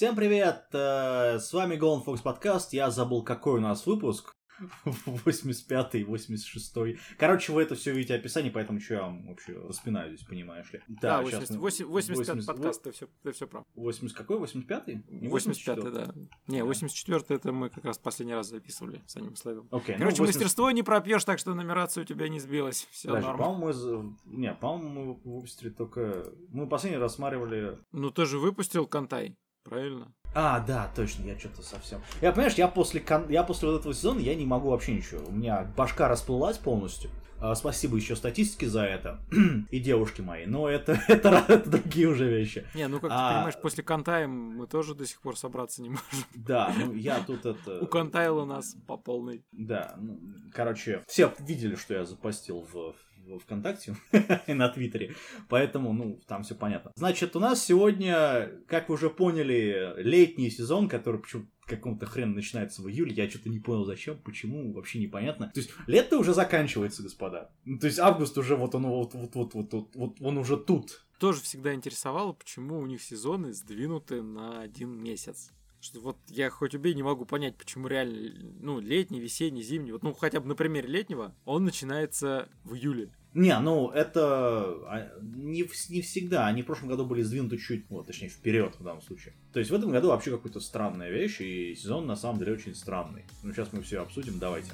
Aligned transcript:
Всем 0.00 0.16
привет! 0.16 0.64
э, 0.72 1.38
С 1.38 1.52
вами 1.52 1.74
Golden 1.74 2.02
Fox 2.02 2.22
подкаст. 2.22 2.72
Я 2.72 2.90
забыл, 2.90 3.22
какой 3.22 3.58
у 3.58 3.60
нас 3.60 3.84
выпуск. 3.84 4.34
85-й, 4.86 6.04
86-й. 6.04 6.98
Короче, 7.18 7.52
вы 7.52 7.64
это 7.64 7.74
все 7.74 7.92
видите 7.92 8.16
в 8.16 8.20
описании, 8.20 8.48
поэтому 8.48 8.80
что 8.80 8.94
я 8.94 9.02
вам 9.02 9.26
вообще 9.26 9.52
распинаю 9.52 10.16
здесь, 10.16 10.26
понимаешь 10.26 10.72
ли? 10.72 10.80
Да, 10.88 11.22
щас 11.26 11.50
80, 11.50 11.86
мы- 11.86 11.92
85 11.92 12.16
80 12.16 12.46
подкаст, 12.46 12.82
ты 12.82 12.92
все, 12.92 13.08
ты 13.22 13.32
все 13.32 13.46
прав. 13.46 13.66
80 13.74 14.16
какой? 14.16 14.38
85-й? 14.38 15.04
Не 15.06 15.28
85 15.28 15.78
84-й? 15.78 15.92
да. 15.92 16.14
Не, 16.46 16.64
84 16.64 17.36
это 17.36 17.52
мы 17.52 17.68
как 17.68 17.84
раз 17.84 17.98
последний 17.98 18.34
раз 18.34 18.48
записывали 18.48 19.02
с 19.06 19.18
Аним 19.18 19.36
Славем. 19.36 19.68
Окей, 19.70 19.96
ну, 19.96 19.98
Короче, 19.98 20.22
80 20.22 20.34
мастерство 20.34 20.70
не 20.70 20.82
пропьешь, 20.82 21.24
так 21.24 21.38
что 21.38 21.52
нумерация 21.52 22.04
у 22.04 22.06
тебя 22.06 22.26
не 22.30 22.40
сбилась. 22.40 22.88
Все 22.90 23.08
Подожди, 23.08 23.26
норм. 23.26 23.38
по-моему, 23.38 24.16
мы... 24.24 24.34
Не, 24.34 24.54
по-моему, 24.54 25.20
мы 25.22 25.36
выпустили 25.36 25.68
только... 25.68 26.24
Мы 26.48 26.66
последний 26.66 26.96
раз 26.96 27.12
рассматривали... 27.12 27.76
Ну 27.92 28.10
ты 28.10 28.24
же 28.24 28.38
выпустил 28.38 28.86
Кантай, 28.86 29.36
правильно? 29.70 30.12
А, 30.34 30.60
да, 30.60 30.90
точно, 30.94 31.24
я 31.24 31.38
что-то 31.38 31.62
совсем... 31.62 32.00
Я, 32.20 32.32
понимаешь, 32.32 32.54
я 32.54 32.68
после, 32.68 33.00
кон- 33.00 33.28
я 33.30 33.42
после 33.42 33.68
вот 33.68 33.80
этого 33.80 33.94
сезона, 33.94 34.20
я 34.20 34.34
не 34.34 34.44
могу 34.46 34.70
вообще 34.70 34.94
ничего. 34.94 35.24
У 35.26 35.32
меня 35.32 35.72
башка 35.76 36.06
расплылась 36.08 36.58
полностью. 36.58 37.10
А, 37.42 37.54
спасибо 37.54 37.96
еще 37.96 38.14
статистике 38.14 38.68
за 38.68 38.82
это. 38.84 39.18
И 39.70 39.80
девушки 39.80 40.20
мои. 40.20 40.44
Но 40.46 40.68
это, 40.68 40.92
это, 41.08 41.44
это 41.48 41.70
другие 41.70 42.06
уже 42.06 42.28
вещи. 42.28 42.66
Не, 42.74 42.86
ну 42.86 43.00
как 43.00 43.10
А. 43.12 43.28
ты 43.28 43.34
понимаешь, 43.34 43.60
после 43.62 43.82
Кантай 43.82 44.26
мы 44.26 44.66
тоже 44.66 44.94
до 44.94 45.06
сих 45.06 45.20
пор 45.20 45.36
собраться 45.38 45.82
не 45.82 45.88
можем. 45.90 46.04
Да, 46.34 46.72
ну 46.78 46.92
я 46.92 47.20
тут 47.26 47.46
это... 47.46 47.80
Укантаила 47.80 48.44
нас 48.44 48.76
по 48.86 48.96
полной. 48.98 49.42
Да, 49.52 49.96
ну, 49.98 50.20
короче, 50.52 51.02
все 51.08 51.32
видели, 51.40 51.74
что 51.76 51.94
я 51.94 52.04
запостил 52.04 52.60
в, 52.72 52.94
в 53.38 53.42
ВКонтакте 53.42 53.96
и 54.46 54.54
на 54.54 54.68
Твиттере, 54.68 55.14
поэтому, 55.48 55.92
ну, 55.92 56.20
там 56.26 56.42
все 56.42 56.54
понятно. 56.54 56.92
Значит, 56.96 57.36
у 57.36 57.40
нас 57.40 57.64
сегодня, 57.64 58.50
как 58.66 58.88
вы 58.88 58.94
уже 58.94 59.10
поняли, 59.10 59.94
летний 59.98 60.50
сезон, 60.50 60.88
который 60.88 61.20
почему 61.20 61.46
какому-то 61.66 62.04
хрена 62.04 62.34
начинается 62.34 62.82
в 62.82 62.88
июле, 62.88 63.14
я 63.14 63.30
что-то 63.30 63.48
не 63.48 63.60
понял 63.60 63.84
зачем, 63.84 64.18
почему, 64.18 64.72
вообще 64.72 64.98
непонятно. 64.98 65.50
То 65.54 65.60
есть 65.60 65.70
лето 65.86 66.18
уже 66.18 66.34
заканчивается, 66.34 67.02
господа. 67.02 67.50
Ну, 67.64 67.78
то 67.78 67.86
есть 67.86 67.98
август 67.98 68.36
уже 68.36 68.56
вот 68.56 68.74
он 68.74 68.86
вот 68.86 69.14
вот 69.14 69.34
вот 69.34 69.54
вот, 69.54 69.94
вот 69.94 70.16
он 70.20 70.38
уже 70.38 70.56
тут. 70.56 71.06
Тоже 71.18 71.40
всегда 71.42 71.74
интересовало, 71.74 72.32
почему 72.32 72.78
у 72.78 72.86
них 72.86 73.02
сезоны 73.02 73.52
сдвинуты 73.52 74.22
на 74.22 74.62
один 74.62 74.90
месяц. 74.90 75.52
Что 75.80 76.00
вот 76.00 76.16
я 76.28 76.50
хоть 76.50 76.74
убей 76.74 76.94
не 76.94 77.02
могу 77.02 77.24
понять, 77.24 77.56
почему 77.56 77.88
реально, 77.88 78.32
ну, 78.60 78.80
летний, 78.80 79.20
весенний, 79.20 79.62
зимний, 79.62 79.92
вот, 79.92 80.02
ну, 80.02 80.12
хотя 80.12 80.40
бы 80.40 80.46
на 80.46 80.54
примере 80.54 80.88
летнего, 80.88 81.34
он 81.44 81.64
начинается 81.64 82.48
в 82.64 82.74
июле. 82.74 83.10
Не, 83.32 83.58
ну 83.60 83.90
это 83.90 84.74
а, 84.88 85.12
не, 85.22 85.64
не 85.88 86.02
всегда. 86.02 86.46
Они 86.48 86.62
в 86.62 86.66
прошлом 86.66 86.88
году 86.88 87.06
были 87.06 87.22
сдвинуты 87.22 87.58
чуть, 87.58 87.88
вот, 87.88 88.06
точнее, 88.06 88.28
вперед 88.28 88.74
в 88.78 88.82
данном 88.82 89.02
случае. 89.02 89.34
То 89.52 89.60
есть 89.60 89.70
в 89.70 89.74
этом 89.74 89.90
году 89.90 90.08
вообще 90.08 90.32
какая-то 90.32 90.60
странная 90.60 91.10
вещь, 91.10 91.40
и 91.40 91.74
сезон 91.74 92.06
на 92.06 92.16
самом 92.16 92.40
деле 92.40 92.52
очень 92.52 92.74
странный. 92.74 93.24
Ну, 93.42 93.52
сейчас 93.52 93.72
мы 93.72 93.82
все 93.82 94.02
обсудим, 94.02 94.38
давайте. 94.38 94.72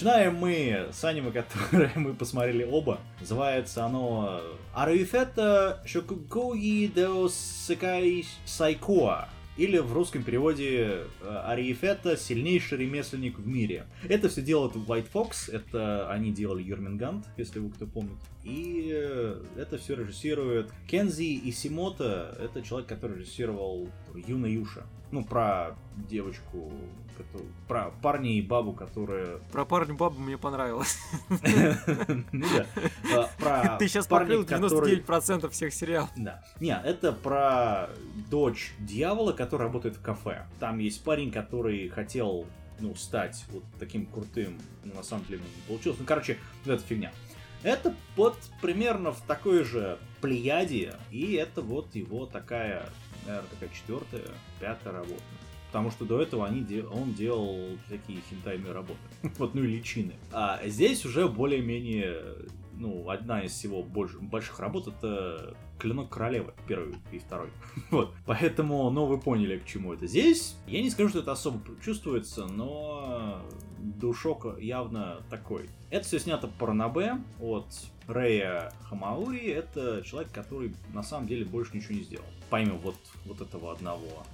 Начинаем 0.00 0.36
мы 0.36 0.88
с 0.92 1.04
аниме, 1.04 1.30
которое 1.70 1.92
мы 1.94 2.14
посмотрели 2.14 2.64
оба. 2.64 3.00
Называется 3.20 3.84
оно 3.84 4.40
Аруифета 4.72 5.82
Шокугои 5.84 6.86
Деос 6.86 7.34
Секай 7.34 8.24
Сайкоа. 8.46 9.28
Или 9.58 9.76
в 9.76 9.92
русском 9.92 10.22
переводе 10.22 11.00
э, 11.20 11.42
Ариефета 11.44 12.16
сильнейший 12.16 12.78
ремесленник 12.78 13.38
в 13.38 13.46
мире. 13.46 13.84
Это 14.08 14.30
все 14.30 14.40
делает 14.40 14.74
White 14.74 15.08
Fox, 15.12 15.52
это 15.52 16.10
они 16.10 16.32
делали 16.32 16.62
Юрмингант, 16.62 17.26
если 17.36 17.58
вы 17.58 17.68
кто 17.68 17.86
помнит. 17.86 18.16
И 18.42 18.90
э, 18.90 19.42
это 19.58 19.76
все 19.76 19.96
режиссирует 19.96 20.72
Кензи 20.88 21.42
Исимото, 21.50 22.38
это 22.40 22.62
человек, 22.62 22.88
который 22.88 23.18
режиссировал 23.18 23.90
Юна 24.14 24.46
Юша. 24.46 24.86
Ну, 25.10 25.26
про 25.26 25.76
девочку, 26.08 26.72
коту- 27.22 27.44
про 27.68 27.90
парня 28.02 28.30
и 28.32 28.42
бабу, 28.42 28.72
которые 28.72 29.38
Про 29.52 29.64
парню 29.64 29.94
бабу 29.96 30.18
мне 30.20 30.38
понравилось. 30.38 30.98
ну 32.32 32.46
Про 33.38 33.76
Ты 33.78 33.88
сейчас 33.88 34.06
парня, 34.06 34.38
покрыл 34.38 34.44
который- 34.46 34.96
99% 35.00 35.48
всех 35.50 35.74
сериалов. 35.74 36.10
Да. 36.16 36.42
Не, 36.60 36.80
это 36.84 37.12
про 37.12 37.90
дочь 38.30 38.72
дьявола, 38.78 39.32
которая 39.32 39.68
работает 39.68 39.96
в 39.96 40.02
кафе. 40.02 40.46
Там 40.58 40.78
есть 40.78 41.02
парень, 41.04 41.30
который 41.30 41.88
хотел, 41.88 42.46
ну, 42.78 42.94
стать 42.94 43.44
вот 43.50 43.62
таким 43.78 44.06
крутым, 44.06 44.58
но 44.84 44.94
на 44.94 45.02
самом 45.02 45.24
деле 45.26 45.40
не 45.40 45.62
получилось. 45.68 45.98
Ну, 45.98 46.06
короче, 46.06 46.38
вот 46.64 46.74
эта 46.74 46.82
фигня. 46.84 47.12
Это 47.62 47.94
вот 48.16 48.38
примерно 48.62 49.12
в 49.12 49.20
такой 49.20 49.64
же 49.64 49.98
плеяде, 50.22 50.94
и 51.10 51.34
это 51.34 51.60
вот 51.60 51.94
его 51.94 52.24
такая, 52.24 52.88
наверное, 53.26 53.50
такая 53.50 53.68
четвертая, 53.68 54.22
пятая 54.60 54.94
работа. 54.94 55.22
Потому 55.70 55.92
что 55.92 56.04
до 56.04 56.20
этого 56.20 56.48
они 56.48 56.64
он 56.92 57.14
делал 57.14 57.78
всякие 57.86 58.18
хентайные 58.28 58.72
работы. 58.72 58.98
вот, 59.38 59.54
ну 59.54 59.62
и 59.62 59.68
личины. 59.68 60.14
А 60.32 60.60
здесь 60.66 61.06
уже 61.06 61.28
более-менее, 61.28 62.16
ну, 62.74 63.08
одна 63.08 63.42
из 63.42 63.52
всего 63.52 63.80
больш- 63.80 64.18
больших 64.20 64.58
работ 64.58 64.88
это 64.88 65.54
Клинок 65.78 66.10
Королевы, 66.10 66.54
первый 66.66 66.96
и 67.12 67.20
второй. 67.20 67.50
вот. 67.92 68.12
Поэтому, 68.26 68.90
ну, 68.90 69.06
вы 69.06 69.18
поняли, 69.18 69.58
к 69.58 69.64
чему 69.64 69.92
это. 69.94 70.08
Здесь, 70.08 70.56
я 70.66 70.82
не 70.82 70.90
скажу, 70.90 71.10
что 71.10 71.20
это 71.20 71.30
особо 71.30 71.60
чувствуется, 71.80 72.46
но 72.46 73.40
душок 73.78 74.58
явно 74.58 75.22
такой. 75.30 75.70
Это 75.90 76.04
все 76.04 76.18
снято 76.18 76.48
по 76.48 76.66
Ранабе 76.66 77.18
от 77.40 77.66
Рэя 78.08 78.72
Хамаури. 78.88 79.46
Это 79.50 80.02
человек, 80.04 80.32
который 80.32 80.74
на 80.92 81.04
самом 81.04 81.28
деле 81.28 81.44
больше 81.44 81.76
ничего 81.76 81.94
не 81.94 82.02
сделал. 82.02 82.26
Помимо 82.50 82.78
вот, 82.78 82.96
вот 83.24 83.40
этого 83.40 83.72
одного. 83.72 84.24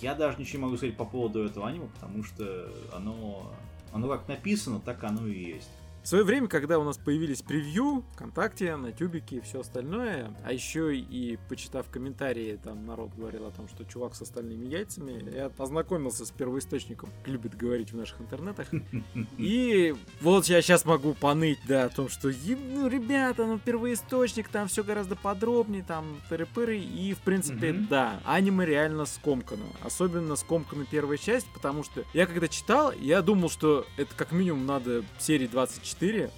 Я 0.00 0.14
даже 0.14 0.38
ничего 0.38 0.58
не 0.58 0.64
могу 0.64 0.76
сказать 0.76 0.96
по 0.96 1.04
поводу 1.04 1.44
этого 1.44 1.68
аниме, 1.68 1.88
потому 1.94 2.22
что 2.22 2.70
оно, 2.94 3.52
оно 3.92 4.08
как 4.08 4.28
написано, 4.28 4.80
так 4.80 5.02
оно 5.04 5.26
и 5.26 5.38
есть. 5.38 5.70
В 6.02 6.08
свое 6.08 6.24
время, 6.24 6.48
когда 6.48 6.78
у 6.78 6.84
нас 6.84 6.96
появились 6.96 7.42
превью 7.42 8.02
ВКонтакте, 8.14 8.76
на 8.76 8.92
Тюбике 8.92 9.36
и 9.36 9.40
все 9.40 9.60
остальное, 9.60 10.34
а 10.42 10.52
еще 10.54 10.96
и 10.96 11.38
почитав 11.50 11.90
комментарии, 11.90 12.58
там 12.62 12.86
народ 12.86 13.10
говорил 13.14 13.44
о 13.46 13.50
том, 13.50 13.68
что 13.68 13.84
чувак 13.84 14.14
с 14.14 14.22
остальными 14.22 14.64
яйцами, 14.66 15.22
я 15.34 15.50
познакомился 15.50 16.24
с 16.24 16.30
первоисточником, 16.30 17.10
любит 17.26 17.54
говорить 17.58 17.92
в 17.92 17.96
наших 17.96 18.22
интернетах. 18.22 18.68
И 19.38 19.94
вот 20.22 20.46
я 20.46 20.62
сейчас 20.62 20.86
могу 20.86 21.12
поныть, 21.12 21.58
да, 21.68 21.84
о 21.84 21.88
том, 21.90 22.08
что, 22.08 22.28
«Е- 22.30 22.56
ну, 22.56 22.88
ребята, 22.88 23.44
ну, 23.44 23.58
первоисточник, 23.58 24.48
там 24.48 24.68
все 24.68 24.82
гораздо 24.82 25.14
подробнее, 25.14 25.84
там, 25.86 26.06
тыры-пыры, 26.30 26.78
и, 26.78 27.12
в 27.12 27.18
принципе, 27.18 27.72
Мгм. 27.74 27.86
да, 27.88 28.20
аниме 28.24 28.64
реально 28.64 29.04
скомкано. 29.04 29.66
Особенно 29.82 30.36
скомкана 30.36 30.86
первая 30.90 31.18
часть, 31.18 31.48
потому 31.52 31.84
что 31.84 32.04
я 32.14 32.26
когда 32.26 32.48
читал, 32.48 32.92
я 32.98 33.20
думал, 33.20 33.50
что 33.50 33.84
это 33.98 34.14
как 34.16 34.32
минимум 34.32 34.64
надо 34.64 35.04
серии 35.18 35.46
24, 35.48 35.87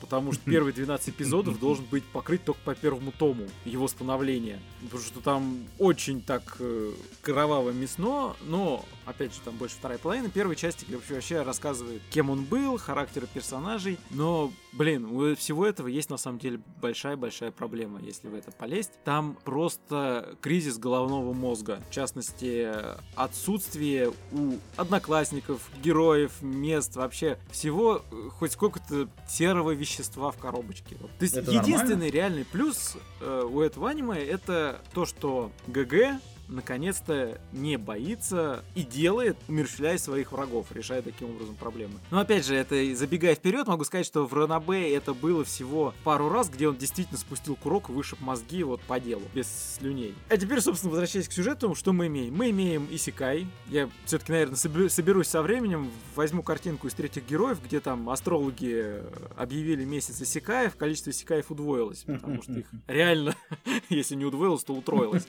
потому 0.00 0.32
что 0.32 0.42
первые 0.50 0.72
12 0.72 1.10
эпизодов 1.10 1.58
должен 1.58 1.84
быть 1.86 2.04
покрыт 2.04 2.44
только 2.44 2.60
по 2.64 2.74
первому 2.74 3.12
тому 3.12 3.44
его 3.64 3.88
становления. 3.88 4.60
Потому 4.82 5.02
что 5.02 5.20
там 5.20 5.58
очень 5.78 6.22
так 6.22 6.56
э, 6.58 6.92
кроваво 7.22 7.70
мясно, 7.70 8.36
но, 8.42 8.84
опять 9.10 9.34
же, 9.34 9.40
там 9.44 9.56
больше 9.56 9.76
вторая 9.76 9.98
половина. 9.98 10.28
Первой 10.30 10.56
части 10.56 10.84
где 10.84 10.96
вообще, 10.96 11.42
рассказывает, 11.42 12.02
кем 12.10 12.30
он 12.30 12.44
был, 12.44 12.78
характеры 12.78 13.26
персонажей. 13.32 13.98
Но, 14.10 14.52
блин, 14.72 15.04
у 15.04 15.34
всего 15.36 15.66
этого 15.66 15.88
есть 15.88 16.10
на 16.10 16.16
самом 16.16 16.38
деле 16.38 16.60
большая-большая 16.80 17.50
проблема, 17.50 18.00
если 18.00 18.28
в 18.28 18.34
это 18.34 18.50
полезть. 18.52 18.92
Там 19.04 19.36
просто 19.44 20.36
кризис 20.40 20.78
головного 20.78 21.32
мозга. 21.32 21.80
В 21.90 21.94
частности, 21.94 22.68
отсутствие 23.16 24.12
у 24.32 24.54
одноклассников, 24.76 25.70
героев, 25.82 26.42
мест, 26.42 26.96
вообще 26.96 27.38
всего 27.50 28.02
э, 28.10 28.28
хоть 28.38 28.52
сколько-то 28.52 29.08
серого 29.28 29.72
вещества 29.72 30.30
в 30.30 30.38
коробочке. 30.38 30.96
То 30.96 31.08
есть 31.20 31.36
Это 31.36 31.50
единственный 31.50 31.90
нормально? 31.90 32.10
реальный 32.10 32.44
плюс 32.44 32.96
э, 33.20 33.48
у 33.50 33.60
этого 33.60 33.90
аниме 33.90 34.18
это 34.18 34.80
то, 34.92 35.06
что 35.06 35.50
ГГ 35.66 36.20
наконец-то 36.50 37.40
не 37.52 37.76
боится 37.76 38.64
и 38.74 38.82
делает, 38.82 39.36
умерщвляя 39.48 39.98
своих 39.98 40.32
врагов, 40.32 40.66
решая 40.72 41.02
таким 41.02 41.30
образом 41.30 41.54
проблемы. 41.56 41.94
Но 42.10 42.20
опять 42.20 42.44
же, 42.44 42.54
это 42.54 42.94
забегая 42.94 43.34
вперед, 43.34 43.66
могу 43.66 43.84
сказать, 43.84 44.06
что 44.06 44.26
в 44.26 44.34
Ранабе 44.34 44.94
это 44.94 45.14
было 45.14 45.44
всего 45.44 45.94
пару 46.04 46.28
раз, 46.28 46.48
где 46.50 46.68
он 46.68 46.76
действительно 46.76 47.18
спустил 47.18 47.56
курок 47.56 47.88
вышиб 47.88 48.20
мозги 48.20 48.62
вот 48.62 48.80
по 48.82 49.00
делу, 49.00 49.22
без 49.34 49.46
слюней. 49.78 50.14
А 50.28 50.36
теперь, 50.36 50.60
собственно, 50.60 50.90
возвращаясь 50.90 51.28
к 51.28 51.32
сюжету, 51.32 51.74
что 51.74 51.92
мы 51.92 52.08
имеем? 52.08 52.34
Мы 52.34 52.50
имеем 52.50 52.86
Исикай. 52.90 53.46
Я 53.68 53.88
все-таки, 54.04 54.32
наверное, 54.32 54.56
соберу- 54.56 54.88
соберусь 54.88 55.28
со 55.28 55.42
временем, 55.42 55.90
возьму 56.14 56.42
картинку 56.42 56.88
из 56.88 56.94
третьих 56.94 57.26
героев, 57.26 57.58
где 57.64 57.80
там 57.80 58.08
астрологи 58.10 59.02
объявили 59.36 59.84
месяц 59.84 60.20
Исикаев, 60.20 60.76
количество 60.76 61.10
Исикаев 61.10 61.50
удвоилось, 61.50 62.04
потому 62.06 62.42
что 62.42 62.52
их 62.52 62.66
реально, 62.86 63.34
если 63.88 64.14
не 64.14 64.24
удвоилось, 64.24 64.64
то 64.64 64.74
утроилось. 64.74 65.26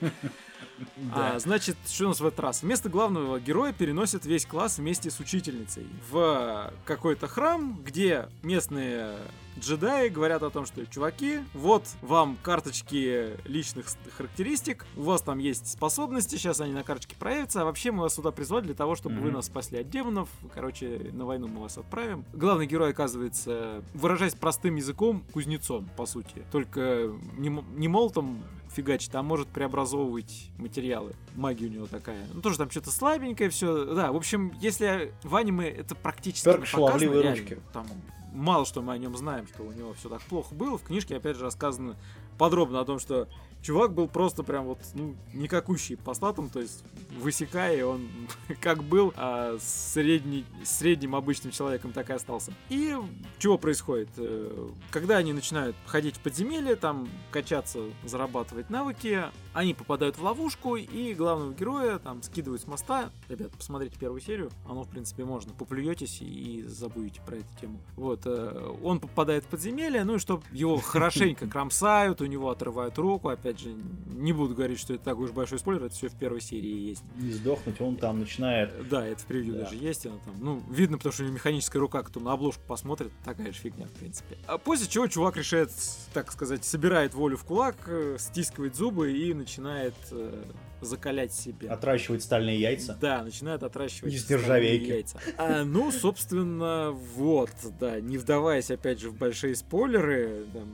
А, 1.12 1.38
значит, 1.38 1.76
что 1.86 2.04
у 2.04 2.08
нас 2.08 2.20
в 2.20 2.26
этот 2.26 2.40
раз? 2.40 2.62
Вместо 2.62 2.88
главного 2.88 3.38
героя 3.40 3.72
переносят 3.72 4.26
весь 4.26 4.46
класс 4.46 4.78
вместе 4.78 5.10
с 5.10 5.20
учительницей 5.20 5.86
в 6.10 6.72
какой-то 6.84 7.26
храм, 7.28 7.80
где 7.84 8.28
местные 8.42 9.16
джедаи 9.58 10.08
говорят 10.08 10.42
о 10.42 10.50
том, 10.50 10.66
что, 10.66 10.84
чуваки, 10.86 11.40
вот 11.54 11.86
вам 12.00 12.36
карточки 12.42 13.36
личных 13.46 13.86
характеристик, 14.16 14.86
у 14.96 15.02
вас 15.02 15.22
там 15.22 15.38
есть 15.38 15.68
способности, 15.70 16.36
сейчас 16.36 16.60
они 16.60 16.72
на 16.72 16.82
карточке 16.82 17.16
проявятся, 17.16 17.62
а 17.62 17.64
вообще 17.64 17.90
мы 17.92 18.02
вас 18.02 18.14
сюда 18.14 18.30
призвали 18.30 18.64
для 18.66 18.74
того, 18.74 18.94
чтобы 18.96 19.16
вы 19.16 19.26
Мгм. 19.26 19.34
нас 19.34 19.46
спасли 19.46 19.80
от 19.80 19.90
демонов, 19.90 20.28
короче, 20.54 21.10
на 21.12 21.24
войну 21.26 21.48
мы 21.48 21.60
вас 21.62 21.78
отправим. 21.78 22.24
Главный 22.32 22.66
герой 22.66 22.90
оказывается, 22.90 23.82
выражаясь 23.94 24.34
простым 24.34 24.76
языком, 24.76 25.24
кузнецом, 25.32 25.88
по 25.96 26.06
сути, 26.06 26.44
только 26.50 27.12
не, 27.36 27.48
не 27.76 27.88
молотом 27.88 28.42
фигачит, 28.74 29.14
а 29.14 29.22
может 29.22 29.48
преобразовывать 29.48 30.50
материалы. 30.56 31.12
Магия 31.34 31.66
у 31.66 31.70
него 31.70 31.86
такая. 31.86 32.26
Ну, 32.32 32.40
тоже 32.40 32.56
там 32.56 32.70
что-то 32.70 32.90
слабенькое 32.90 33.50
все. 33.50 33.84
Да, 33.94 34.12
в 34.12 34.16
общем, 34.16 34.54
если 34.62 35.12
в 35.22 35.36
аниме 35.36 35.68
это 35.68 35.94
практически 35.94 36.44
Перк 36.46 36.60
не 36.60 36.66
показано, 36.66 37.12
ручки. 37.12 37.22
реально, 37.48 37.62
там 37.74 37.86
мало 38.32 38.64
что 38.64 38.82
мы 38.82 38.92
о 38.92 38.98
нем 38.98 39.16
знаем, 39.16 39.46
что 39.46 39.62
у 39.62 39.72
него 39.72 39.94
все 39.94 40.08
так 40.08 40.22
плохо 40.22 40.54
было. 40.54 40.78
В 40.78 40.82
книжке, 40.82 41.16
опять 41.16 41.36
же, 41.36 41.44
рассказано 41.44 41.96
подробно 42.38 42.80
о 42.80 42.84
том, 42.84 42.98
что 42.98 43.28
чувак 43.62 43.94
был 43.94 44.08
просто 44.08 44.42
прям 44.42 44.66
вот, 44.66 44.78
ну, 44.94 45.14
никакущий 45.32 45.96
по 45.96 46.14
статам, 46.14 46.50
то 46.50 46.60
есть 46.60 46.84
высекая, 47.18 47.86
он 47.86 48.08
как 48.60 48.82
был, 48.82 49.12
а 49.16 49.56
средний, 49.60 50.44
средним 50.64 51.14
обычным 51.16 51.52
человеком 51.52 51.92
так 51.92 52.10
и 52.10 52.12
остался. 52.12 52.52
И 52.68 52.94
чего 53.38 53.58
происходит? 53.58 54.08
Э, 54.16 54.68
Когда 54.90 55.16
они 55.16 55.32
начинают 55.32 55.76
ходить 55.86 56.16
в 56.16 56.20
подземелье, 56.20 56.76
там 56.76 57.08
качаться, 57.30 57.80
зарабатывать 58.04 58.68
навыки, 58.70 59.24
они 59.54 59.74
попадают 59.74 60.16
в 60.18 60.22
ловушку, 60.22 60.76
и 60.76 61.14
главного 61.14 61.52
героя 61.52 61.98
там 61.98 62.22
скидывают 62.22 62.62
с 62.62 62.66
моста. 62.66 63.10
Ребят, 63.28 63.52
посмотрите 63.52 63.98
первую 63.98 64.20
серию, 64.20 64.50
оно, 64.68 64.82
в 64.82 64.88
принципе, 64.88 65.24
можно. 65.24 65.52
Поплюетесь 65.52 66.20
и 66.20 66.64
забудете 66.66 67.20
про 67.24 67.36
эту 67.36 67.58
тему. 67.60 67.78
Вот, 67.96 68.22
э, 68.24 68.76
он 68.82 68.98
попадает 69.00 69.44
в 69.44 69.48
подземелье, 69.48 70.04
ну 70.04 70.16
и 70.16 70.18
чтобы 70.18 70.42
его 70.52 70.76
хорошенько 70.80 71.46
кромсают, 71.46 72.20
у 72.20 72.26
него 72.26 72.50
отрывают 72.50 72.98
руку. 72.98 73.28
Опять 73.28 73.51
же, 73.58 73.74
не 74.06 74.32
буду 74.32 74.54
говорить, 74.54 74.78
что 74.78 74.94
это 74.94 75.04
такой 75.04 75.24
уж 75.26 75.30
большой 75.32 75.58
спойлер, 75.58 75.84
это 75.84 75.94
все 75.94 76.08
в 76.08 76.14
первой 76.14 76.40
серии 76.40 76.88
есть. 76.88 77.02
Не 77.16 77.32
сдохнуть, 77.32 77.80
он 77.80 77.96
там 77.96 78.20
начинает... 78.20 78.72
Да, 78.88 79.06
это 79.06 79.20
в 79.22 79.26
превью 79.26 79.54
Да. 79.54 79.60
даже 79.64 79.76
есть. 79.76 80.06
Она 80.06 80.16
там, 80.24 80.34
ну, 80.40 80.62
видно, 80.70 80.96
потому 80.98 81.12
что 81.12 81.22
у 81.22 81.26
него 81.26 81.34
механическая 81.34 81.80
рука, 81.80 82.02
кто 82.02 82.20
на 82.20 82.32
обложку 82.32 82.62
посмотрит, 82.66 83.10
такая 83.24 83.52
же 83.52 83.58
фигня, 83.58 83.86
в 83.86 83.90
принципе. 83.92 84.38
А 84.46 84.58
после 84.58 84.86
чего 84.86 85.06
чувак 85.06 85.36
решает, 85.36 85.70
так 86.12 86.30
сказать, 86.32 86.64
собирает 86.64 87.14
волю 87.14 87.36
в 87.36 87.44
кулак, 87.44 87.76
э, 87.86 88.16
стискивает 88.18 88.76
зубы 88.76 89.12
и 89.12 89.32
начинает 89.34 89.94
э, 90.10 90.44
закалять 90.80 91.32
себя. 91.32 91.72
Отращивать 91.72 92.22
стальные 92.22 92.60
яйца. 92.60 92.98
Да, 93.00 93.22
начинает 93.22 93.62
отращивать 93.62 94.12
Из 94.12 94.28
нержавейки. 94.28 94.88
яйца. 94.88 95.18
А, 95.38 95.64
ну, 95.64 95.90
собственно, 95.92 96.90
вот, 96.90 97.50
да, 97.78 98.00
не 98.00 98.18
вдаваясь 98.18 98.70
опять 98.70 99.00
же 99.00 99.10
в 99.10 99.16
большие 99.16 99.54
спойлеры, 99.54 100.46
там, 100.52 100.68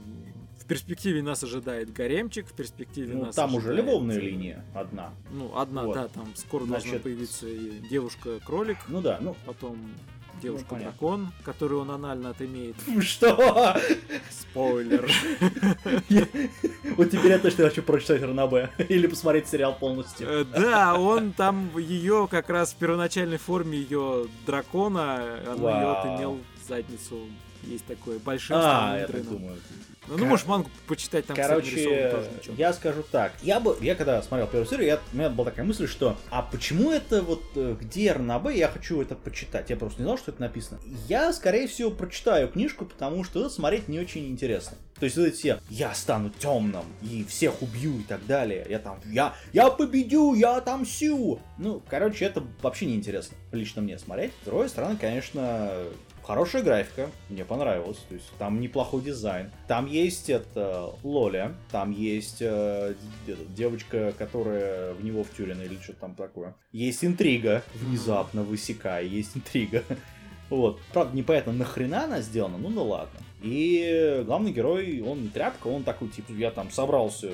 перспективе 0.69 1.21
нас 1.21 1.43
ожидает 1.43 1.91
гаремчик, 1.91 2.47
в 2.47 2.53
перспективе 2.53 3.15
Ну, 3.15 3.25
нас 3.25 3.35
там 3.35 3.55
уже 3.55 3.73
любовная 3.73 4.17
линия 4.19 4.63
одна. 4.73 5.11
Ну, 5.31 5.51
одна, 5.57 5.83
Вот. 5.83 5.95
да, 5.95 6.07
там 6.07 6.31
скоро 6.35 6.61
должна 6.65 6.79
Значит, 6.89 7.03
появиться 7.03 7.47
и 7.47 7.79
девушка-кролик, 7.89 8.77
Ну 8.87 9.01
да, 9.01 9.17
ну... 9.19 9.35
потом 9.45 9.73
понятно. 9.73 10.39
девушка-дракон, 10.41 11.31
которую 11.43 11.81
он 11.81 11.91
анально 11.91 12.29
отымеет. 12.29 12.75
Что? 13.01 13.75
Спойлер. 14.29 15.11
Вот 16.97 17.11
теперь 17.11 17.31
я 17.31 17.39
точно 17.39 17.65
хочу 17.65 17.81
прочитать 17.81 18.21
Ранабе. 18.21 18.69
Или 18.89 19.07
посмотреть 19.07 19.47
сериал 19.47 19.75
полностью. 19.77 20.27
Э, 20.27 20.43
Да, 20.45 20.99
он 20.99 21.31
там 21.31 21.69
ее 21.77 22.27
как 22.29 22.49
раз 22.49 22.73
в 22.73 22.75
первоначальной 22.75 23.37
форме 23.37 23.77
ее 23.79 24.27
дракона, 24.45 25.39
он 25.47 25.61
ее 25.61 25.91
отымел 25.91 26.39
задницу. 26.67 27.19
Есть 27.63 27.85
такое 27.85 28.19
большим 28.19 28.57
А, 28.59 28.97
я 28.97 29.07
так 29.07 29.27
думаю. 29.27 29.57
Ну, 30.09 30.17
ну, 30.17 30.25
можешь 30.25 30.45
мангу 30.47 30.69
почитать, 30.87 31.25
там 31.25 31.35
кстати, 31.35 31.49
Короче, 31.49 32.09
тоже 32.11 32.29
ничего. 32.37 32.55
я 32.57 32.73
скажу 32.73 33.03
так. 33.11 33.33
Я 33.43 33.59
бы, 33.59 33.77
я 33.81 33.95
когда 33.95 34.21
смотрел 34.21 34.47
первую 34.47 34.67
серию, 34.67 34.87
я, 34.87 34.99
у 35.13 35.15
меня 35.15 35.29
была 35.29 35.51
такая 35.51 35.65
мысль, 35.65 35.87
что 35.87 36.17
а 36.31 36.41
почему 36.41 36.91
это 36.91 37.21
вот 37.21 37.43
э, 37.55 37.75
где 37.79 38.11
РНБ, 38.13 38.49
я 38.51 38.67
хочу 38.69 39.01
это 39.01 39.15
почитать. 39.15 39.69
Я 39.69 39.77
просто 39.77 40.01
не 40.01 40.05
знал, 40.05 40.17
что 40.17 40.31
это 40.31 40.41
написано. 40.41 40.79
Я, 41.07 41.31
скорее 41.31 41.67
всего, 41.67 41.91
прочитаю 41.91 42.47
книжку, 42.47 42.85
потому 42.85 43.23
что 43.23 43.39
это 43.41 43.49
смотреть 43.49 43.87
не 43.87 43.99
очень 43.99 44.27
интересно. 44.27 44.77
То 44.99 45.05
есть 45.05 45.15
вот 45.15 45.27
эти 45.27 45.35
все, 45.35 45.59
я 45.69 45.93
стану 45.93 46.29
темным 46.29 46.83
и 47.01 47.23
всех 47.23 47.61
убью 47.61 47.99
и 47.99 48.03
так 48.03 48.25
далее. 48.25 48.65
Я 48.69 48.79
там, 48.79 48.99
я, 49.05 49.33
я 49.53 49.69
победю, 49.69 50.33
я 50.33 50.57
отомсю. 50.57 51.39
Ну, 51.57 51.81
короче, 51.87 52.25
это 52.25 52.43
вообще 52.61 52.85
не 52.85 52.95
интересно 52.95 53.37
лично 53.51 53.81
мне 53.81 53.97
смотреть. 53.97 54.31
С 54.41 54.45
другой 54.45 54.69
стороны, 54.69 54.97
конечно, 54.97 55.71
Хорошая 56.23 56.63
графика, 56.63 57.09
мне 57.29 57.45
понравилось. 57.45 57.99
То 58.07 58.15
есть 58.15 58.29
там 58.37 58.59
неплохой 58.61 59.01
дизайн. 59.01 59.51
Там 59.67 59.85
есть 59.85 60.29
это 60.29 60.91
Лоля, 61.03 61.53
там 61.71 61.91
есть 61.91 62.37
э, 62.41 62.95
девочка, 63.49 64.13
которая 64.17 64.93
в 64.93 65.03
него 65.03 65.23
втюрена 65.23 65.61
или 65.63 65.77
что-то 65.81 66.01
там 66.01 66.15
такое. 66.15 66.55
Есть 66.71 67.03
интрига, 67.03 67.63
внезапно 67.75 68.43
высекая, 68.43 69.03
есть 69.03 69.35
интрига. 69.35 69.83
Вот. 70.49 70.79
Правда, 70.91 71.15
непонятно, 71.15 71.53
нахрена 71.53 72.05
она 72.05 72.21
сделана, 72.21 72.57
ну 72.57 72.71
да 72.71 72.81
ладно. 72.81 73.19
И 73.43 74.23
главный 74.25 74.51
герой, 74.51 74.99
он 74.99 75.21
не 75.21 75.29
тряпка, 75.29 75.67
он 75.67 75.83
такой, 75.83 76.07
типа, 76.07 76.31
я 76.31 76.49
там 76.49 76.71
собрался 76.71 77.33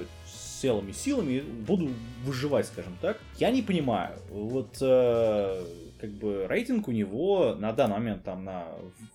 целыми 0.65 0.91
силами, 0.91 1.41
буду 1.41 1.91
выживать, 2.23 2.67
скажем 2.67 2.97
так. 3.01 3.19
Я 3.37 3.51
не 3.51 3.61
понимаю, 3.61 4.17
вот 4.29 4.77
э, 4.81 5.63
как 6.05 6.13
бы 6.13 6.45
рейтинг 6.47 6.87
у 6.87 6.91
него 6.91 7.55
на 7.57 7.73
данный 7.73 7.95
момент 7.95 8.23
там 8.23 8.43
на 8.43 8.67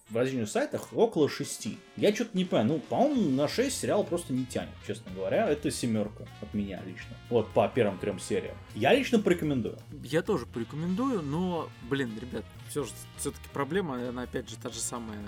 в 0.09 0.17
различных 0.17 0.49
сайтах 0.49 0.89
около 0.93 1.29
6. 1.29 1.69
Я 1.97 2.13
что-то 2.13 2.37
не 2.37 2.45
понимаю, 2.45 2.69
ну, 2.69 2.79
по-моему, 2.81 3.31
на 3.31 3.47
6 3.47 3.79
сериал 3.79 4.03
просто 4.03 4.33
не 4.33 4.45
тянет, 4.45 4.71
честно 4.87 5.13
говоря. 5.15 5.49
Это 5.49 5.71
семерка 5.71 6.25
от 6.41 6.53
меня 6.53 6.81
лично. 6.85 7.17
Вот 7.29 7.49
по 7.51 7.69
первым 7.69 7.99
трем 7.99 8.19
сериям. 8.19 8.57
Я 8.75 8.93
лично 8.95 9.21
порекомендую. 9.21 9.79
Я 10.03 10.23
тоже 10.23 10.47
порекомендую, 10.47 11.23
но, 11.23 11.69
блин, 11.89 12.11
ребят, 12.21 12.45
все 12.71 12.85
же 12.85 12.93
все-таки 13.17 13.49
проблема, 13.53 14.09
она 14.09 14.23
опять 14.23 14.49
же 14.49 14.57
та 14.57 14.71
же 14.71 14.79
самая. 14.79 15.19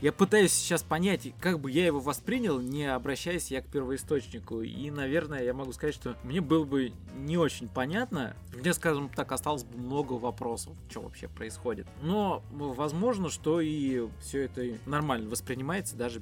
Я 0.00 0.12
пытаюсь 0.12 0.52
сейчас 0.52 0.82
понять, 0.82 1.32
как 1.40 1.60
бы 1.60 1.70
я 1.70 1.86
его 1.86 2.00
воспринял, 2.00 2.60
не 2.60 2.92
обращаясь 2.92 3.50
я 3.50 3.62
к 3.62 3.66
первоисточнику. 3.66 4.60
И, 4.62 4.90
наверное, 4.90 5.44
я 5.44 5.54
могу 5.54 5.72
сказать, 5.72 5.94
что 5.94 6.16
мне 6.24 6.40
было 6.40 6.64
бы 6.64 6.92
не 7.14 7.38
очень 7.38 7.68
понятно. 7.68 8.34
Мне, 8.54 8.74
скажем 8.74 9.08
так, 9.08 9.30
осталось 9.30 9.62
бы 9.62 9.78
много 9.78 10.14
вопросов, 10.14 10.74
что 10.90 11.02
вообще 11.02 11.28
происходит. 11.28 11.86
Но 12.02 12.42
возможно, 12.50 13.30
что 13.30 13.60
и 13.60 14.08
все 14.20 14.42
это 14.42 14.78
нормально 14.86 15.30
воспринимается 15.30 15.96
даже 15.96 16.20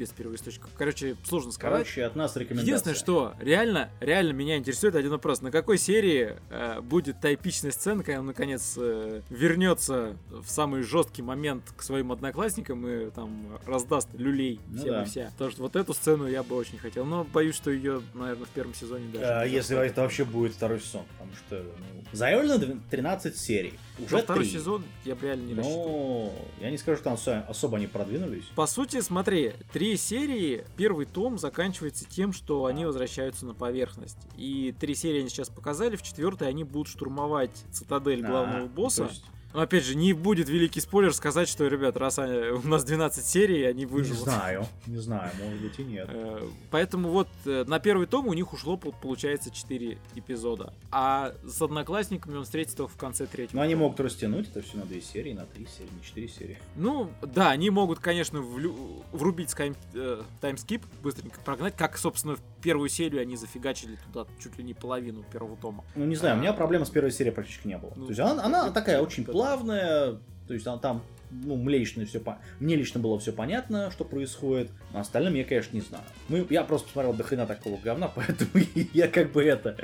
без 0.00 0.08
первоисточника. 0.10 0.66
Короче, 0.78 1.14
сложно 1.24 1.52
сказать. 1.52 1.74
Короче, 1.84 2.04
от 2.04 2.16
нас 2.16 2.34
рекомендация. 2.34 2.66
Единственное, 2.66 2.94
что 2.96 3.34
реально, 3.38 3.90
реально 4.00 4.32
меня 4.32 4.56
интересует 4.56 4.94
один 4.94 5.10
вопрос. 5.10 5.42
На 5.42 5.50
какой 5.50 5.76
серии 5.76 6.36
э, 6.48 6.80
будет 6.80 7.20
та 7.20 7.34
эпичная 7.34 7.70
сцена, 7.70 8.02
когда 8.02 8.20
он 8.20 8.26
наконец 8.26 8.74
э, 8.78 9.20
вернется 9.28 10.16
в 10.30 10.46
самый 10.48 10.82
жесткий 10.82 11.20
момент 11.20 11.64
к 11.76 11.82
своим 11.82 12.12
одноклассникам 12.12 12.86
и 12.88 13.10
там 13.10 13.58
раздаст 13.66 14.08
люлей 14.14 14.58
Ну 14.68 14.78
всем 14.78 14.90
да. 14.90 15.02
и 15.02 15.04
вся. 15.06 15.30
Потому 15.32 15.50
что 15.50 15.62
вот 15.62 15.76
эту 15.76 15.92
сцену 15.92 16.26
я 16.26 16.42
бы 16.42 16.56
очень 16.56 16.78
хотел. 16.78 17.04
Но 17.04 17.24
боюсь, 17.24 17.54
что 17.56 17.70
ее, 17.70 18.00
наверное, 18.14 18.46
в 18.46 18.50
первом 18.50 18.72
сезоне 18.74 19.04
даже. 19.12 19.24
А, 19.26 19.46
не 19.46 19.52
если 19.52 19.76
это 19.84 20.00
вообще 20.00 20.24
будет 20.24 20.54
второй 20.54 20.80
сезон, 20.80 21.02
потому 21.12 21.32
что 21.36 21.56
ну, 21.78 22.02
заявлено 22.12 22.54
дв- 22.54 22.80
13 22.90 23.36
серий. 23.36 23.74
Уже 23.98 24.16
Но 24.16 24.22
второй 24.22 24.44
3. 24.44 24.52
сезон 24.52 24.84
я 25.04 25.14
бы 25.14 25.26
реально 25.26 25.46
не 25.46 25.54
рассчитывал. 25.54 25.86
Ну, 25.88 26.34
я 26.60 26.70
не 26.70 26.78
скажу, 26.78 26.96
что 26.96 27.04
там 27.16 27.44
особо- 27.48 27.76
они 27.76 27.86
продвинулись. 27.86 28.44
По 28.54 28.66
сути, 28.66 29.00
смотри, 29.02 29.52
три 29.72 29.89
серии, 29.96 30.64
первый 30.76 31.06
том 31.06 31.38
заканчивается 31.38 32.04
тем, 32.08 32.32
что 32.32 32.64
они 32.66 32.84
возвращаются 32.84 33.46
на 33.46 33.54
поверхность. 33.54 34.18
И 34.36 34.74
три 34.78 34.94
серии 34.94 35.20
они 35.20 35.28
сейчас 35.28 35.48
показали, 35.48 35.96
в 35.96 36.02
четвертой 36.02 36.48
они 36.48 36.64
будут 36.64 36.88
штурмовать 36.88 37.64
цитадель 37.70 38.22
главного 38.24 38.64
А, 38.64 38.68
босса. 38.68 39.04
то 39.04 39.08
есть 39.10 39.24
Но 39.52 39.62
опять 39.62 39.84
же, 39.84 39.96
не 39.96 40.12
будет 40.12 40.48
великий 40.48 40.80
спойлер 40.80 41.12
сказать, 41.12 41.48
что, 41.48 41.66
ребят, 41.66 41.96
раз 41.96 42.18
они- 42.18 42.50
у 42.50 42.66
нас 42.68 42.84
12 42.84 43.26
серий, 43.26 43.64
они 43.64 43.80
Не 43.80 43.86
выживут. 43.86 44.20
знаю, 44.22 44.66
не 44.86 44.98
знаю, 44.98 45.30
может 45.42 45.60
быть 45.60 45.78
и 45.78 45.82
нет. 45.82 46.08
Э, 46.10 46.48
Поэтому 46.70 47.08
вот 47.08 47.28
э, 47.46 47.64
на 47.66 47.80
первый 47.80 48.06
том 48.06 48.28
у 48.28 48.32
них 48.32 48.52
ушло, 48.52 48.76
пол- 48.76 48.94
получается, 49.00 49.50
4 49.50 49.98
эпизода. 50.14 50.72
А 50.92 51.32
с 51.44 51.60
одноклассниками 51.60 52.36
он 52.36 52.44
встретится 52.44 52.76
только 52.76 52.92
в 52.92 52.96
конце 52.96 53.26
третьего. 53.26 53.56
Но 53.56 53.62
они 53.62 53.74
могут 53.74 53.98
растянуть 54.00 54.48
это 54.50 54.62
все 54.62 54.76
на 54.78 54.84
две 54.84 55.00
серии, 55.00 55.32
на 55.32 55.46
три 55.46 55.66
серии, 55.66 55.90
на 55.98 56.04
четыре 56.04 56.28
серии. 56.28 56.58
Ну, 56.76 57.10
да, 57.22 57.50
они 57.50 57.70
могут, 57.70 57.98
конечно, 57.98 58.38
влю- 58.38 59.02
врубить 59.12 59.50
скайм- 59.50 59.76
э, 59.94 60.22
таймскип, 60.40 60.82
быстренько 61.02 61.40
прогнать, 61.40 61.74
как, 61.76 61.98
собственно, 61.98 62.36
в 62.36 62.40
первую 62.62 62.88
серию 62.88 63.22
они 63.22 63.36
зафигачили 63.36 63.96
туда 64.12 64.26
чуть 64.40 64.56
ли 64.58 64.64
не 64.64 64.74
половину 64.74 65.24
первого 65.32 65.56
тома. 65.56 65.84
Ну, 65.96 66.04
не 66.04 66.14
знаю, 66.16 66.36
у 66.36 66.40
меня 66.40 66.52
проблем 66.52 66.84
с 66.84 66.90
первой 66.90 67.10
серией 67.10 67.34
практически 67.34 67.66
не 67.66 67.78
было. 67.78 67.92
Ну, 67.96 68.04
То 68.04 68.10
есть 68.10 68.20
она, 68.20 68.44
она 68.44 68.70
такая 68.70 69.00
очень 69.02 69.24
это 69.24 69.32
плавная, 69.40 70.18
то 70.46 70.54
есть 70.54 70.66
она 70.66 70.78
там, 70.78 71.02
ну, 71.30 71.56
мне 71.56 71.78
лично 71.78 72.04
все 72.04 72.22
мне 72.58 72.76
лично 72.76 73.00
было 73.00 73.18
все 73.18 73.32
понятно, 73.32 73.90
что 73.90 74.04
происходит. 74.04 74.70
А 74.92 75.00
остальным 75.00 75.34
я, 75.34 75.44
конечно, 75.44 75.76
не 75.76 75.82
знаю. 75.82 76.04
Мы, 76.28 76.46
я 76.50 76.64
просто 76.64 76.88
посмотрел 76.88 77.14
до 77.14 77.22
хрена 77.22 77.46
такого 77.46 77.78
говна, 77.78 78.08
поэтому 78.14 78.64
я 78.92 79.08
как 79.08 79.32
бы 79.32 79.44
это. 79.44 79.76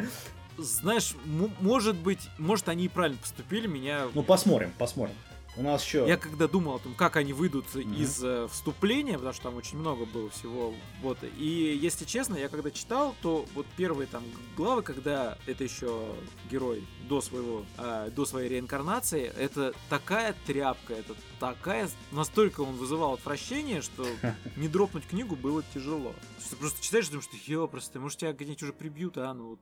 Знаешь, 0.59 1.15
может 1.61 1.97
быть, 1.97 2.29
может 2.39 2.69
они 2.69 2.87
и 2.87 2.89
правильно 2.89 3.19
поступили, 3.19 3.67
меня... 3.67 4.07
Ну, 4.15 4.23
посмотрим, 4.23 4.73
посмотрим. 4.79 5.15
У 5.57 5.63
нас 5.63 5.85
еще. 5.85 6.05
Я 6.07 6.17
когда 6.17 6.49
думал 6.49 6.77
о 6.77 6.79
том, 6.79 6.95
как 6.95 7.17
они 7.17 7.33
выйдут 7.33 7.75
Мгм. 7.75 7.95
из 7.95 8.23
э, 8.23 8.47
вступления, 8.51 9.15
потому 9.15 9.33
что 9.33 9.43
там 9.45 9.57
очень 9.57 9.79
много 9.79 10.05
было 10.05 10.29
всего, 10.31 10.75
вот, 11.03 11.19
и 11.39 11.79
если 11.81 12.05
честно, 12.05 12.37
я 12.37 12.49
когда 12.49 12.71
читал, 12.71 13.15
то 13.23 13.47
вот 13.55 13.67
первые 13.77 14.07
там 14.07 14.23
главы, 14.57 14.83
когда 14.83 15.39
это 15.47 15.65
еще 15.65 16.15
герой 16.51 16.87
до 17.09 17.21
своего, 17.21 17.65
э, 17.79 18.11
до 18.15 18.27
своей 18.27 18.49
реинкарнации, 18.51 19.33
это 19.37 19.73
такая 19.89 20.35
тряпка, 20.47 20.95
это 20.95 21.15
такая, 21.41 21.89
настолько 22.13 22.61
он 22.61 22.75
вызывал 22.77 23.15
отвращение, 23.15 23.81
что 23.81 24.07
не 24.57 24.69
дропнуть 24.69 25.07
книгу 25.07 25.37
было 25.37 25.63
тяжело. 25.75 26.15
Ты 26.51 26.57
просто 26.57 26.83
читаешь 26.83 27.07
и 27.07 27.11
думаешь, 27.11 27.29
что 27.33 27.37
ёпросто, 27.51 27.99
может 27.99 28.19
тебя 28.19 28.33
где-нибудь 28.33 28.63
уже 28.63 28.73
прибьют, 28.73 29.17
а, 29.19 29.33
ну 29.33 29.51
вот 29.51 29.61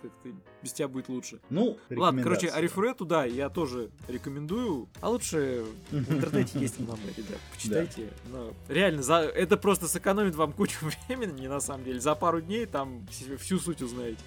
как-то 0.00 0.28
без 0.62 0.72
тебя 0.72 0.88
будет 0.88 1.08
лучше. 1.08 1.40
Ну, 1.50 1.76
Ладно, 1.90 2.22
короче. 2.22 2.48
Арифурету, 2.48 3.04
да, 3.04 3.24
я 3.24 3.48
тоже 3.48 3.90
рекомендую. 4.08 4.88
А 5.00 5.08
лучше 5.10 5.64
в 5.90 5.96
интернете 5.96 6.58
есть 6.58 6.78
много, 6.80 7.00
ребят, 7.16 7.38
почитайте. 7.52 8.10
Но 8.30 8.52
реально, 8.68 9.02
за... 9.02 9.16
это 9.16 9.56
просто 9.56 9.88
сэкономит 9.88 10.34
вам 10.34 10.52
кучу 10.52 10.78
времени, 11.08 11.46
на 11.46 11.60
самом 11.60 11.84
деле. 11.84 12.00
За 12.00 12.14
пару 12.14 12.40
дней 12.40 12.66
там 12.66 13.06
вс- 13.10 13.36
всю 13.36 13.58
суть 13.58 13.82
узнаете. 13.82 14.22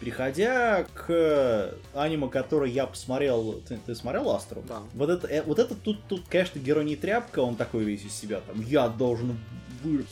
Переходя 0.00 0.84
к 0.94 1.74
аниме, 1.94 2.28
который 2.28 2.72
я 2.72 2.86
посмотрел, 2.86 3.62
ты, 3.68 3.78
ты 3.86 3.94
смотрел 3.94 4.30
Астру? 4.30 4.64
Да. 4.66 4.82
Вот 4.94 5.08
это, 5.08 5.28
э, 5.28 5.42
вот 5.42 5.60
это 5.60 5.76
тут, 5.76 6.02
тут, 6.08 6.22
конечно, 6.28 6.58
герой 6.58 6.84
не 6.84 6.96
тряпка, 6.96 7.38
он 7.38 7.54
такой 7.54 7.84
весь 7.84 8.04
из 8.04 8.12
себя, 8.12 8.40
там, 8.40 8.60
я 8.62 8.88
должен 8.88 9.38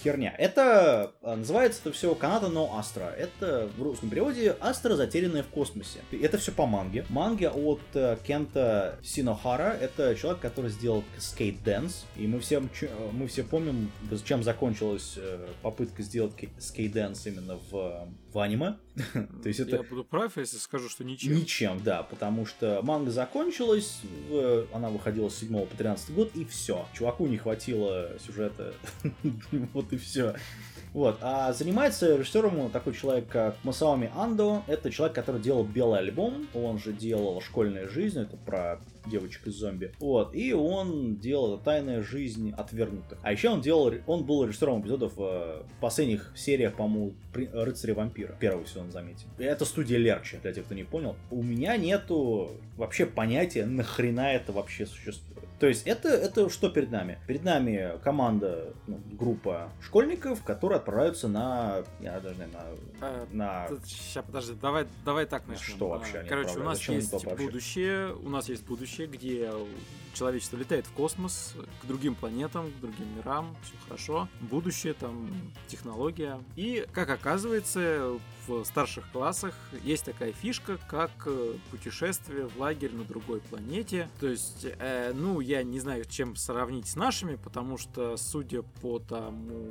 херня. 0.02 0.34
Это 0.38 1.12
э, 1.22 1.34
называется 1.34 1.80
это 1.82 1.92
все 1.92 2.14
Канада 2.14 2.48
но 2.48 2.76
Астра. 2.76 3.14
Это 3.16 3.68
в 3.76 3.82
русском 3.82 4.10
переводе 4.10 4.56
Астра, 4.60 4.96
затерянная 4.96 5.42
в 5.42 5.48
космосе. 5.48 6.00
Это 6.12 6.38
все 6.38 6.52
по 6.52 6.66
манге. 6.66 7.04
Манга 7.08 7.50
от 7.50 7.80
э, 7.94 8.16
Кента 8.24 8.98
Синохара. 9.02 9.76
Это 9.80 10.14
человек, 10.14 10.40
который 10.40 10.70
сделал 10.70 11.04
Skate 11.18 11.62
Dance. 11.62 12.04
И 12.16 12.26
мы 12.26 12.40
все, 12.40 12.62
мы 13.12 13.26
все 13.26 13.42
помним, 13.42 13.90
чем 14.24 14.42
закончилась 14.42 15.14
э, 15.16 15.48
попытка 15.62 16.02
сделать 16.02 16.32
Skate 16.58 16.92
Dance 16.92 17.20
именно 17.26 17.58
в, 17.70 18.08
в 18.32 18.38
аниме. 18.38 18.76
То 19.42 19.48
есть 19.48 19.60
это 19.60 19.76
Я 19.76 19.82
буду 19.82 20.04
прав, 20.04 20.36
если 20.36 20.58
скажу, 20.58 20.88
что 20.88 21.04
ничего. 21.04 21.34
Ничем, 21.34 21.80
да, 21.82 22.02
потому 22.02 22.46
что 22.46 22.80
манга 22.82 23.10
закончилась, 23.10 24.00
она 24.72 24.90
выходила 24.90 25.28
с 25.28 25.38
7 25.38 25.66
по 25.66 25.76
13 25.76 26.14
год, 26.14 26.30
и 26.34 26.44
все. 26.44 26.86
Чуваку 26.92 27.26
не 27.26 27.38
хватило 27.38 28.10
сюжета, 28.24 28.74
вот 29.72 29.92
и 29.92 29.96
все. 29.96 30.36
Вот, 30.92 31.18
а 31.20 31.52
занимается 31.52 32.16
режиссером 32.16 32.70
такой 32.70 32.94
человек, 32.94 33.28
как 33.28 33.56
Масаоми 33.64 34.10
Андо. 34.14 34.62
Это 34.66 34.90
человек, 34.90 35.14
который 35.14 35.40
делал 35.40 35.64
Белый 35.64 36.00
альбом, 36.00 36.48
он 36.54 36.78
же 36.78 36.92
делал 36.92 37.40
Школьная 37.40 37.88
жизнь, 37.88 38.20
это 38.20 38.36
про 38.36 38.80
девочек 39.06 39.46
из 39.46 39.54
зомби. 39.54 39.92
Вот, 39.98 40.34
и 40.34 40.52
он 40.52 41.16
делал 41.16 41.58
Тайная 41.58 42.02
жизнь 42.02 42.52
отвергнутых. 42.56 43.18
А 43.22 43.32
еще 43.32 43.50
он 43.50 43.60
делал, 43.60 43.92
он 44.06 44.24
был 44.24 44.44
режиссером 44.44 44.82
эпизодов 44.82 45.12
э, 45.16 45.62
в 45.62 45.80
последних 45.80 46.32
сериях, 46.36 46.74
по-моему, 46.74 47.14
Рыцаря 47.32 47.94
вампира. 47.94 48.36
Первый 48.40 48.66
сезон, 48.66 48.90
заметьте. 48.90 49.26
Это 49.38 49.64
студия 49.64 49.98
Лерчи, 49.98 50.38
для 50.42 50.52
тех, 50.52 50.64
кто 50.64 50.74
не 50.74 50.84
понял. 50.84 51.16
У 51.30 51.42
меня 51.42 51.76
нету 51.76 52.50
вообще 52.76 53.06
понятия, 53.06 53.64
нахрена 53.64 54.32
это 54.32 54.52
вообще 54.52 54.86
существует. 54.86 55.49
То 55.60 55.66
есть 55.66 55.86
это, 55.86 56.08
это 56.08 56.48
что 56.48 56.70
перед 56.70 56.90
нами? 56.90 57.18
Перед 57.26 57.44
нами 57.44 57.98
команда, 58.02 58.72
ну, 58.86 58.98
группа 59.12 59.70
школьников, 59.82 60.42
которые 60.42 60.78
отправляются 60.78 61.28
на, 61.28 61.84
я 62.00 62.18
даже 62.18 62.36
не 62.36 62.50
знаю, 62.50 62.78
Э, 63.02 63.26
на, 63.30 63.68
на 63.68 63.76
Сейчас, 63.84 64.24
подожди, 64.24 64.54
давай, 64.60 64.86
давай 65.04 65.26
так 65.26 65.46
На 65.46 65.52
начнем. 65.52 65.76
что 65.76 65.88
вообще 65.88 66.18
А, 66.18 66.24
Короче, 66.24 66.58
у 66.58 66.62
нас 66.62 66.80
есть 66.88 67.12
будущее, 67.26 68.14
у 68.14 68.28
нас 68.30 68.48
есть 68.48 68.64
будущее, 68.64 69.06
где 69.06 69.50
человечество 70.14 70.56
летает 70.56 70.86
в 70.86 70.92
космос, 70.92 71.54
к 71.82 71.86
другим 71.86 72.14
планетам, 72.14 72.70
к 72.70 72.80
другим 72.80 73.16
мирам, 73.16 73.56
все 73.62 73.74
хорошо. 73.84 74.28
Будущее, 74.40 74.94
там, 74.94 75.30
технология. 75.68 76.38
И, 76.56 76.86
как 76.92 77.10
оказывается, 77.10 78.18
в 78.46 78.64
старших 78.64 79.10
классах 79.12 79.54
есть 79.84 80.04
такая 80.04 80.32
фишка, 80.32 80.78
как 80.88 81.10
э, 81.26 81.54
путешествие 81.70 82.46
в 82.46 82.58
лагерь 82.58 82.92
на 82.92 83.04
другой 83.04 83.40
планете. 83.40 84.08
То 84.18 84.28
есть, 84.28 84.64
э, 84.64 85.12
ну, 85.14 85.40
я 85.40 85.62
не 85.62 85.80
знаю, 85.80 86.04
чем 86.04 86.36
сравнить 86.36 86.88
с 86.88 86.96
нашими, 86.96 87.36
потому 87.36 87.78
что, 87.78 88.16
судя 88.16 88.62
по 88.62 88.98
тому, 88.98 89.70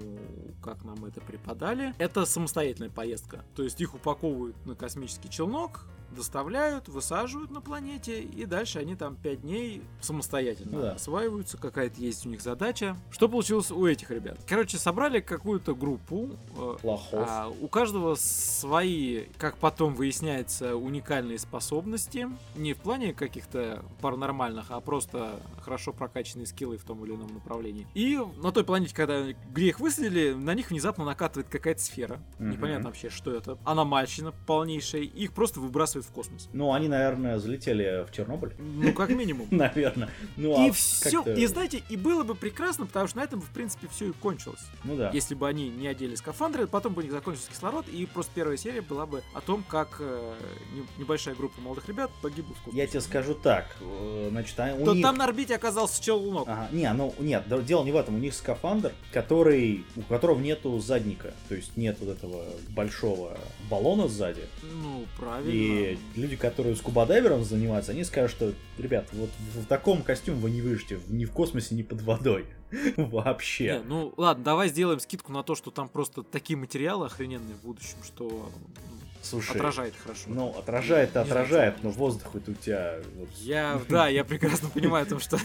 как 0.64 0.84
нам 0.84 1.06
это 1.06 1.22
преподали, 1.22 1.94
это 1.98 2.26
самостоятельная 2.26 2.90
поездка. 2.90 3.44
То 3.56 3.64
есть 3.64 3.80
их 3.82 3.96
упаковывают 3.96 4.56
на 4.66 4.76
космический 4.76 5.30
челнок, 5.30 5.86
доставляют, 6.12 6.88
высаживают 6.88 7.52
на 7.52 7.62
планете, 7.62 8.22
и 8.22 8.46
дальше 8.46 8.80
они 8.80 8.96
там 8.96 9.16
5 9.16 9.42
дней 9.42 9.82
самостоятельно 10.02 10.82
да. 10.82 10.92
осваиваются, 10.94 11.58
какая-то 11.58 12.00
есть 12.02 12.26
у 12.26 12.30
них 12.30 12.42
задача. 12.42 12.98
Что 13.12 13.30
получилось 13.30 13.72
у 13.72 13.86
этих 13.86 14.12
ребят? 14.12 14.38
Короче, 14.48 14.78
собрали 14.78 15.20
какую-то 15.20 15.76
группу, 15.76 16.30
э, 16.58 16.78
плохов. 16.82 17.28
а, 17.28 17.50
у 17.50 17.68
каждого 17.68 18.16
свои, 18.16 19.26
как 19.38 19.58
потом 19.58 19.94
выясняется, 19.94 20.76
уникальные 20.76 21.40
способности. 21.40 22.28
Не 22.56 22.74
в 22.74 22.78
плане 22.78 23.14
каких-то 23.14 23.84
паранормальных, 24.02 24.66
а 24.70 24.80
просто 24.80 25.40
хорошо 25.62 25.94
прокачанные 25.94 26.46
скиллы 26.46 26.78
в 26.78 26.84
том 26.84 27.04
или 27.06 27.14
ином 27.14 27.34
направлении. 27.34 27.88
И 27.94 28.20
на 28.42 28.52
той 28.52 28.64
планете, 28.64 28.96
когда, 28.96 29.24
где 29.52 29.68
их 29.68 29.80
высадили, 29.80 30.34
на 30.34 30.54
них 30.54 30.70
внезапно 30.70 31.06
накатывает 31.06 31.48
какая-то 31.50 31.82
сфера. 31.82 32.20
Мгм. 32.40 32.52
Непонятно 32.52 32.88
вообще, 32.88 33.10
что 33.10 33.32
это. 33.32 33.58
Аномальщина 33.66 34.32
полнейшая. 34.32 35.02
Их 35.02 35.34
просто 35.34 35.60
выбрасывают 35.60 35.99
в 36.06 36.12
космос. 36.12 36.50
Ну, 36.54 36.74
они, 36.74 36.88
наверное, 36.88 37.40
залетели 37.40 38.06
в 38.08 38.12
Чернобыль. 38.12 38.54
Ну, 38.58 38.94
как 38.94 39.10
минимум. 39.10 39.48
Наверное. 39.52 40.10
Ну, 40.38 40.66
И 40.66 40.70
а 40.70 40.74
все, 40.74 41.22
и 41.24 41.46
знаете, 41.46 41.84
и 41.90 41.98
было 41.98 42.24
бы 42.24 42.36
прекрасно, 42.36 42.86
потому 42.86 43.08
что 43.08 43.18
на 43.18 43.24
этом, 43.24 43.42
в 43.42 43.50
принципе, 43.52 43.88
все 43.92 44.10
и 44.10 44.12
кончилось. 44.12 44.62
Ну 44.84 44.96
да. 44.96 45.12
Если 45.14 45.36
бы 45.36 45.48
они 45.48 45.70
не 45.70 45.88
одели 45.88 46.16
скафандры, 46.16 46.68
потом 46.68 46.94
бы 46.94 47.02
у 47.02 47.04
них 47.04 47.12
закончился 47.12 47.50
кислород, 47.52 47.88
и 47.88 48.06
просто 48.06 48.32
первая 48.36 48.58
серия 48.58 48.82
была 48.82 49.06
бы 49.06 49.22
о 49.34 49.42
том, 49.42 49.64
как 49.68 49.98
э, 50.00 50.34
не- 50.74 51.02
небольшая 51.02 51.36
группа 51.36 51.60
молодых 51.62 51.88
ребят 51.88 52.12
погибла 52.22 52.54
в 52.56 52.60
космосе. 52.60 52.78
Я 52.78 52.88
тебе 52.88 53.02
скажу 53.02 53.34
так. 53.34 53.76
э, 53.82 54.28
Значит, 54.32 54.60
а- 54.60 54.76
у 54.76 54.86
То 54.86 54.94
них... 54.94 55.04
там 55.04 55.18
на 55.18 55.26
орбите 55.26 55.56
оказался 55.56 56.02
челнок. 56.04 56.48
Ага, 56.48 56.70
не, 56.72 56.92
ну 56.94 57.14
нет, 57.20 57.44
дело 57.66 57.84
не 57.84 57.92
в 57.92 57.96
этом. 57.96 58.16
У 58.16 58.20
них 58.20 58.34
скафандр, 58.34 58.92
который, 59.12 59.84
у 59.96 60.02
которого 60.04 60.40
нету 60.40 60.80
задника, 60.80 61.34
то 61.48 61.56
есть 61.56 61.76
нет 61.78 61.98
вот 62.00 62.10
этого 62.10 62.44
большого 62.70 63.38
баллона 63.70 64.08
сзади. 64.08 64.44
Ну, 64.64 65.06
правильно. 65.18 65.50
И 65.50 65.89
люди, 66.16 66.36
которые 66.36 66.76
скубадайвером 66.76 67.44
занимаются, 67.44 67.92
они 67.92 68.04
скажут, 68.04 68.32
что, 68.32 68.54
ребят, 68.78 69.08
вот 69.14 69.30
в, 69.54 69.64
в 69.64 69.66
таком 69.66 70.04
костюме 70.04 70.38
вы 70.38 70.52
не 70.52 70.62
выживете 70.62 71.00
ни 71.08 71.26
в 71.26 71.32
космосе, 71.32 71.76
ни 71.76 71.82
под 71.82 72.02
водой. 72.02 72.46
Не, 72.98 73.04
Вообще. 73.04 73.82
ну 73.86 74.14
ладно, 74.16 74.44
давай 74.44 74.70
сделаем 74.70 75.00
скидку 75.00 75.32
на 75.32 75.42
то, 75.42 75.56
что 75.56 75.72
там 75.72 75.90
просто 75.90 76.22
такие 76.22 76.56
материалы 76.56 77.08
охрененные 77.08 77.56
в 77.56 77.64
будущем, 77.64 77.98
что 78.04 78.26
ну, 78.28 79.00
Слушай, 79.22 79.56
отражает 79.58 79.94
хорошо. 80.02 80.22
ну, 80.28 80.50
отражает, 80.58 81.16
Не 81.16 81.22
отражает, 81.22 81.84
но 81.84 81.90
воздух 81.90 82.34
вот 82.34 82.48
у 82.48 82.54
тебя... 82.54 83.00
вот, 83.16 83.30
Я, 83.42 83.82
да, 83.90 84.08
я 84.08 84.24
прекрасно 84.24 84.70
понимаю 84.70 85.06
том, 85.06 85.20
что 85.20 85.38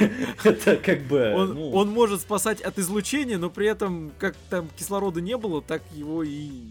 Это 0.44 0.76
как 0.76 1.02
бы... 1.02 1.32
он, 1.34 1.54
ну, 1.54 1.70
он 1.70 1.90
может 1.90 2.22
спасать 2.22 2.60
от 2.60 2.78
излучения, 2.78 3.38
но 3.38 3.50
при 3.50 3.68
этом, 3.68 4.10
как 4.18 4.34
там 4.48 4.68
кислорода 4.76 5.20
не 5.20 5.36
было, 5.36 5.62
так 5.62 5.82
его 5.92 6.22
и 6.22 6.62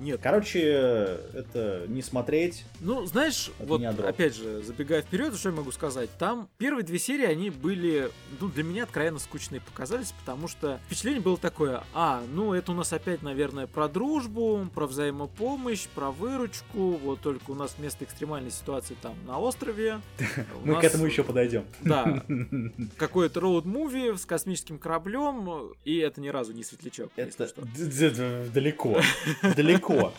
нет. 0.00 0.20
Короче, 0.22 0.60
это 0.62 1.84
не 1.88 2.02
смотреть. 2.02 2.64
Ну, 2.80 3.04
знаешь, 3.06 3.50
Это 3.58 3.68
вот 3.68 3.82
опять 4.04 4.34
же, 4.36 4.62
забегая 4.62 5.02
вперед, 5.02 5.34
что 5.36 5.50
я 5.50 5.54
могу 5.54 5.72
сказать? 5.72 6.10
Там 6.18 6.48
первые 6.58 6.84
две 6.84 6.98
серии, 6.98 7.24
они 7.26 7.50
были, 7.50 8.10
ну, 8.40 8.48
для 8.48 8.62
меня 8.64 8.84
откровенно 8.84 9.18
скучные 9.18 9.60
показались, 9.60 10.12
потому 10.12 10.48
что 10.48 10.80
впечатление 10.86 11.20
было 11.20 11.36
такое, 11.36 11.82
а, 11.94 12.22
ну, 12.32 12.52
это 12.54 12.72
у 12.72 12.74
нас 12.74 12.92
опять, 12.92 13.22
наверное, 13.22 13.66
про 13.66 13.88
дружбу, 13.88 14.68
про 14.74 14.86
взаимопомощь, 14.86 15.86
про 15.94 16.10
выручку, 16.10 16.92
вот 16.96 17.20
только 17.20 17.50
у 17.50 17.54
нас 17.54 17.74
вместо 17.78 18.04
экстремальной 18.04 18.50
ситуации 18.50 18.96
там 19.00 19.14
на 19.26 19.38
острове. 19.38 20.00
Мы 20.64 20.80
к 20.80 20.84
этому 20.84 21.06
еще 21.06 21.24
подойдем. 21.24 21.64
Да, 21.80 22.22
какой-то 22.96 23.40
роуд-муви 23.40 24.16
с 24.16 24.24
космическим 24.26 24.78
кораблем, 24.78 25.72
и 25.84 25.96
это 25.98 26.20
ни 26.20 26.28
разу 26.28 26.52
не 26.52 26.64
светлячок, 26.64 27.10
Это 27.16 27.46
что. 27.46 27.62
д- 27.62 27.84
д- 27.86 28.10
д- 28.10 28.44
далеко. 28.52 29.00
Далеко. 29.94 30.12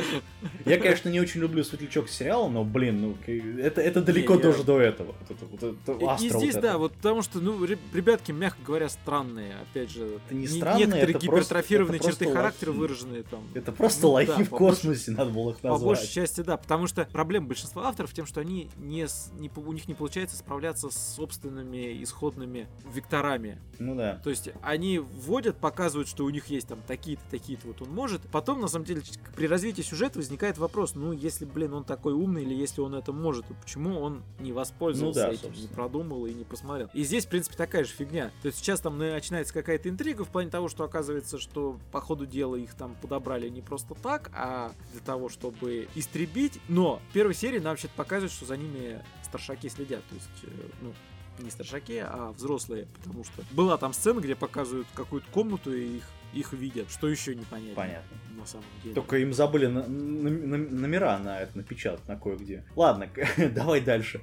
Я, 0.65 0.77
конечно, 0.77 1.09
не 1.09 1.19
очень 1.19 1.41
люблю 1.41 1.63
светлячок 1.63 2.09
сериала, 2.09 2.49
но, 2.49 2.63
блин, 2.63 3.01
ну, 3.01 3.17
это, 3.61 3.81
это 3.81 4.01
далеко 4.01 4.35
я- 4.35 4.39
тоже 4.39 4.63
до 4.63 4.79
этого. 4.79 5.15
Вот 5.19 5.31
это- 5.31 5.45
вот 5.45 5.63
это 5.63 5.91
И- 5.93 6.25
И, 6.27 6.29
вот 6.31 6.41
здесь, 6.41 6.55
это. 6.55 6.61
да, 6.61 6.77
вот 6.77 6.93
потому 6.93 7.21
что, 7.21 7.39
ну, 7.39 7.65
ре- 7.65 7.77
ребятки, 7.93 8.31
мягко 8.31 8.59
говоря, 8.65 8.89
странные, 8.89 9.55
опять 9.61 9.89
же. 9.91 10.05
Это 10.25 10.35
не 10.35 10.41
не- 10.41 10.47
странные, 10.47 10.85
Некоторые 10.88 11.03
это 11.03 11.11
просто- 11.11 11.25
гипертрофированные 11.55 11.95
это 11.97 12.03
просто 12.05 12.23
черты 12.25 12.35
характера 12.38 12.69
лохи. 12.69 12.79
выраженные 12.79 13.23
там. 13.23 13.47
Это 13.53 13.71
просто 13.71 14.01
Ну, 14.03 14.11
лохи 14.11 14.27
да, 14.27 14.43
в 14.43 14.49
космосе, 14.49 15.11
надо 15.11 15.31
было 15.31 15.51
их 15.51 15.57
По 15.57 15.69
большей 15.69 15.85
назвать. 15.89 16.09
части, 16.11 16.41
да, 16.41 16.57
потому 16.57 16.88
что 16.88 17.05
проблема 17.11 17.47
большинства 17.47 17.88
авторов 17.88 18.11
в 18.11 18.15
том, 18.15 18.25
что 18.25 18.41
они 18.41 18.69
не, 18.77 19.07
не 19.39 19.51
у 19.55 19.71
них 19.73 19.88
не 19.88 19.93
получается 19.93 20.38
справляться 20.38 20.89
с 20.89 21.15
собственными 21.15 22.01
исходными 22.03 22.67
векторами. 22.93 23.59
Ну 23.77 23.95
да. 23.95 24.19
То 24.23 24.29
есть 24.29 24.49
они 24.61 24.99
вводят, 24.99 25.57
показывают, 25.57 26.07
что 26.07 26.25
у 26.25 26.29
них 26.29 26.47
есть 26.47 26.67
там 26.67 26.79
такие-то, 26.88 27.23
такие-то, 27.29 27.67
вот 27.67 27.81
он 27.81 27.89
может. 27.89 28.21
Потом, 28.31 28.61
на 28.61 28.67
самом 28.67 28.85
деле, 28.85 29.01
при 29.35 29.47
развитии 29.60 29.82
сюжета 29.82 30.20
возникает 30.20 30.58
вопрос, 30.58 30.96
ну, 30.96 31.12
если, 31.12 31.46
блин, 31.46 31.74
он 31.74 31.84
такой 31.84 32.13
умный, 32.13 32.44
или 32.44 32.54
если 32.54 32.82
он 32.82 32.96
это 32.96 33.12
может, 33.12 33.46
то 33.48 33.54
почему 33.54 34.00
он 34.00 34.24
не 34.39 34.51
воспользовался 34.51 35.20
Ну 35.20 35.25
да, 35.28 35.32
этим, 35.34 35.50
не 35.50 35.56
собственно. 35.56 35.75
продумал 35.75 36.25
и 36.25 36.34
не 36.34 36.44
посмотрел. 36.44 36.89
И 36.94 37.04
здесь, 37.04 37.25
в 37.25 37.30
принципе, 37.30 37.56
такая 37.58 37.84
же 37.84 37.92
фигня. 37.92 38.32
То 38.42 38.48
есть 38.48 38.58
сейчас 38.60 38.80
там 38.80 38.98
начинается 38.98 39.54
какая-то 39.54 39.89
интрига 39.89 40.24
в 40.24 40.30
плане 40.30 40.50
того, 40.50 40.70
что 40.70 40.84
оказывается, 40.84 41.38
что 41.38 41.78
по 41.92 42.00
ходу 42.01 42.25
дела 42.25 42.56
их 42.56 42.74
там 42.74 42.96
подобрали 43.01 43.50
не 43.50 43.62
просто 43.62 43.96
так, 43.96 44.32
а 44.34 44.72
для 44.94 45.01
того, 45.01 45.30
чтобы 45.30 45.88
истребить. 45.96 46.60
Но 46.68 47.01
в 47.10 47.13
первой 47.13 47.34
серии 47.36 47.60
нам 47.60 47.74
вообще 47.74 47.89
показывают, 47.89 48.32
что 48.32 48.46
за 48.46 48.58
ними 48.58 49.04
старшаки 49.24 49.70
следят. 49.70 50.04
То 50.08 50.16
есть, 50.16 50.30
э, 50.44 50.48
ну, 50.82 50.94
не 51.39 51.51
старшаки, 51.51 51.98
а 52.06 52.32
взрослые, 52.32 52.88
потому 53.01 53.24
что 53.24 53.44
была 53.51 53.78
там 53.78 53.94
сцена, 53.94 54.20
где 54.20 54.36
показывают 54.36 54.88
какую-то 54.94 55.28
комнату 55.32 55.74
и 55.74 55.98
их, 55.98 56.04
их 56.33 56.53
видят, 56.53 56.89
что 56.91 57.07
еще 57.07 57.36
непонятно. 57.36 57.75
Понятно. 57.75 58.17
На 58.38 58.45
самом 58.45 58.65
деле. 58.83 58.95
Только 58.95 59.17
им 59.17 59.33
забыли 59.33 59.67
на- 59.67 59.86
на- 59.88 60.29
на- 60.29 60.57
номера 60.57 61.17
на 61.19 61.41
это 61.41 61.57
напечатать 61.57 62.07
на 62.07 62.15
кое-где. 62.17 62.63
Ладно, 62.75 63.07
давай 63.55 63.81
дальше. 63.81 64.21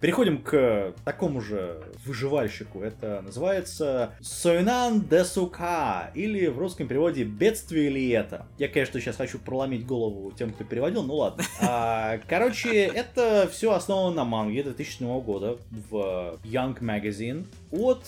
Переходим 0.00 0.42
к 0.42 0.94
такому 1.04 1.40
же 1.40 1.80
выживальщику. 2.04 2.80
Это 2.82 3.20
называется 3.22 4.14
Сойнан 4.20 5.00
де 5.02 5.24
Сука, 5.24 6.10
или 6.16 6.48
в 6.48 6.58
русском 6.58 6.88
переводе 6.88 7.22
«Бедствие 7.22 7.88
ли 7.88 8.08
это?». 8.08 8.48
Я, 8.58 8.66
конечно, 8.66 9.00
сейчас 9.00 9.14
хочу 9.14 9.38
проломить 9.38 9.86
голову 9.86 10.32
тем, 10.32 10.52
кто 10.52 10.64
переводил, 10.64 11.04
ну 11.04 11.14
ладно. 11.14 11.44
А, 11.60 12.18
короче, 12.26 12.84
это 12.86 13.48
все 13.52 13.70
основано 13.74 14.16
на 14.16 14.24
манге 14.24 14.64
2000 14.64 15.04
года 15.22 15.58
в 15.70 16.40
Young 16.42 16.76
Magazine 16.80 17.46
от, 17.70 18.02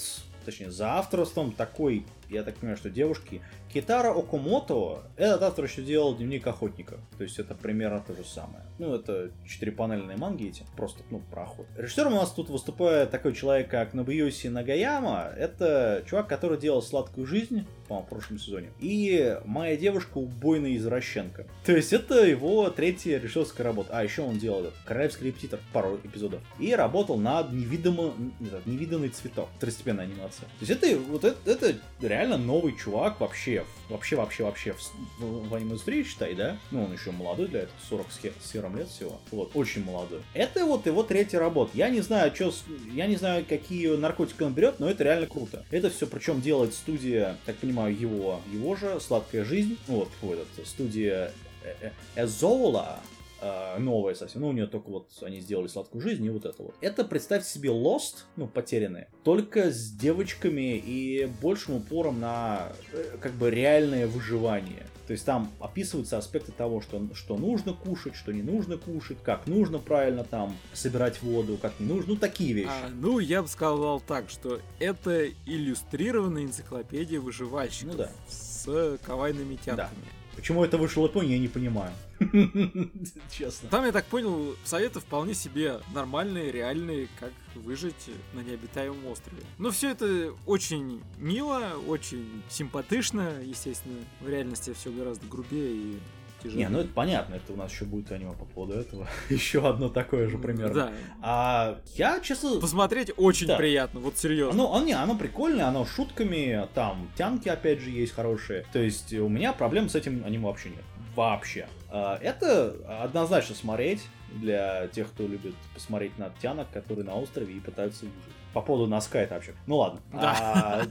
точнее, 0.45 0.73
за 0.73 0.95
авторством 0.95 1.53
такой, 1.53 2.05
я 2.35 2.43
так 2.43 2.57
понимаю, 2.57 2.77
что 2.77 2.91
девушки 2.91 3.41
Китара 3.75 4.13
Окумото, 4.17 5.03
этот 5.17 5.43
автор 5.43 5.65
еще 5.65 5.83
делал 5.83 6.15
Дневник 6.15 6.47
Охотника. 6.47 7.01
То 7.19 7.25
есть 7.25 7.41
это 7.41 7.57
примерно 7.57 8.01
то 8.07 8.15
же 8.15 8.25
самое. 8.25 8.65
Ну, 8.79 8.95
это 8.95 9.33
четырепанельные 9.45 10.17
манги 10.17 10.47
эти, 10.47 10.63
просто, 10.77 11.03
ну, 11.11 11.21
про 11.31 11.43
охоту. 11.43 11.67
Режиссером 11.77 12.13
у 12.13 12.17
нас 12.17 12.31
тут 12.31 12.51
выступает 12.51 13.11
такой 13.11 13.35
человек, 13.35 13.69
как 13.69 13.93
Нобуюси 13.93 14.47
Нагаяма. 14.47 15.33
Это 15.37 16.05
чувак, 16.09 16.29
который 16.29 16.57
делал 16.57 16.83
«Сладкую 16.83 17.27
жизнь», 17.27 17.67
по-моему, 17.89 18.07
в 18.07 18.11
прошлом 18.11 18.39
сезоне. 18.39 18.71
И 18.79 19.39
«Моя 19.45 19.77
девушка 19.77 20.19
убойная 20.19 20.77
извращенка». 20.77 21.45
То 21.65 21.73
есть 21.73 21.93
это 21.93 22.25
его 22.25 22.71
третья 22.71 23.19
режиссерская 23.19 23.65
работа. 23.65 23.91
А, 23.93 24.05
еще 24.05 24.23
он 24.23 24.39
делал 24.39 24.61
этот 24.61 24.75
«Королевский 24.85 25.27
репетитор», 25.27 25.59
пару 25.73 25.97
эпизодов. 26.03 26.41
И 26.61 26.73
работал 26.77 27.17
над 27.17 27.53
невидимо... 27.53 28.13
не 28.39 28.49
знаю, 28.49 28.63
«Невиданный 28.67 29.09
цветок», 29.09 29.49
второстепенная 29.57 30.05
анимация. 30.05 30.47
То 30.61 30.65
есть 30.65 30.71
это, 30.71 30.97
вот 30.97 31.25
это, 31.25 31.51
это 31.51 31.75
реально 32.01 32.37
новый 32.37 32.77
чувак 32.77 33.21
вообще, 33.21 33.64
вообще, 33.89 34.17
вообще, 34.17 34.45
вообще 34.45 34.73
в, 34.73 34.83
с- 34.83 34.93
в, 35.19 35.49
в 35.49 35.55
аниме-индустрии, 35.55 36.03
считай, 36.05 36.35
да? 36.35 36.57
Ну, 36.71 36.85
он 36.85 36.93
еще 36.93 37.11
молодой 37.11 37.49
для 37.49 37.61
этого, 37.61 37.77
40 37.89 38.13
с 38.13 38.19
хе- 38.19 38.33
с 38.43 38.53
хером 38.53 38.77
лет 38.77 38.89
всего. 38.89 39.21
Вот, 39.31 39.53
очень 39.55 39.85
молодой. 39.85 40.21
Это 40.35 40.65
вот 40.65 40.87
его 40.87 41.03
третья 41.03 41.39
работа. 41.39 41.71
Я 41.75 41.89
не 41.91 42.01
знаю, 42.01 42.31
с- 42.51 42.65
я 42.93 43.07
не 43.07 43.17
знаю, 43.17 43.45
какие 43.49 43.89
наркотики 43.97 44.43
он 44.43 44.53
берет, 44.55 44.81
но 44.81 44.89
это 44.91 45.05
реально 45.05 45.27
круто. 45.27 45.65
Это 45.71 45.91
все 45.91 46.07
причем 46.07 46.41
делает 46.41 46.75
студия, 46.75 47.37
так 47.47 47.57
понимаю, 47.57 47.97
его, 47.99 48.41
его 48.53 48.77
же, 48.77 49.01
«Сладкая 49.01 49.45
жизнь». 49.45 49.77
Вот, 49.87 50.09
вот 50.23 50.39
этот, 50.57 50.67
студия 50.67 51.33
э, 51.63 51.75
э, 52.17 52.25
Эзола, 52.25 53.01
э, 53.45 53.79
новая 53.79 54.15
совсем. 54.15 54.41
Ну, 54.43 54.49
у 54.49 54.53
нее 54.53 54.67
только 54.67 54.91
вот 54.91 55.11
они 55.23 55.41
сделали 55.41 55.69
сладкую 55.69 56.01
жизнь 56.01 56.25
и 56.25 56.31
вот 56.31 56.45
это 56.45 56.63
вот. 56.63 56.75
Это, 56.81 57.05
представьте 57.05 57.49
себе, 57.49 57.71
Lost, 57.71 58.25
ну, 58.37 58.47
потерянные, 58.49 59.09
только 59.23 59.71
с 59.71 59.91
девочками 59.91 60.77
и 60.77 61.27
большим 61.43 61.77
упором 61.77 62.21
на 62.21 62.73
э, 62.93 63.17
как 63.21 63.33
бы 63.33 63.51
реальное 63.51 64.07
выживание. 64.07 64.87
То 65.07 65.13
есть 65.13 65.27
там 65.27 65.51
описываются 65.61 66.17
аспекты 66.17 66.53
того, 66.53 66.81
что, 66.81 67.03
что 67.15 67.37
нужно 67.37 67.75
кушать, 67.75 68.15
что 68.15 68.33
не 68.33 68.43
нужно 68.43 68.79
кушать, 68.79 69.19
как 69.23 69.47
нужно 69.47 69.79
правильно 69.79 70.25
там 70.25 70.57
собирать 70.73 71.23
воду, 71.23 71.59
как 71.61 71.79
не 71.79 71.87
нужно, 71.87 72.15
ну 72.15 72.17
такие 72.19 72.55
вещи. 72.55 72.71
А, 72.71 72.89
ну, 72.89 73.19
я 73.19 73.43
бы 73.43 73.49
сказал 73.49 74.01
так, 74.01 74.31
что 74.31 74.61
это 74.79 75.29
иллюстрированная 75.47 76.45
энциклопедия 76.45 77.21
выживальщиков 77.21 77.93
Ну 77.93 77.99
да. 77.99 78.11
с 78.29 78.99
кавайными 79.05 79.57
тянками. 79.57 79.91
Почему 80.37 80.65
это 80.65 80.79
вышло 80.79 81.09
в 81.09 81.23
я 81.23 81.39
не 81.39 81.49
понимаю. 81.49 81.93
Честно. 83.31 83.69
Там, 83.69 83.85
я 83.85 83.93
так 83.93 84.05
понял, 84.07 84.57
советы 84.65 85.01
вполне 85.01 85.35
себе 85.35 85.81
нормальные, 85.93 86.53
реальные, 86.53 87.09
как 87.19 87.33
выжить 87.55 88.11
на 88.33 88.41
необитаемом 88.41 89.07
острове. 89.07 89.43
Но 89.59 89.71
все 89.71 89.91
это 89.91 90.33
очень 90.47 91.01
мило, 91.19 91.75
очень 91.87 92.43
симпатично, 92.49 93.41
естественно. 93.43 93.99
В 94.21 94.29
реальности 94.29 94.75
все 94.79 94.91
гораздо 94.91 95.27
грубее 95.27 95.75
и 95.75 95.99
тяжелее. 96.45 96.67
Не, 96.67 96.71
ну 96.73 96.79
это 96.81 96.91
понятно, 96.95 97.35
это 97.35 97.53
у 97.53 97.57
нас 97.57 97.73
еще 97.73 97.85
будет 97.85 98.13
аниме 98.13 98.33
по 98.33 98.45
поводу 98.45 98.75
этого. 98.79 99.09
Еще 99.31 99.67
одно 99.67 99.89
такое 99.89 100.29
же 100.29 100.39
примерно. 100.39 100.75
Да. 100.75 100.93
А 101.23 101.79
я, 101.97 102.21
честно, 102.21 102.61
Посмотреть 102.61 103.11
очень 103.17 103.47
Да. 103.49 103.57
приятно, 103.57 104.01
вот 104.01 104.17
серьезно. 104.19 104.53
Оно, 104.63 104.75
оно, 104.75 104.85
не, 104.87 104.93
оно 104.93 105.17
прикольное, 105.17 105.67
оно 105.67 105.85
шутками, 105.85 106.69
там 106.75 107.11
тянки 107.17 107.49
опять 107.49 107.81
же 107.81 107.91
есть 107.91 108.13
хорошие. 108.15 108.65
То 108.73 108.79
есть 108.79 109.13
у 109.13 109.29
меня 109.29 109.53
проблем 109.53 109.89
с 109.89 109.95
этим 109.95 110.23
аниме 110.25 110.47
вообще 110.47 110.71
нет. 110.71 110.85
Вообще. 111.17 111.67
А, 111.91 112.19
Это 112.23 112.75
однозначно 113.03 113.55
смотреть 113.55 114.03
для 114.33 114.89
тех, 114.89 115.09
кто 115.09 115.27
любит 115.27 115.55
посмотреть 115.75 116.19
на 116.19 116.31
тянок, 116.43 116.69
которые 116.73 117.05
на 117.05 117.15
острове 117.15 117.55
и 117.55 117.61
пытаются 117.61 118.05
выжить. 118.05 118.19
По 118.53 118.61
поводу 118.61 118.89
носка 118.91 119.21
это 119.21 119.35
вообще. 119.35 119.55
Ну 119.67 119.77
ладно. 119.77 120.01
Да. 120.13 120.37
А, 120.41 120.83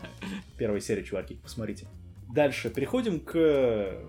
Первая 0.57 0.79
серия, 0.81 1.03
чуваки, 1.03 1.35
посмотрите. 1.35 1.85
Дальше 2.33 2.69
переходим 2.69 3.19
к 3.19 3.99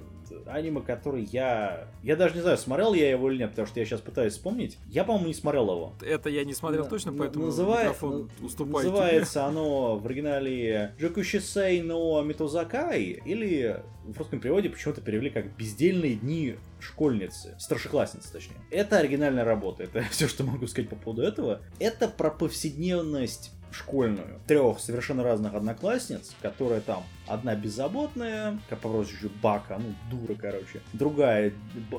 аниме, 0.46 0.80
который 0.80 1.24
я... 1.24 1.88
Я 2.02 2.16
даже 2.16 2.34
не 2.34 2.40
знаю, 2.40 2.58
смотрел 2.58 2.94
я 2.94 3.10
его 3.10 3.30
или 3.30 3.38
нет, 3.38 3.50
потому 3.50 3.66
что 3.66 3.80
я 3.80 3.86
сейчас 3.86 4.00
пытаюсь 4.00 4.34
вспомнить. 4.34 4.78
Я, 4.88 5.04
по-моему, 5.04 5.28
не 5.28 5.34
смотрел 5.34 5.64
его. 5.70 5.94
Это 6.02 6.28
я 6.30 6.44
не 6.44 6.54
смотрел 6.54 6.84
На- 6.84 6.90
точно, 6.90 7.12
поэтому 7.12 7.46
называет- 7.46 7.86
микрофон 7.88 8.30
на- 8.40 8.46
уступает 8.46 8.86
тебе. 8.86 8.90
Называется 8.92 9.44
оно 9.46 9.96
в 9.96 10.06
оригинале 10.06 10.94
Джокушисей 10.98 11.82
но 11.82 12.22
Митозакай, 12.22 13.02
или 13.24 13.82
в 14.04 14.18
русском 14.18 14.38
переводе 14.40 14.68
почему-то 14.70 15.00
перевели 15.00 15.30
как 15.30 15.56
«Бездельные 15.56 16.14
дни 16.14 16.56
школьницы», 16.80 17.54
старшеклассницы 17.58 18.30
точнее. 18.32 18.56
Это 18.70 18.98
оригинальная 18.98 19.44
работа, 19.44 19.82
это 19.84 20.02
все, 20.10 20.28
что 20.28 20.44
могу 20.44 20.66
сказать 20.66 20.90
по 20.90 20.96
поводу 20.96 21.22
этого. 21.22 21.60
Это 21.78 22.08
про 22.08 22.30
повседневность 22.30 23.50
школьную. 23.74 24.40
Трех 24.46 24.78
совершенно 24.78 25.22
разных 25.22 25.54
одноклассниц, 25.54 26.34
которая 26.40 26.80
там 26.80 27.04
одна 27.26 27.54
беззаботная, 27.54 28.58
как 28.68 28.80
по 28.80 28.88
прозвищу 28.88 29.30
Бака, 29.42 29.78
ну, 29.78 29.94
дура, 30.10 30.34
короче. 30.34 30.80
Другая 30.92 31.52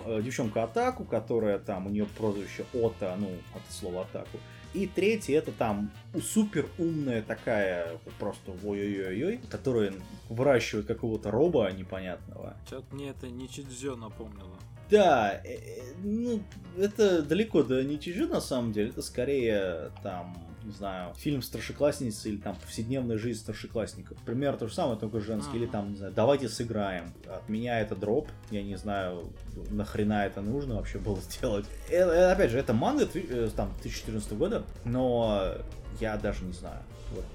э, 0.06 0.22
девчонка 0.24 0.64
Атаку, 0.64 1.04
которая 1.04 1.60
там, 1.60 1.88
у 1.88 1.90
нее 1.90 2.06
прозвище 2.18 2.66
Ота, 2.74 3.16
ну, 3.18 3.30
от 3.54 3.74
слова 3.74 4.04
Атаку. 4.04 4.40
И 4.74 4.88
третья 4.88 5.38
это 5.38 5.54
там 5.54 5.90
супер 6.22 6.68
умная 6.78 7.22
такая, 7.22 7.98
просто 8.20 8.52
ой-ой-ой-ой, 8.52 9.40
которая 9.50 9.94
выращивает 10.28 10.86
какого-то 10.86 11.32
роба 11.32 11.72
непонятного. 11.72 12.58
Что-то 12.68 12.94
мне 12.94 13.10
это 13.12 13.28
не 13.28 13.48
Чидзё 13.48 13.96
напомнило. 13.96 14.58
Да, 14.90 15.42
э, 15.44 15.56
э, 15.56 15.82
ну, 16.04 16.42
это 16.78 17.22
далеко 17.24 17.64
до 17.64 17.84
Ничижи 17.84 18.28
на 18.28 18.42
самом 18.42 18.72
деле, 18.72 18.90
это 18.90 19.02
скорее 19.02 19.92
там 20.04 20.38
не 20.66 20.72
знаю, 20.72 21.14
фильм 21.16 21.42
«Старшеклассницы» 21.42 22.30
или 22.30 22.38
там 22.38 22.56
«Повседневная 22.56 23.18
жизнь 23.18 23.40
старшеклассников». 23.40 24.18
Пример 24.26 24.58
то 24.58 24.68
же 24.68 24.74
самое, 24.74 24.98
только 25.00 25.20
женский. 25.20 25.58
Или 25.58 25.66
там, 25.68 25.92
не 25.92 25.98
знаю, 25.98 26.14
«Давайте 26.14 26.50
сыграем». 26.50 27.14
От 27.28 27.48
меня 27.50 27.80
это 27.80 27.96
дроп. 27.96 28.30
Я 28.52 28.64
не 28.64 28.76
знаю, 28.76 29.32
нахрена 29.70 30.26
это 30.26 30.42
нужно 30.42 30.76
вообще 30.76 30.98
было 30.98 31.18
сделать. 31.30 31.66
Э, 31.90 31.98
э, 31.98 32.32
опять 32.32 32.52
же, 32.52 32.58
это 32.60 32.74
манга 32.74 33.08
э, 33.14 33.50
там 33.56 33.72
2014 33.82 34.34
года, 34.34 34.64
но 34.84 35.54
я 36.00 36.18
даже 36.18 36.44
не 36.44 36.54
знаю. 36.54 36.80
Вот, 37.12 37.26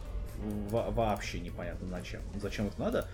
во- 0.71 0.91
вообще 0.91 1.41
непонятно 1.41 1.87
зачем. 1.89 2.21
Зачем 2.41 2.67
это 2.67 2.81
надо. 2.81 3.09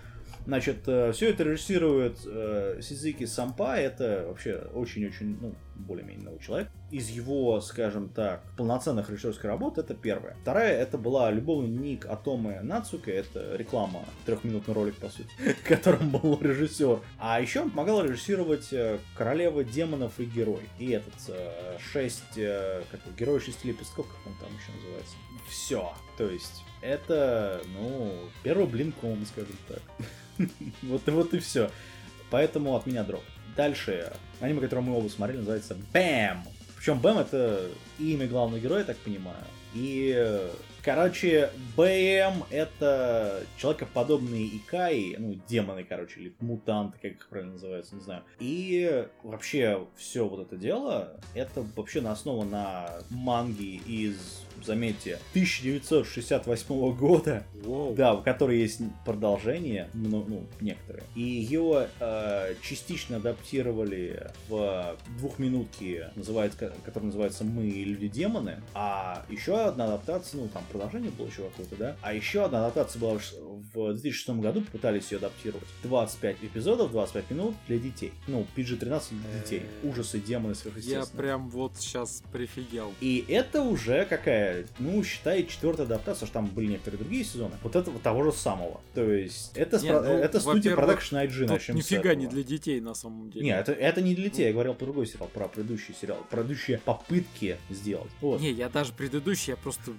Значит, 0.45 0.81
все 0.83 1.29
это 1.29 1.43
режиссирует 1.43 2.19
э, 2.25 2.79
Сизики 2.81 3.25
Сампа, 3.25 3.77
это 3.77 4.25
вообще 4.27 4.55
очень-очень, 4.73 5.37
ну, 5.41 5.53
более-менее 5.77 6.25
новый 6.25 6.39
человек. 6.39 6.69
Из 6.91 7.09
его, 7.09 7.59
скажем 7.61 8.09
так, 8.09 8.43
полноценных 8.57 9.09
режиссерской 9.09 9.49
работ 9.49 9.77
это 9.77 9.93
первая. 9.93 10.35
Вторая, 10.41 10.77
это 10.77 10.97
была 10.97 11.31
любовный 11.31 11.69
ник 11.69 12.05
Атомы 12.05 12.59
Нацука, 12.61 13.11
это 13.11 13.55
реклама, 13.55 14.05
трехминутный 14.25 14.73
ролик, 14.73 14.95
по 14.95 15.09
сути, 15.09 15.29
которым 15.63 16.09
был 16.09 16.39
режиссер. 16.41 17.01
А 17.19 17.41
еще 17.41 17.61
он 17.61 17.71
помогал 17.71 18.03
режиссировать 18.03 18.71
э, 18.71 18.99
Королева 19.15 19.63
демонов 19.63 20.19
и 20.19 20.25
Герой. 20.25 20.63
И 20.79 20.91
этот, 20.91 21.13
э, 21.29 21.77
шесть, 21.79 22.37
э, 22.37 22.83
как 22.91 23.01
Герой 23.17 23.39
шести 23.39 23.67
лепестков, 23.67 24.07
как 24.07 24.27
он 24.27 24.33
там 24.39 24.49
еще 24.57 24.71
называется. 24.77 25.15
Все. 25.49 25.93
То 26.17 26.29
есть, 26.29 26.63
это, 26.81 27.61
ну, 27.73 28.13
первый 28.43 28.67
блин 28.67 28.91
ком, 28.91 29.25
скажем 29.25 29.55
так. 29.67 29.81
вот, 30.83 31.01
вот 31.07 31.33
и 31.33 31.39
все. 31.39 31.69
Поэтому 32.29 32.75
от 32.75 32.85
меня 32.85 33.03
дроп. 33.03 33.23
Дальше, 33.57 34.13
аниме, 34.39 34.61
которое 34.61 34.83
мы 34.83 34.95
оба 34.95 35.09
смотрели, 35.09 35.39
называется 35.39 35.75
Бэм. 35.91 36.43
Причем 36.77 36.99
Бэм 36.99 37.17
это 37.17 37.67
имя 37.97 38.27
главного 38.27 38.59
героя, 38.61 38.81
я 38.81 38.85
так 38.85 38.97
понимаю. 38.97 39.43
И, 39.73 40.49
короче, 40.83 41.49
БМ 41.75 42.43
это 42.49 43.43
человекоподобные 43.57 44.57
икаи, 44.57 45.15
ну, 45.17 45.39
демоны, 45.47 45.83
короче, 45.83 46.19
или 46.19 46.33
мутанты, 46.39 46.97
как 47.01 47.11
их 47.11 47.27
правильно 47.27 47.53
называется, 47.53 47.95
не 47.95 48.01
знаю. 48.01 48.23
И 48.39 49.07
вообще 49.23 49.87
все 49.95 50.27
вот 50.27 50.39
это 50.47 50.55
дело, 50.55 51.19
это 51.33 51.65
вообще 51.75 52.01
на 52.01 52.11
основа 52.11 52.45
на 52.45 52.99
манги 53.09 53.81
из 53.87 54.46
заметьте, 54.63 55.19
1968 55.31 56.93
года, 56.95 57.43
Воу. 57.63 57.93
да, 57.95 58.13
в 58.15 58.23
которой 58.23 58.59
есть 58.59 58.81
продолжение, 59.05 59.89
ну, 59.93 60.23
ну 60.27 60.45
некоторые. 60.61 61.03
И 61.15 61.21
ее 61.21 61.87
э, 61.99 62.55
частично 62.61 63.17
адаптировали 63.17 64.31
в 64.47 64.95
двухминутке, 65.19 66.11
называется, 66.15 66.73
который 66.85 67.05
называется 67.05 67.43
«Мы 67.43 67.67
и 67.67 67.83
люди-демоны», 67.83 68.61
а 68.73 69.25
еще 69.29 69.57
одна 69.59 69.85
адаптация, 69.85 70.41
ну, 70.41 70.47
там 70.47 70.63
продолжение 70.71 71.11
было 71.11 71.27
еще 71.27 71.43
какое-то, 71.43 71.75
да, 71.75 71.97
а 72.01 72.13
еще 72.13 72.45
одна 72.45 72.65
адаптация 72.65 72.99
была 72.99 73.19
в 73.73 73.93
2006 73.93 74.29
году, 74.41 74.61
пытались 74.71 75.11
ее 75.11 75.17
адаптировать. 75.17 75.67
25 75.83 76.37
эпизодов, 76.43 76.91
25 76.91 77.31
минут 77.31 77.55
для 77.67 77.77
детей. 77.77 78.13
Ну, 78.27 78.45
PG-13 78.55 79.01
для 79.11 79.41
детей. 79.41 79.61
Ужасы, 79.83 80.19
демоны, 80.19 80.51
Я 80.51 80.55
сверхъестественные. 80.55 81.21
прям 81.23 81.49
вот 81.49 81.77
сейчас 81.77 82.23
прифигел. 82.31 82.93
И 83.01 83.25
это 83.27 83.61
уже 83.61 84.05
какая, 84.05 84.46
ну, 84.79 85.03
считай, 85.03 85.45
четвертая 85.45 85.85
адаптация, 85.85 86.25
что 86.25 86.33
там 86.33 86.47
были 86.47 86.67
некоторые 86.67 86.99
другие 86.99 87.23
сезоны. 87.23 87.55
Вот 87.63 87.75
этого 87.75 87.99
того 87.99 88.23
же 88.23 88.31
самого. 88.31 88.81
То 88.93 89.03
есть, 89.11 89.51
это, 89.55 89.77
Не, 89.79 89.89
спро- 89.89 90.01
ну, 90.01 90.09
это 90.13 90.39
студия 90.39 90.75
Production 90.75 91.25
IG, 91.27 91.47
начнем 91.47 91.75
нифига 91.75 92.15
не 92.15 92.27
для 92.27 92.43
детей 92.43 92.79
на 92.81 92.93
самом 92.93 93.29
деле. 93.31 93.45
Не, 93.45 93.51
это, 93.51 93.71
это 93.71 94.01
не 94.01 94.15
для 94.15 94.25
детей, 94.29 94.47
я 94.47 94.53
говорил 94.53 94.73
про 94.73 94.85
другой 94.85 95.07
сериал, 95.07 95.29
про 95.33 95.47
предыдущий 95.47 95.93
сериал, 95.99 96.17
про 96.29 96.37
предыдущие 96.37 96.79
попытки 96.79 97.57
сделать. 97.69 98.11
Вот. 98.21 98.41
Не, 98.41 98.51
я 98.51 98.69
даже 98.69 98.93
предыдущий, 98.93 99.51
я 99.51 99.57
просто 99.57 99.91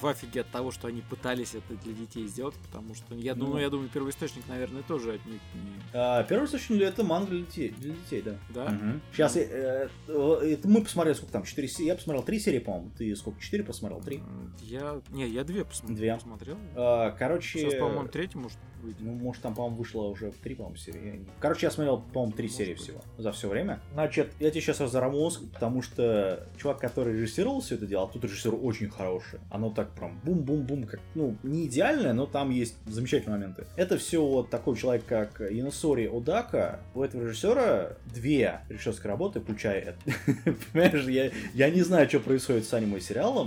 в 0.00 0.06
афиге 0.06 0.42
от 0.42 0.50
того, 0.50 0.70
что 0.70 0.88
они 0.88 1.02
пытались 1.02 1.54
это 1.54 1.74
для 1.82 1.92
детей 1.92 2.26
сделать, 2.26 2.54
потому 2.66 2.94
что 2.94 3.14
я 3.14 3.34
Ну. 3.34 3.46
думаю, 3.46 3.62
я 3.62 3.70
думаю, 3.70 3.88
первоисточник, 3.88 4.44
наверное, 4.48 4.82
тоже 4.82 5.14
от 5.14 5.26
них 5.26 5.40
не. 5.54 5.72
А, 5.92 6.22
первый 6.24 6.46
источник 6.46 6.80
это 6.82 7.02
манга 7.04 7.30
для 7.30 7.40
детей, 7.40 7.74
для 7.78 7.94
детей, 7.94 8.22
да. 8.22 8.36
Да? 8.50 8.78
Сейчас 9.12 9.36
это 9.36 10.68
мы 10.68 10.82
посмотрели, 10.82 11.14
сколько 11.16 11.32
там, 11.32 11.44
4 11.44 11.68
серии, 11.68 11.88
я 11.88 11.94
посмотрел 11.94 12.22
3 12.22 12.38
серии, 12.38 12.58
по-моему, 12.58 12.90
ты 12.96 13.14
сколько, 13.16 13.40
4 13.40 13.63
посмотрел, 13.64 14.00
3? 14.00 14.16
М, 14.18 14.54
Я. 14.62 15.00
Не, 15.10 15.26
я 15.28 15.44
две 15.44 15.64
посмотрел. 15.64 15.96
Две? 15.96 16.14
посмотрел. 16.14 16.56
А, 16.76 17.10
короче... 17.12 17.58
Сейчас, 17.58 17.74
по-моему, 17.74 18.08
третий 18.08 18.38
может 18.38 18.58
выйти. 18.82 18.98
Ну, 19.00 19.12
может, 19.12 19.42
там, 19.42 19.54
по-моему, 19.54 19.76
вышло 19.78 20.02
уже 20.02 20.30
три, 20.42 20.54
по-моему, 20.54 20.76
серии. 20.76 21.24
Короче, 21.40 21.66
я 21.66 21.70
смотрел, 21.70 22.00
по-моему, 22.12 22.32
три 22.36 22.46
Может 22.46 22.56
серии 22.58 22.72
быть. 22.74 22.82
всего 22.82 23.00
за 23.18 23.32
все 23.32 23.48
время. 23.48 23.80
Значит, 23.94 24.32
я 24.40 24.50
тебе 24.50 24.60
сейчас 24.60 24.80
разорву 24.80 25.18
мозг, 25.18 25.40
потому 25.52 25.80
что 25.82 26.46
чувак, 26.58 26.80
который 26.80 27.14
режиссировал 27.14 27.60
все 27.60 27.76
это 27.76 27.86
дело, 27.86 28.04
а 28.04 28.06
тут 28.12 28.24
режиссер 28.24 28.54
очень 28.60 28.90
хороший. 28.90 29.40
Оно 29.50 29.70
так 29.70 29.90
прям 29.92 30.20
бум-бум-бум, 30.22 30.84
как, 30.84 31.00
ну, 31.14 31.36
не 31.42 31.66
идеальное, 31.66 32.12
но 32.12 32.26
там 32.26 32.50
есть 32.50 32.76
замечательные 32.86 33.38
моменты. 33.38 33.66
Это 33.76 33.96
все 33.96 34.24
вот 34.24 34.50
такой 34.50 34.76
человек, 34.76 35.04
как 35.06 35.40
Яносори 35.40 36.06
Одака. 36.06 36.80
У 36.94 37.02
этого 37.02 37.22
режиссера 37.26 37.96
две 38.14 38.60
режиссерские 38.68 39.08
работы, 39.10 39.40
включая 39.40 39.80
это. 39.80 39.98
Понимаешь, 40.72 41.04
я, 41.06 41.30
я 41.54 41.70
не 41.70 41.82
знаю, 41.82 42.08
что 42.08 42.20
происходит 42.20 42.66
с 42.66 42.74
аниме 42.74 43.00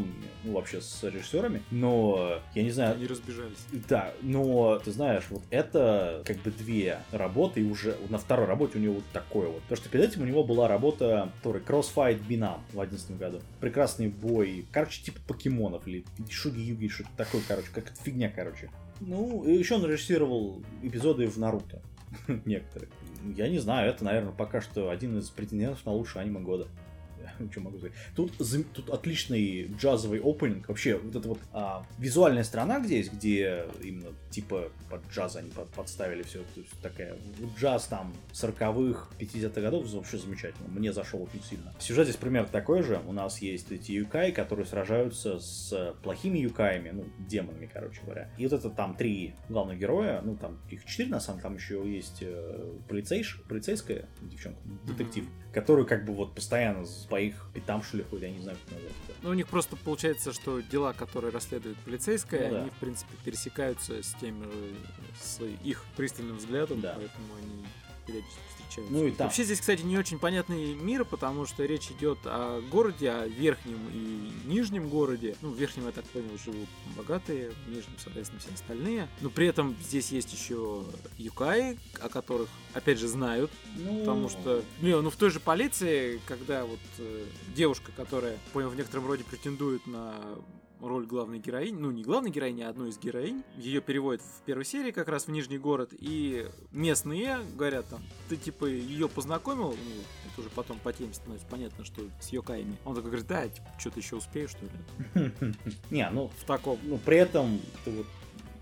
сериалом, 0.07 0.27
ну, 0.43 0.53
вообще 0.53 0.81
с 0.81 1.03
режиссерами, 1.03 1.61
но 1.71 2.39
я 2.55 2.63
не 2.63 2.71
знаю, 2.71 2.95
Они 2.95 3.07
разбежались. 3.07 3.57
да, 3.87 4.13
но 4.21 4.79
ты 4.79 4.91
знаешь, 4.91 5.25
вот 5.29 5.43
это 5.49 6.21
как 6.25 6.37
бы 6.37 6.51
две 6.51 6.99
работы, 7.11 7.61
и 7.61 7.63
уже 7.63 7.97
на 8.09 8.17
второй 8.17 8.47
работе 8.47 8.77
у 8.77 8.81
него 8.81 8.95
вот 8.95 9.03
такое 9.13 9.47
вот. 9.47 9.61
Потому 9.63 9.77
что 9.77 9.89
перед 9.89 10.09
этим 10.09 10.21
у 10.21 10.25
него 10.25 10.43
была 10.43 10.67
работа, 10.67 11.31
которая 11.37 11.61
Crossfight 11.63 12.25
Binam 12.27 12.59
в 12.69 12.73
2011 12.73 13.17
году. 13.17 13.41
Прекрасный 13.59 14.09
бой, 14.09 14.65
короче, 14.71 15.03
типа 15.03 15.19
покемонов 15.27 15.87
или 15.87 16.05
шуги-юги, 16.29 16.87
что-то 16.87 17.09
такое, 17.17 17.41
короче, 17.47 17.69
как 17.73 17.91
фигня, 18.03 18.31
короче. 18.33 18.69
Ну, 18.99 19.43
и 19.43 19.55
еще 19.55 19.75
он 19.75 19.85
режиссировал 19.85 20.61
эпизоды 20.81 21.27
в 21.27 21.37
Наруто. 21.37 21.81
Некоторые. 22.45 22.89
Я 23.35 23.49
не 23.49 23.59
знаю, 23.59 23.89
это, 23.89 24.03
наверное, 24.05 24.31
пока 24.31 24.61
что 24.61 24.89
один 24.89 25.17
из 25.19 25.29
претендентов 25.29 25.85
на 25.85 25.91
лучшее 25.91 26.21
аниме 26.23 26.39
года. 26.39 26.67
Что 27.51 27.61
могу 27.61 27.77
сказать? 27.77 27.95
Тут, 28.15 28.33
тут 28.73 28.89
отличный 28.89 29.67
джазовый 29.77 30.19
опенинг. 30.19 30.67
Вообще, 30.69 30.97
вот 30.97 31.15
эта 31.15 31.27
вот 31.27 31.39
а, 31.53 31.85
визуальная 31.97 32.43
сторона, 32.43 32.79
где 32.79 32.97
есть, 32.97 33.13
где 33.13 33.65
именно 33.81 34.09
типа 34.29 34.69
под 34.89 35.01
джаз 35.11 35.35
они 35.35 35.49
под- 35.51 35.69
подставили 35.69 36.23
все. 36.23 36.39
То 36.39 36.59
есть 36.59 36.71
такая 36.81 37.17
джаз 37.59 37.85
там 37.85 38.13
40-х, 38.33 39.09
50-х 39.19 39.61
годов 39.61 39.91
вообще 39.93 40.17
замечательно. 40.17 40.67
Мне 40.69 40.93
зашел 40.93 41.21
очень 41.21 41.43
сильно. 41.43 41.73
Сюжет 41.79 42.07
здесь 42.07 42.17
примерно 42.17 42.49
такой 42.49 42.83
же. 42.83 43.01
У 43.07 43.13
нас 43.13 43.41
есть 43.41 43.71
эти 43.71 43.91
юкаи, 43.93 44.31
которые 44.31 44.65
сражаются 44.65 45.39
с 45.39 45.95
плохими 46.03 46.39
юкаями, 46.39 46.91
ну, 46.91 47.05
демонами, 47.19 47.69
короче 47.71 48.01
говоря. 48.03 48.29
И 48.37 48.43
вот 48.43 48.53
это 48.53 48.69
там 48.69 48.95
три 48.95 49.33
главных 49.49 49.79
героя, 49.79 50.21
ну, 50.23 50.35
там 50.35 50.59
их 50.69 50.85
четыре, 50.85 51.09
на 51.09 51.19
самом 51.19 51.39
деле, 51.39 51.49
там 51.49 51.55
еще 51.55 51.91
есть 51.91 52.19
э, 52.21 52.73
полицейш, 52.87 53.41
полицейская 53.47 54.05
девчонка, 54.21 54.59
детектив, 54.85 55.25
который 55.59 55.85
как 55.85 56.05
бы 56.05 56.13
вот 56.13 56.35
постоянно 56.35 56.85
по 57.09 57.19
их 57.19 57.33
пятам, 57.51 57.81
ходит, 57.81 58.05
я 58.21 58.29
не 58.29 58.39
знаю, 58.41 58.57
как 58.65 58.73
назвать 58.75 58.91
это. 59.07 59.17
Ну, 59.23 59.29
у 59.31 59.33
них 59.33 59.47
просто 59.47 59.75
получается, 59.75 60.31
что 60.31 60.59
дела, 60.61 60.93
которые 60.93 61.31
расследует 61.31 61.77
полицейская, 61.79 62.49
Ну 62.49 62.53
да. 62.53 62.61
они, 62.61 62.69
в 62.69 62.73
принципе, 62.75 63.11
пересекаются 63.25 64.03
с 64.03 64.13
тем 64.21 64.43
же, 64.43 64.51
с 65.19 65.41
их 65.63 65.83
пристальным 65.95 66.37
взглядом, 66.37 66.79
Да. 66.81 66.93
поэтому 66.95 67.25
они 67.41 67.65
периодически 68.07 68.39
встречаются. 68.49 68.93
Ну 68.93 69.05
и 69.05 69.11
там. 69.11 69.27
Вообще 69.27 69.43
здесь, 69.43 69.59
кстати, 69.59 69.81
не 69.81 69.97
очень 69.97 70.19
понятный 70.19 70.73
мир, 70.73 71.05
потому 71.05 71.45
что 71.45 71.65
речь 71.65 71.91
идет 71.91 72.19
о 72.25 72.61
городе, 72.71 73.09
о 73.11 73.27
верхнем 73.27 73.77
и 73.93 74.31
нижнем 74.45 74.89
городе. 74.89 75.35
Ну, 75.41 75.51
в 75.51 75.55
верхнем, 75.57 75.85
я 75.85 75.91
так 75.91 76.05
понял, 76.05 76.37
живут 76.43 76.69
богатые, 76.95 77.51
в 77.65 77.69
нижнем, 77.69 77.93
соответственно, 77.97 78.39
все 78.39 78.53
остальные. 78.53 79.07
Но 79.21 79.29
при 79.29 79.47
этом 79.47 79.75
здесь 79.81 80.11
есть 80.11 80.33
еще 80.33 80.83
юкаи, 81.17 81.77
о 82.01 82.09
которых, 82.09 82.49
опять 82.73 82.99
же, 82.99 83.07
знают, 83.07 83.51
Ну, 83.75 83.99
Потому 83.99 84.29
что, 84.29 84.63
не, 84.81 84.99
ну 84.99 85.09
в 85.09 85.15
той 85.15 85.29
же 85.29 85.39
полиции, 85.39 86.21
когда 86.25 86.65
вот 86.65 86.79
э, 86.99 87.25
девушка, 87.55 87.91
которая, 87.95 88.37
понял, 88.53 88.69
в 88.69 88.75
некотором 88.75 89.07
роде 89.07 89.23
претендует 89.23 89.85
на 89.87 90.13
роль 90.81 91.05
главной 91.05 91.39
героини, 91.39 91.77
ну 91.77 91.91
не 91.91 92.03
главной 92.03 92.29
героини, 92.31 92.61
а 92.61 92.69
одной 92.69 92.89
из 92.89 92.99
героинь, 92.99 93.43
ее 93.57 93.81
переводят 93.81 94.21
в 94.21 94.43
первой 94.43 94.65
серии 94.65 94.91
как 94.91 95.07
раз 95.07 95.25
в 95.25 95.31
Нижний 95.31 95.57
город, 95.57 95.89
и 95.97 96.45
местные 96.71 97.39
говорят 97.55 97.87
там, 97.89 98.01
ты 98.29 98.35
типа 98.37 98.65
ее 98.65 99.09
познакомил, 99.09 99.69
ну, 99.71 100.01
это 100.31 100.41
уже 100.41 100.49
потом 100.51 100.77
по 100.79 100.93
теме 100.93 101.13
становится 101.13 101.47
понятно, 101.47 101.83
что 101.83 102.01
с 102.21 102.29
Йокаями. 102.29 102.75
Он 102.85 102.93
такой 102.95 103.09
говорит, 103.09 103.27
да, 103.27 103.47
типа, 103.47 103.67
что-то 103.79 103.99
еще 103.99 104.15
успею, 104.17 104.47
что 104.47 104.59
ли? 104.65 105.31
Не, 105.89 106.09
ну, 106.11 106.29
В 106.37 106.43
таком. 106.45 106.77
ну, 106.83 106.97
при 106.99 107.17
этом 107.17 107.59
это 107.81 107.91
вот 107.95 108.05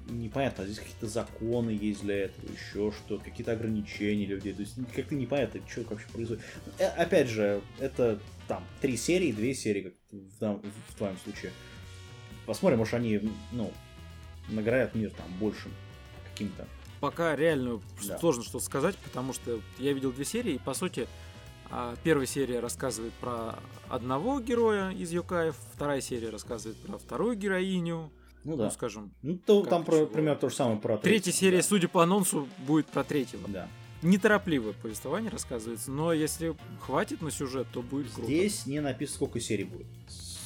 непонятно, 0.10 0.65
здесь 0.65 0.80
какие-то 0.80 1.08
законы 1.08 1.71
есть 1.71 2.01
для 2.01 2.25
этого, 2.25 2.45
еще 2.51 2.91
что, 2.91 3.17
какие-то 3.17 3.54
ограничения 3.54 4.25
людей, 4.25 4.54
то 4.54 4.62
есть 4.62 4.75
как-то 4.95 5.15
непонятно, 5.15 5.62
что 5.67 5.82
вообще 5.89 6.08
происходит. 6.13 6.43
Э, 6.78 6.88
опять 6.89 7.28
же, 7.28 7.62
это 7.80 8.19
там 8.47 8.63
три 8.82 8.97
серии, 8.97 9.32
две 9.32 9.54
серии, 9.56 9.82
как 9.82 9.93
в, 10.12 10.39
дан- 10.39 10.62
в 10.89 10.95
твоем 10.95 11.17
случае. 11.17 11.51
Посмотрим, 12.45 12.79
может 12.79 12.93
они, 12.93 13.21
ну, 13.51 13.71
наградят 14.49 14.95
мир 14.95 15.12
там 15.12 15.25
большим 15.39 15.71
каким-то. 16.31 16.67
Пока 16.99 17.36
реально 17.36 17.81
Да. 18.08 18.17
сложно 18.19 18.43
что 18.43 18.60
сказать, 18.60 18.95
потому 18.97 19.34
что 19.34 19.60
я 19.77 19.93
видел 19.93 20.12
две 20.12 20.25
серии, 20.25 20.53
и 20.53 20.60
по 20.60 20.73
сути 20.73 21.08
А 21.71 21.95
первая 22.03 22.27
серия 22.27 22.60
рассказывает 22.60 23.12
про 23.13 23.55
одного 23.89 24.39
героя 24.39 24.91
из 24.91 25.12
Йокаев, 25.12 25.55
вторая 25.73 25.99
серия 25.99 26.29
рассказывает 26.29 26.77
про 26.77 26.99
вторую 26.99 27.36
героиню, 27.36 28.12
Ну 28.43 28.51
ну, 28.51 28.58
да. 28.58 28.69
скажем. 28.69 29.12
Ну, 29.23 29.36
то, 29.43 29.65
там, 29.65 29.84
про, 29.84 30.05
примерно 30.05 30.39
то 30.39 30.49
же 30.49 30.55
самое 30.55 30.77
про 30.77 30.97
Третья 30.99 31.31
серия, 31.31 31.58
да. 31.58 31.63
судя 31.63 31.88
по 31.88 32.03
анонсу, 32.03 32.47
будет 32.60 32.86
про 32.86 33.03
третьего. 33.03 33.47
Да. 33.47 33.67
Неторопливое 34.03 34.73
повествование 34.73 35.31
рассказывается, 35.31 35.89
но 35.91 36.13
если 36.13 36.55
хватит 36.81 37.23
на 37.23 37.31
сюжет, 37.31 37.65
то 37.73 37.81
будет 37.81 38.12
круто. 38.12 38.27
Здесь 38.27 38.67
не 38.67 38.79
написано, 38.79 39.15
сколько 39.15 39.39
серий 39.39 39.63
будет. 39.63 39.88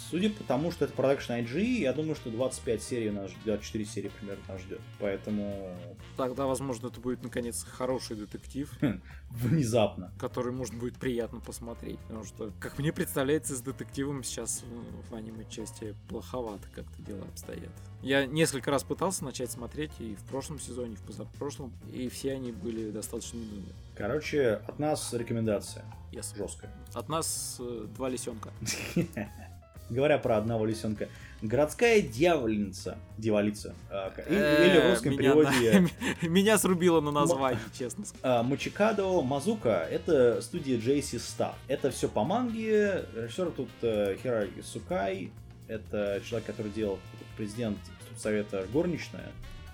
Судя 0.09 0.29
по 0.31 0.43
тому, 0.43 0.71
что 0.71 0.85
это 0.85 0.93
Production 0.95 1.43
IG, 1.45 1.61
я 1.81 1.93
думаю, 1.93 2.15
что 2.15 2.31
25 2.31 2.81
серий 2.81 3.11
нас 3.11 3.29
ждет, 3.29 3.43
24 3.45 3.85
серии 3.85 4.09
примерно 4.19 4.43
нас 4.47 4.61
ждет. 4.61 4.81
Поэтому 4.99 5.75
Тогда, 6.17 6.47
возможно, 6.47 6.87
это 6.87 6.99
будет, 6.99 7.21
наконец, 7.23 7.63
хороший 7.63 8.15
детектив, 8.15 8.71
внезапно. 9.29 10.11
который 10.19 10.51
можно 10.51 10.77
будет 10.79 10.97
приятно 10.97 11.39
посмотреть. 11.39 11.99
Потому 12.07 12.23
что, 12.23 12.51
как 12.59 12.79
мне 12.79 12.91
представляется, 12.91 13.55
с 13.55 13.61
детективом 13.61 14.23
сейчас 14.23 14.63
в 15.11 15.15
аниме-части 15.15 15.95
плоховато 16.07 16.67
как-то 16.73 17.01
дела 17.03 17.23
обстоят. 17.31 17.69
Я 18.01 18.25
несколько 18.25 18.71
раз 18.71 18.83
пытался 18.83 19.23
начать 19.25 19.51
смотреть 19.51 19.91
и 19.99 20.15
в 20.15 20.23
прошлом 20.23 20.59
сезоне, 20.59 20.93
и 20.93 20.95
в 20.95 21.01
позапрошлом, 21.01 21.71
и 21.93 22.09
все 22.09 22.31
они 22.33 22.51
были 22.51 22.89
достаточно 22.91 23.39
нудные. 23.39 23.75
Короче, 23.95 24.53
от 24.53 24.79
нас 24.79 25.13
рекомендация 25.13 25.85
Yes. 26.11 26.35
жесткая. 26.35 26.73
От 26.95 27.07
нас 27.09 27.57
э, 27.59 27.85
два 27.95 28.09
лисенка. 28.09 28.49
Говоря 29.89 30.17
про 30.17 30.37
одного 30.37 30.65
лисенка. 30.65 31.07
Городская 31.41 32.01
дьявольница. 32.01 32.97
Дьяволица. 33.17 33.73
а, 33.89 34.13
Э, 34.17 34.67
Или 34.67 34.79
в 34.79 34.89
русском 34.91 35.17
переводе 35.17 35.87
Меня 36.21 36.57
срубило 36.57 36.99
на 37.01 37.11
название, 37.11 37.59
честно 37.77 38.05
сказать. 38.05 38.45
Мачикадо 38.45 39.21
Мазука. 39.21 39.87
Это 39.89 40.41
студия 40.41 40.77
JC 40.77 41.15
Staff. 41.17 41.53
Это 41.67 41.91
все 41.91 42.09
по 42.09 42.23
манге. 42.23 43.05
Режиссер 43.15 43.51
тут 43.51 43.69
э, 43.81 44.17
Хираги 44.21 44.61
Сукай. 44.61 45.31
Это 45.67 46.21
человек, 46.27 46.45
который 46.47 46.71
делал 46.71 46.99
президент 47.37 47.77
совета 48.17 48.65
горничная. 48.73 49.31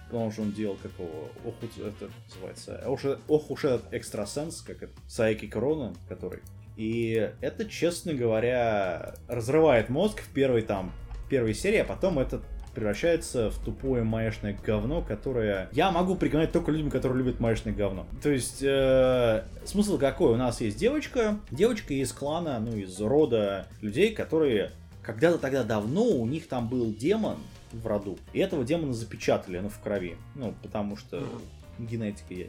Потому 0.10 0.32
что 0.32 0.44
он 0.44 0.52
делал 0.52 0.78
какого... 0.82 1.30
Ох, 1.46 1.56
это 1.64 2.10
называется... 2.30 2.84
Ох, 2.86 3.04
уж- 3.04 3.18
ох 3.28 3.50
уж 3.50 3.66
этот 3.66 3.92
экстрасенс, 3.92 4.62
как 4.62 4.84
это... 4.84 4.94
Саики 5.08 5.48
Корона, 5.48 5.96
который... 6.08 6.42
И 6.78 7.32
это, 7.42 7.66
честно 7.66 8.14
говоря, 8.14 9.16
разрывает 9.28 9.90
мозг 9.90 10.22
в 10.22 10.30
первой 10.34 10.62
там... 10.62 10.92
Первой 11.28 11.56
серии, 11.56 11.80
а 11.80 11.86
потом 11.86 12.20
это 12.20 12.42
превращается 12.76 13.50
в 13.50 13.58
тупое 13.58 14.04
маешное 14.04 14.56
говно, 14.64 15.02
которое 15.02 15.70
я 15.72 15.90
могу 15.90 16.16
пригонять 16.16 16.52
только 16.52 16.72
людям, 16.72 16.92
которые 16.92 17.18
любят 17.20 17.40
маешное 17.40 17.74
говно. 17.74 18.06
То 18.22 18.30
есть 18.30 18.62
э, 18.62 19.44
смысл 19.64 19.98
какой? 19.98 20.34
У 20.34 20.36
нас 20.36 20.62
есть 20.62 20.78
девочка, 20.78 21.40
девочка 21.50 21.94
из 21.94 22.12
клана, 22.12 22.60
ну 22.60 22.76
из 22.76 23.00
рода 23.00 23.68
людей, 23.82 24.14
которые 24.14 24.72
когда-то 25.02 25.38
тогда 25.38 25.64
давно 25.64 26.04
у 26.04 26.26
них 26.28 26.48
там 26.48 26.68
был 26.68 26.94
демон 26.94 27.38
в 27.72 27.88
роду, 27.88 28.20
и 28.34 28.40
этого 28.40 28.64
демона 28.64 28.94
запечатали, 28.94 29.60
ну 29.60 29.70
в 29.70 29.80
крови, 29.80 30.18
ну 30.36 30.54
потому 30.62 30.98
что 30.98 31.24
генетика 31.80 32.34
я 32.34 32.46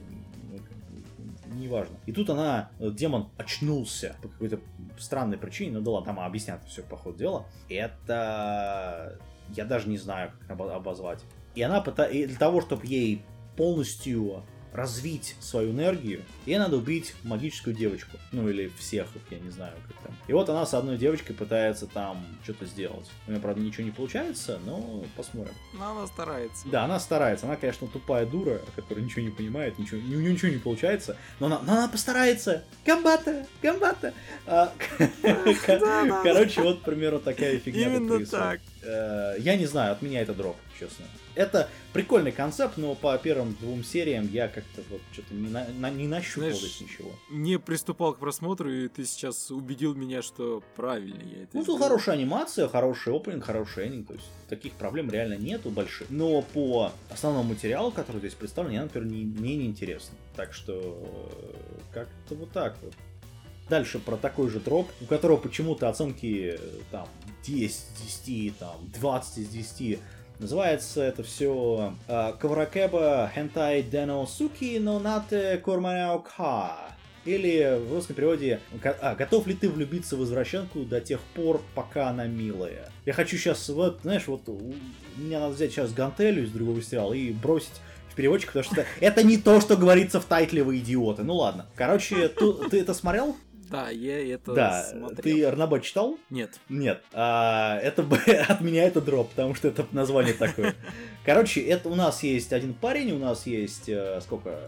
неважно. 1.52 1.96
И 2.06 2.12
тут 2.12 2.30
она, 2.30 2.70
э, 2.78 2.90
демон 2.90 3.30
очнулся 3.36 4.16
по 4.22 4.28
какой-то 4.28 4.60
странной 4.98 5.38
причине, 5.38 5.78
ну 5.78 5.80
да 5.80 5.90
ладно, 5.92 6.14
там 6.14 6.20
объяснят 6.20 6.64
все 6.64 6.82
по 6.82 6.96
ходу 6.96 7.18
дела. 7.18 7.46
Это... 7.68 9.18
Я 9.50 9.64
даже 9.64 9.88
не 9.88 9.96
знаю, 9.96 10.32
как 10.40 10.58
обо- 10.58 10.74
обозвать. 10.74 11.24
И 11.54 11.62
она 11.62 11.80
пытается... 11.80 12.28
Для 12.28 12.36
того, 12.36 12.60
чтобы 12.60 12.86
ей 12.86 13.24
полностью 13.56 14.42
развить 14.76 15.36
свою 15.40 15.70
энергию, 15.72 16.22
ей 16.44 16.58
надо 16.58 16.76
убить 16.76 17.14
магическую 17.24 17.74
девочку. 17.74 18.18
Ну 18.32 18.48
или 18.48 18.70
всех 18.78 19.06
их, 19.16 19.22
я 19.30 19.38
не 19.38 19.50
знаю, 19.50 19.74
как 19.88 20.02
там. 20.04 20.16
И 20.28 20.32
вот 20.32 20.48
она 20.48 20.66
с 20.66 20.74
одной 20.74 20.98
девочкой 20.98 21.34
пытается 21.34 21.86
там 21.86 22.24
что-то 22.44 22.66
сделать. 22.66 23.10
У 23.26 23.30
нее, 23.30 23.40
правда, 23.40 23.60
ничего 23.60 23.84
не 23.84 23.90
получается, 23.90 24.60
но 24.66 25.04
посмотрим. 25.16 25.54
Но 25.72 25.92
она 25.92 26.06
старается. 26.06 26.68
Да, 26.68 26.84
она 26.84 27.00
старается. 27.00 27.46
Она, 27.46 27.56
конечно, 27.56 27.86
тупая 27.88 28.26
дура, 28.26 28.60
которая 28.76 29.04
ничего 29.04 29.22
не 29.22 29.30
понимает, 29.30 29.78
ничего, 29.78 29.98
у 29.98 30.02
нее 30.02 30.32
ничего 30.32 30.50
не 30.52 30.58
получается, 30.58 31.16
но 31.40 31.46
она, 31.46 31.60
но 31.62 31.72
она 31.72 31.88
постарается. 31.88 32.62
Гамбата, 32.84 33.46
гамбата. 33.62 34.12
А. 34.46 34.72
Короче, 36.22 36.60
вот, 36.62 36.80
к 36.80 36.82
примеру, 36.82 37.18
такая 37.18 37.58
фигня. 37.58 37.86
Именно 37.86 38.26
так. 38.26 38.60
Э, 38.82 39.36
Я 39.38 39.56
не 39.56 39.66
знаю, 39.66 39.92
от 39.92 40.02
меня 40.02 40.20
это 40.20 40.34
дроп, 40.34 40.56
честно. 40.78 41.06
Это 41.36 41.68
прикольный 41.92 42.32
концепт, 42.32 42.78
но 42.78 42.94
по 42.94 43.16
первым 43.18 43.54
двум 43.60 43.84
сериям 43.84 44.26
я 44.32 44.48
как-то 44.48 44.82
вот 44.90 45.00
что-то 45.12 45.34
не, 45.34 45.48
на- 45.48 45.68
на- 45.78 45.90
не 45.90 46.08
нащупал 46.08 46.48
Знаешь, 46.48 46.58
здесь 46.58 46.80
ничего. 46.80 47.10
Не 47.30 47.58
приступал 47.58 48.14
к 48.14 48.18
просмотру, 48.18 48.72
и 48.72 48.88
ты 48.88 49.04
сейчас 49.04 49.50
убедил 49.50 49.94
меня, 49.94 50.22
что 50.22 50.62
правильно 50.74 51.22
я 51.22 51.42
это 51.42 51.50
Ну, 51.52 51.60
тут 51.60 51.76
сделал. 51.76 51.78
хорошая 51.78 52.16
анимация, 52.16 52.68
хороший 52.68 53.14
опенинг, 53.14 53.44
хороший 53.44 53.86
эндинг, 53.86 54.08
то 54.08 54.14
есть 54.14 54.26
таких 54.48 54.72
проблем 54.72 55.10
реально 55.10 55.34
нету 55.36 55.70
больших. 55.70 56.08
Но 56.10 56.40
по 56.42 56.90
основному 57.10 57.50
материалу, 57.50 57.92
который 57.92 58.18
здесь 58.18 58.34
представлен, 58.34 58.72
я, 58.72 58.82
например, 58.82 59.06
не, 59.08 59.24
мне 59.24 59.56
не 59.56 59.66
интересно. 59.66 60.16
Так 60.36 60.54
что 60.54 60.72
э, 60.72 61.84
как-то 61.92 62.34
вот 62.34 62.50
так 62.50 62.76
вот. 62.82 62.94
Дальше 63.68 63.98
про 63.98 64.16
такой 64.16 64.48
же 64.48 64.60
троп, 64.60 64.88
у 65.00 65.04
которого 65.06 65.36
почему-то 65.36 65.88
оценки 65.88 66.56
э, 66.58 66.80
там 66.90 67.08
10 67.44 67.60
из 68.06 68.20
10, 68.24 68.58
там 68.58 68.76
20 68.98 69.38
из 69.38 69.48
10. 69.48 69.98
Называется 70.38 71.02
это 71.02 71.22
все 71.22 71.94
Кавракеба 72.06 73.30
Хентай 73.34 73.82
Дено 73.82 74.26
Суки, 74.26 74.78
но 74.78 74.98
нате 74.98 75.56
Корманяо 75.64 76.18
Ка. 76.20 76.76
Или 77.24 77.80
в 77.88 77.92
русском 77.92 78.14
переводе 78.14 78.60
«Ко- 78.80 78.96
а, 79.00 79.16
«Готов 79.16 79.48
ли 79.48 79.54
ты 79.54 79.68
влюбиться 79.68 80.16
в 80.16 80.22
извращенку 80.22 80.84
до 80.84 81.00
тех 81.00 81.18
пор, 81.34 81.60
пока 81.74 82.10
она 82.10 82.26
милая?» 82.26 82.88
Я 83.04 83.14
хочу 83.14 83.36
сейчас, 83.36 83.68
вот, 83.68 83.98
знаешь, 84.02 84.28
вот 84.28 84.42
мне 85.16 85.36
надо 85.38 85.52
взять 85.54 85.72
сейчас 85.72 85.92
гантелю 85.92 86.44
из 86.44 86.50
другого 86.52 86.80
сериала 86.82 87.12
и 87.14 87.32
бросить 87.32 87.72
в 88.10 88.14
переводчик, 88.14 88.52
потому 88.52 88.64
что 88.64 88.84
это 89.00 89.24
не 89.24 89.38
то, 89.38 89.60
что 89.60 89.76
говорится 89.76 90.20
в 90.20 90.24
тайтле 90.26 90.62
«Вы 90.62 90.78
идиоты». 90.78 91.24
Ну 91.24 91.34
ладно. 91.34 91.66
Короче, 91.74 92.28
ту- 92.28 92.68
ты 92.68 92.80
это 92.80 92.94
смотрел? 92.94 93.36
Да, 93.70 93.90
я 93.90 94.34
это 94.34 94.54
Да. 94.54 94.82
смотрел. 94.84 95.22
Ты 95.22 95.44
Арнабат 95.44 95.82
читал? 95.82 96.18
Нет. 96.30 96.58
Нет, 96.68 97.02
а, 97.12 97.78
это 97.82 98.02
от 98.48 98.60
меня 98.60 98.84
это 98.84 99.00
дроп, 99.00 99.30
потому 99.30 99.54
что 99.54 99.68
это 99.68 99.86
название 99.92 100.34
такое. 100.34 100.74
Короче, 101.24 101.60
это 101.62 101.88
у 101.88 101.94
нас 101.94 102.22
есть 102.22 102.52
один 102.52 102.74
парень, 102.74 103.12
у 103.12 103.18
нас 103.18 103.46
есть 103.46 103.88
э, 103.88 104.20
сколько? 104.22 104.58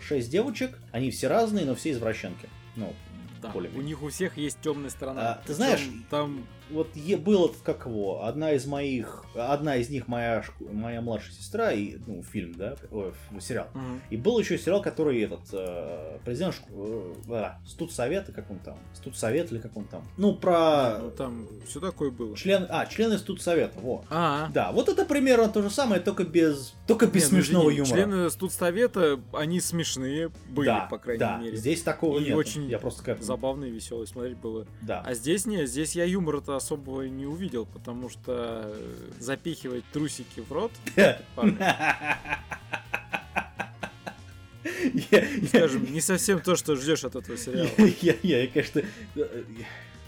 Шесть 0.00 0.30
девочек, 0.30 0.76
они 0.90 1.10
все 1.12 1.28
разные, 1.28 1.64
но 1.64 1.74
все 1.76 1.92
извращенки. 1.92 2.48
Ну, 2.74 2.92
Да, 3.40 3.50
более 3.50 3.70
у 3.76 3.80
них 3.80 4.02
у 4.02 4.08
всех 4.08 4.36
есть 4.36 4.58
темная 4.60 4.90
сторона. 4.90 5.20
А, 5.34 5.42
ты 5.46 5.54
знаешь, 5.54 5.80
там 6.10 6.44
вот 6.72 6.88
е- 6.94 7.16
было 7.16 7.50
как 7.64 7.86
его, 7.86 8.24
одна 8.24 8.52
из 8.52 8.66
моих, 8.66 9.24
одна 9.34 9.76
из 9.76 9.88
них 9.90 10.08
моя, 10.08 10.42
моя 10.60 11.00
младшая 11.00 11.32
сестра, 11.32 11.72
и, 11.72 11.96
ну, 12.06 12.22
фильм, 12.22 12.54
да, 12.54 12.76
ой, 12.90 13.12
сериал. 13.40 13.68
Мгм. 13.74 14.00
И 14.10 14.16
был 14.16 14.38
еще 14.38 14.58
сериал, 14.58 14.82
который 14.82 15.20
этот, 15.22 15.40
э, 15.52 16.18
президент 16.24 16.60
э, 16.70 17.12
а, 17.30 17.58
студсовета, 17.66 18.32
как 18.32 18.50
он 18.50 18.58
там, 18.58 18.78
студсовет 18.94 19.52
или 19.52 19.58
как 19.58 19.76
он 19.76 19.84
там. 19.84 20.02
Ну, 20.16 20.34
про 20.34 20.98
ну, 21.02 21.10
там 21.10 21.46
все 21.66 21.80
такое 21.80 22.10
было. 22.10 22.36
член, 22.36 22.66
а, 22.68 22.86
члены 22.86 23.18
студсовета, 23.18 23.78
во. 23.80 24.04
А, 24.10 24.48
Да, 24.52 24.72
вот 24.72 24.88
это 24.88 25.04
примерно 25.04 25.48
то 25.48 25.62
же 25.62 25.70
самое, 25.70 26.00
только 26.00 26.24
без, 26.24 26.74
только 26.86 27.06
без 27.06 27.30
Не, 27.30 27.38
ну, 27.38 27.42
смешного 27.44 27.62
извини, 27.70 27.76
юмора. 27.78 27.96
Члены 27.96 28.30
студсовета, 28.30 29.20
они 29.32 29.60
смешные 29.60 30.30
были, 30.50 30.66
да, 30.66 30.86
по 30.90 30.98
крайней 30.98 31.20
да, 31.20 31.38
мере. 31.38 31.56
здесь 31.56 31.82
такого 31.82 32.18
И 32.18 32.24
нет. 32.24 32.36
очень 32.36 32.68
Я 32.68 32.78
просто 32.78 33.02
как 33.02 33.22
Забавно 33.22 33.64
и 33.64 33.70
весело 33.70 34.04
смотреть 34.04 34.36
было. 34.38 34.66
да. 34.82 35.02
А 35.04 35.14
здесь 35.14 35.46
нет, 35.46 35.68
здесь 35.68 35.94
я 35.96 36.04
юмора-то 36.04 36.56
особого 36.62 37.02
не 37.02 37.26
увидел, 37.26 37.66
потому 37.66 38.08
что 38.08 38.62
э, 38.64 39.10
запихивать 39.18 39.84
трусики 39.92 40.40
в 40.40 40.50
рот, 40.52 40.72
скажем, 45.48 45.92
не 45.92 46.00
совсем 46.00 46.40
то, 46.40 46.56
что 46.56 46.76
ждешь 46.76 47.04
от 47.04 47.16
этого 47.16 47.36
сериала. 47.36 47.68
Я, 48.22 48.46
конечно, 48.46 48.82
э, 49.16 49.42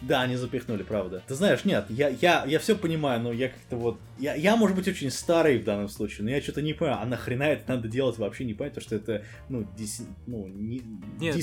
да, 0.07 0.23
они 0.23 0.37
запихнули, 0.37 0.83
правда. 0.83 1.23
Ты 1.27 1.35
знаешь, 1.35 1.65
нет, 1.65 1.87
я, 1.89 2.09
я, 2.09 2.45
я 2.47 2.59
все 2.59 2.77
понимаю, 2.77 3.21
но 3.21 3.33
я 3.33 3.49
как-то 3.49 3.77
вот, 3.77 3.99
я, 4.19 4.35
я, 4.35 4.57
может 4.57 4.77
быть, 4.77 4.89
очень 4.89 5.11
старый 5.11 5.59
в 5.59 5.65
данном 5.65 5.89
случае, 5.89 6.25
но 6.25 6.31
я 6.31 6.41
что-то 6.41 6.63
не 6.63 6.73
понимаю, 6.73 7.01
а 7.01 7.07
нахрена 7.07 7.45
это 7.45 7.75
надо 7.77 7.89
делать 7.89 8.19
вообще 8.19 8.45
не 8.45 8.55
понятно, 8.55 8.81
потому 8.81 9.01
что 9.01 9.13
это, 9.13 9.25
ну, 9.49 9.67
дис, 9.77 10.03
ну, 10.27 10.47
не, 10.47 10.83
Нет, 11.19 11.35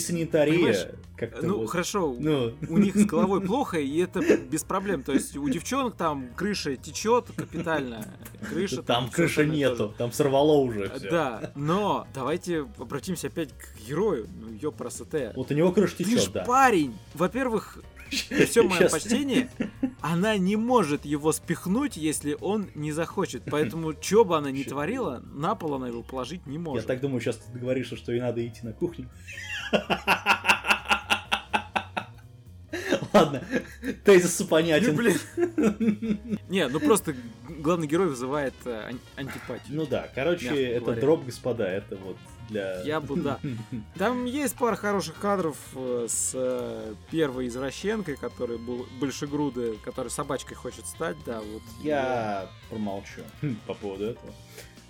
как-то 1.15 1.45
Ну, 1.45 1.59
вот. 1.59 1.69
хорошо, 1.69 2.15
Ну, 2.19 2.53
у 2.69 2.77
них 2.77 2.95
с 2.95 3.05
головой 3.05 3.41
плохо, 3.41 3.79
и 3.79 3.97
это 3.99 4.21
без 4.37 4.63
проблем. 4.63 5.03
То 5.03 5.13
есть 5.13 5.35
у 5.37 5.47
девчонок 5.49 5.95
там 5.95 6.29
крыша 6.35 6.75
течет 6.75 7.27
капитально. 7.35 8.05
Крыша 8.49 8.81
там 8.83 9.07
всё 9.07 9.15
крыши 9.15 9.45
нету, 9.45 9.77
тоже. 9.77 9.93
там 9.97 10.11
сорвало 10.11 10.53
уже 10.53 10.89
все. 10.97 11.09
Да, 11.09 11.51
но 11.55 12.07
давайте 12.13 12.65
обратимся 12.77 13.27
опять 13.27 13.49
к 13.53 13.87
герою. 13.87 14.27
Ну, 14.39 14.49
ёпросоте. 14.53 15.31
Вот 15.35 15.51
у 15.51 15.53
него 15.53 15.71
крыша 15.71 15.97
течет, 15.97 16.31
да. 16.33 16.43
парень! 16.43 16.95
Во-первых, 17.13 17.79
все 18.11 18.63
мое 18.63 18.79
Щас. 18.79 18.91
почтение, 18.91 19.49
она 20.01 20.37
не 20.37 20.55
может 20.55 21.05
его 21.05 21.31
спихнуть, 21.31 21.97
если 21.97 22.37
он 22.39 22.69
не 22.75 22.91
захочет. 22.91 23.43
Поэтому, 23.49 23.93
что 23.99 24.25
бы 24.25 24.37
она 24.37 24.51
ни 24.51 24.63
творила, 24.63 25.23
на 25.33 25.55
пол 25.55 25.75
она 25.75 25.87
его 25.87 26.03
положить 26.03 26.45
не 26.45 26.55
Я 26.55 26.59
может. 26.59 26.87
так 26.87 26.99
думаю, 27.01 27.21
сейчас 27.21 27.37
ты 27.37 27.57
говоришь, 27.57 27.87
что 27.95 28.11
ей 28.11 28.21
надо 28.21 28.45
идти 28.45 28.61
на 28.63 28.73
кухню. 28.73 29.09
Ладно, 33.13 33.43
тезис 34.05 34.41
понятен. 34.43 34.91
Ну, 34.91 34.97
блин. 34.97 36.39
Не, 36.49 36.67
ну 36.69 36.79
просто 36.79 37.13
главный 37.59 37.85
герой 37.87 38.07
вызывает 38.07 38.53
э, 38.63 38.89
ан- 38.89 38.99
антипатию. 39.17 39.75
Ну 39.75 39.85
да, 39.85 40.07
короче, 40.15 40.47
это 40.55 40.93
дроп, 40.95 41.25
господа, 41.25 41.67
это 41.67 41.97
вот 41.97 42.15
для... 42.51 42.81
Я 42.81 42.99
бы, 42.99 43.15
да. 43.15 43.39
Там 43.97 44.25
есть 44.25 44.55
пара 44.55 44.75
хороших 44.75 45.17
кадров 45.19 45.57
э, 45.75 46.07
с 46.09 46.31
э, 46.33 46.93
первой 47.09 47.47
извращенкой, 47.47 48.17
которая 48.17 48.57
был 48.57 48.85
большегрудая, 48.99 49.73
которая 49.83 50.11
собачкой 50.11 50.55
хочет 50.55 50.85
стать, 50.85 51.17
да, 51.25 51.39
вот. 51.39 51.63
Я 51.81 52.49
промолчу 52.69 53.21
по 53.67 53.73
поводу 53.73 54.05
этого. 54.05 54.33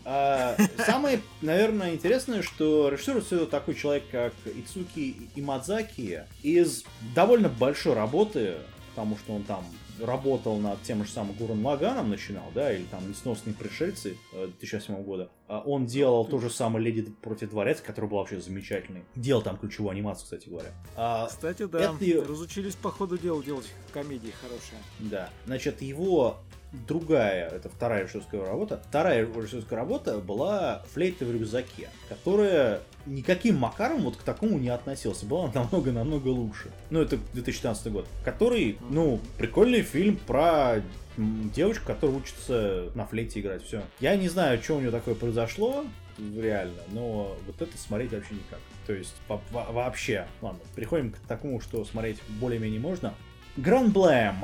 А, 0.03 0.57
самое, 0.83 1.21
наверное, 1.41 1.93
интересное, 1.93 2.41
что 2.41 2.89
режиссер 2.89 3.21
все 3.21 3.45
такой 3.45 3.75
человек, 3.75 4.03
как 4.11 4.33
Ицуки 4.45 5.29
Имадзаки, 5.35 6.23
из 6.41 6.83
довольно 7.13 7.49
большой 7.49 7.93
работы, 7.93 8.57
потому 8.89 9.17
что 9.17 9.33
он 9.33 9.43
там 9.43 9.63
работал 10.01 10.57
над 10.57 10.81
тем 10.83 11.03
же 11.05 11.11
самым 11.11 11.35
Гурен 11.35 11.65
Лаганом 11.65 12.09
начинал, 12.09 12.45
да, 12.53 12.73
или 12.73 12.83
там 12.85 13.07
«Несносные 13.07 13.53
пришельцы» 13.53 14.17
э, 14.33 14.47
2008 14.59 15.03
года. 15.03 15.29
А 15.47 15.59
Он 15.65 15.85
делал 15.85 16.25
то 16.25 16.39
же 16.39 16.49
самое 16.49 16.83
«Леди 16.85 17.03
против 17.21 17.49
дворец», 17.51 17.81
который 17.81 18.09
был 18.09 18.17
вообще 18.17 18.39
замечательный. 18.41 19.03
Делал 19.15 19.41
там 19.41 19.57
ключевую 19.57 19.91
анимацию, 19.91 20.23
кстати 20.25 20.49
говоря. 20.49 20.71
А, 20.95 21.27
Кстати, 21.27 21.65
да, 21.65 21.93
Это- 21.95 22.27
разучились 22.27 22.75
по 22.75 22.89
ходу 22.91 23.17
дела 23.17 23.43
делать 23.43 23.71
комедии 23.93 24.31
хорошие. 24.41 24.79
Да. 24.99 25.29
Значит, 25.45 25.81
его 25.81 26.37
другая, 26.71 27.49
это 27.49 27.69
вторая 27.69 28.03
режиссерская 28.03 28.45
работа, 28.45 28.81
вторая 28.87 29.25
режиссерская 29.25 29.77
работа 29.77 30.17
была 30.19 30.83
«Флейта 30.93 31.25
в 31.25 31.31
рюкзаке», 31.31 31.89
которая 32.09 32.81
никаким 33.05 33.57
макаром 33.57 34.01
вот 34.01 34.15
к 34.17 34.23
такому 34.23 34.57
не 34.57 34.69
относился. 34.69 35.25
Была 35.25 35.51
намного-намного 35.53 36.27
лучше. 36.29 36.71
Ну, 36.89 37.01
это 37.01 37.17
2015 37.33 37.91
год. 37.91 38.07
Который, 38.23 38.77
ну, 38.89 39.19
прикольный 39.37 39.81
фильм 39.81 40.17
про 40.17 40.81
девочку, 41.17 41.85
которая 41.87 42.17
учится 42.17 42.89
на 42.95 43.05
флейте 43.05 43.41
играть. 43.41 43.63
Все. 43.63 43.81
Я 43.99 44.15
не 44.15 44.29
знаю, 44.29 44.61
что 44.63 44.77
у 44.77 44.79
нее 44.79 44.91
такое 44.91 45.13
произошло, 45.15 45.83
реально, 46.17 46.81
но 46.89 47.35
вот 47.47 47.61
это 47.61 47.77
смотреть 47.77 48.11
вообще 48.13 48.35
никак. 48.35 48.59
То 48.87 48.93
есть, 48.93 49.15
во- 49.27 49.41
во- 49.51 49.71
вообще. 49.71 50.27
Ладно, 50.41 50.59
переходим 50.75 51.11
к 51.11 51.17
такому, 51.27 51.59
что 51.59 51.83
смотреть 51.83 52.21
более-менее 52.39 52.79
можно. 52.79 53.13
Гранд 53.57 53.91
Блэм. 53.93 54.35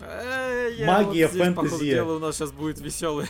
Я 0.00 0.86
Магия, 0.86 1.26
вот 1.26 1.34
здесь, 1.34 1.42
фэнтези. 1.54 1.90
дела, 1.90 2.16
у 2.16 2.18
нас 2.18 2.36
сейчас 2.36 2.52
будет 2.52 2.80
веселый. 2.80 3.26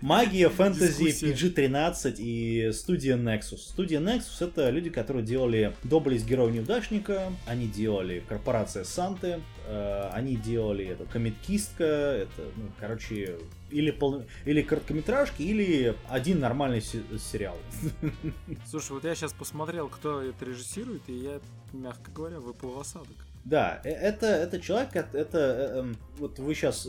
Магия, 0.00 0.48
фэнтези, 0.48 1.04
Дискуссия. 1.04 1.32
PG-13 1.32 2.14
и 2.18 2.72
студия 2.72 3.16
Nexus. 3.16 3.58
Студия 3.58 4.00
Nexus 4.00 4.44
это 4.46 4.70
люди, 4.70 4.90
которые 4.90 5.24
делали 5.24 5.74
Доблесть 5.82 6.26
Героя-неудачника, 6.26 7.32
они 7.46 7.66
делали 7.66 8.22
Корпорация 8.28 8.84
Санты, 8.84 9.40
э, 9.66 10.10
они 10.12 10.36
делали 10.36 10.86
это 10.86 11.04
Комиткистка, 11.06 11.84
это, 11.84 12.42
ну, 12.56 12.70
короче, 12.78 13.38
или, 13.70 13.90
пол... 13.90 14.24
или 14.44 14.62
короткометражки, 14.62 15.42
или 15.42 15.96
один 16.08 16.40
нормальный 16.40 16.80
се- 16.82 17.02
сериал. 17.18 17.56
Слушай, 18.66 18.92
вот 18.92 19.04
я 19.04 19.14
сейчас 19.14 19.32
посмотрел, 19.32 19.88
кто 19.88 20.20
это 20.22 20.44
режиссирует, 20.44 21.02
и 21.08 21.14
я, 21.14 21.40
мягко 21.72 22.10
говоря, 22.10 22.38
выпал 22.40 22.70
в 22.70 22.80
осадок. 22.80 23.16
Да, 23.44 23.80
э- 23.84 23.90
это, 23.90 24.26
это 24.26 24.60
человек, 24.60 24.94
это, 24.94 25.18
это, 25.18 25.38
э, 25.38 25.78
эм, 25.78 25.96
вот 26.18 26.38
вы 26.38 26.54
сейчас, 26.54 26.88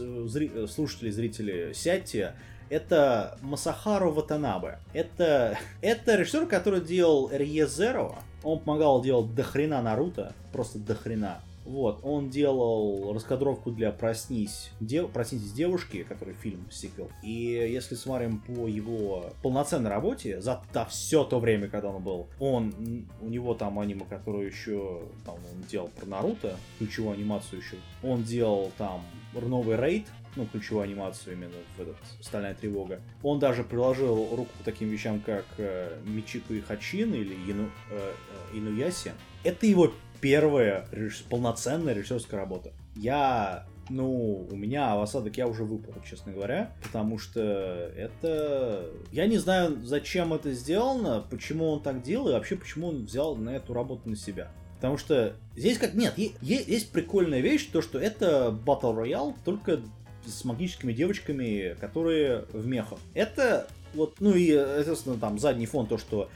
слушатели, 0.72 1.10
зрители, 1.10 1.74
сядьте, 1.74 2.34
это 2.70 3.38
Масахару 3.42 4.12
Ватанабе. 4.12 4.80
Это, 4.94 5.58
это 5.82 6.16
режиссер, 6.16 6.48
который 6.48 6.82
делал 6.82 7.30
Рье 7.32 7.68
Зеро. 7.68 8.16
Он 8.44 8.60
помогал 8.60 9.02
делать 9.02 9.34
дохрена 9.36 9.82
Наруто, 9.82 10.34
просто 10.52 10.80
дохрена. 10.80 11.40
Вот, 11.66 12.02
он 12.04 12.30
делал 12.30 13.14
раскадровку 13.14 13.72
для 13.72 13.92
«Проснись, 13.92 14.72
дев... 14.80 15.12
«Проснитесь, 15.12 15.52
девушки», 15.54 16.04
который 16.04 16.34
фильм, 16.34 16.68
сиквел. 16.72 17.10
И 17.22 17.32
если 17.32 17.96
смотрим 17.96 18.40
по 18.40 18.68
его 18.68 19.32
полноценной 19.42 19.90
работе, 19.90 20.42
за 20.42 20.62
то, 20.74 20.86
все 20.86 21.24
то 21.24 21.40
время, 21.40 21.70
когда 21.70 21.90
он 21.90 22.04
был, 22.04 22.28
он, 22.40 22.74
у 23.22 23.28
него 23.28 23.54
там 23.54 23.80
аниме, 23.80 24.06
которое 24.10 24.48
еще, 24.48 25.04
там, 25.26 25.36
он 25.36 25.62
делал 25.70 25.90
про 25.90 26.06
Наруто, 26.06 26.58
ключевую 26.80 27.14
анимацию 27.14 27.62
еще. 27.62 27.78
Он 28.04 28.24
делал 28.24 28.72
там 28.78 29.02
новый 29.34 29.78
рейд, 29.78 30.06
ну, 30.36 30.46
ключевую 30.48 30.84
анимацию 30.84 31.36
именно 31.36 31.54
в 31.78 31.82
этот 31.82 31.96
«Стальная 32.20 32.56
тревога». 32.56 33.00
Он 33.22 33.40
даже 33.40 33.64
приложил 33.64 34.36
руку 34.36 34.52
к 34.60 34.64
таким 34.64 34.90
вещам, 34.90 35.22
как 35.22 35.46
э, 35.58 35.98
Мичико 36.06 36.54
и 36.54 36.62
Хачин 36.62 37.14
или 37.14 37.36
Ину, 37.50 37.70
э, 37.92 38.14
э, 38.54 38.58
Инуяси. 38.58 39.14
Это 39.44 39.66
его 39.66 39.94
первая 40.24 40.88
режисс- 40.94 41.26
полноценная 41.30 41.94
режиссерская 41.94 42.40
работа. 42.40 42.72
Я, 42.96 43.66
ну, 43.90 44.48
у 44.50 44.56
меня 44.56 44.96
в 44.96 45.02
осадок 45.02 45.36
я 45.36 45.48
уже 45.48 45.66
выпал, 45.66 45.94
честно 46.10 46.32
говоря, 46.32 46.72
потому 46.82 47.20
что 47.20 47.42
это... 47.42 48.90
Я 49.12 49.28
не 49.28 49.38
знаю, 49.38 49.84
зачем 49.84 50.34
это 50.34 50.54
сделано, 50.54 51.26
почему 51.30 51.68
он 51.68 51.84
так 51.84 52.02
делал, 52.02 52.30
и 52.30 52.32
вообще, 52.32 52.56
почему 52.56 52.88
он 52.88 53.04
взял 53.04 53.36
на 53.36 53.50
эту 53.50 53.74
работу 53.74 54.10
на 54.10 54.16
себя. 54.16 54.50
Потому 54.76 54.98
что 54.98 55.36
здесь 55.58 55.78
как... 55.78 55.94
Нет, 55.94 56.14
есть 56.18 56.94
прикольная 56.94 57.42
вещь, 57.42 57.68
то, 57.70 57.82
что 57.82 58.00
это 58.00 58.58
Battle 58.66 58.96
Royale, 58.96 59.36
только 59.44 59.82
с 60.26 60.46
магическими 60.46 60.94
девочками, 60.94 61.76
которые 61.82 62.46
в 62.54 62.66
мехах. 62.66 63.00
Это 63.14 63.68
вот, 63.94 64.22
ну 64.22 64.34
и, 64.34 64.46
естественно, 64.46 65.18
там 65.18 65.38
задний 65.38 65.66
фон, 65.66 65.86
то, 65.86 65.98
что 65.98 66.30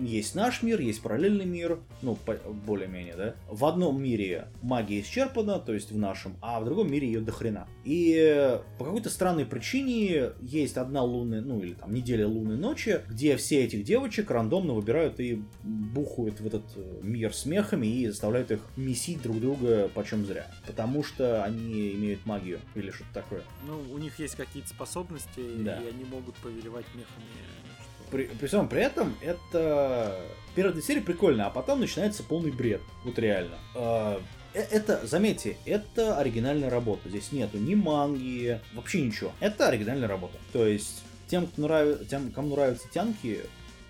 есть 0.00 0.34
наш 0.34 0.62
мир, 0.62 0.80
есть 0.80 1.02
параллельный 1.02 1.44
мир, 1.44 1.78
ну, 2.02 2.16
более-менее, 2.66 3.14
да. 3.16 3.34
В 3.48 3.64
одном 3.64 4.02
мире 4.02 4.48
магия 4.62 5.00
исчерпана, 5.00 5.58
то 5.58 5.72
есть 5.74 5.90
в 5.92 5.98
нашем, 5.98 6.36
а 6.40 6.60
в 6.60 6.64
другом 6.64 6.90
мире 6.90 7.06
ее 7.08 7.20
дохрена. 7.20 7.66
И 7.84 8.14
э, 8.16 8.60
по 8.78 8.84
какой-то 8.84 9.10
странной 9.10 9.44
причине 9.46 10.30
есть 10.40 10.76
одна 10.76 11.02
лунная, 11.02 11.40
ну, 11.40 11.60
или 11.60 11.74
там 11.74 11.92
неделя 11.92 12.26
лунной 12.26 12.56
ночи, 12.56 13.00
где 13.08 13.36
все 13.36 13.64
этих 13.64 13.84
девочек 13.84 14.30
рандомно 14.30 14.72
выбирают 14.74 15.20
и 15.20 15.42
бухают 15.62 16.40
в 16.40 16.46
этот 16.46 16.64
э, 16.76 17.00
мир 17.02 17.34
с 17.34 17.46
мехами 17.46 17.86
и 17.86 18.06
заставляют 18.08 18.50
их 18.50 18.60
месить 18.76 19.22
друг 19.22 19.40
друга 19.40 19.88
почем 19.94 20.24
зря. 20.26 20.46
Потому 20.66 21.02
что 21.02 21.42
они 21.44 21.92
имеют 21.92 22.24
магию 22.26 22.60
или 22.74 22.90
что-то 22.90 23.14
такое. 23.14 23.42
Ну, 23.66 23.80
у 23.92 23.98
них 23.98 24.18
есть 24.18 24.36
какие-то 24.36 24.68
способности, 24.68 25.40
Да. 25.58 25.76
и 25.82 25.88
они 25.88 26.04
могут 26.04 26.34
повелевать 26.36 26.86
мехами. 26.94 27.26
При, 28.12 28.24
при 28.26 28.46
всем 28.46 28.68
при 28.68 28.82
этом, 28.82 29.14
это 29.22 30.20
первая 30.54 30.74
две 30.74 30.82
серии 30.82 31.00
прикольно, 31.00 31.46
а 31.46 31.50
потом 31.50 31.80
начинается 31.80 32.22
полный 32.22 32.52
бред. 32.52 32.82
Вот 33.04 33.18
реально. 33.18 33.56
А, 33.74 34.20
э- 34.52 34.66
Это, 34.70 35.04
заметьте, 35.06 35.56
это 35.64 36.18
оригинальная 36.18 36.68
работа. 36.68 37.08
Здесь 37.08 37.32
нету 37.32 37.56
ни 37.56 37.74
манги, 37.74 38.60
вообще 38.74 39.00
ничего. 39.00 39.32
Это 39.40 39.68
оригинальная 39.68 40.08
работа. 40.08 40.36
То 40.52 40.66
есть, 40.66 41.02
тем, 41.26 41.46
кто 41.46 41.62
нрав... 41.62 42.06
тем 42.06 42.30
кому 42.30 42.54
нравятся 42.54 42.86
тянки 42.92 43.40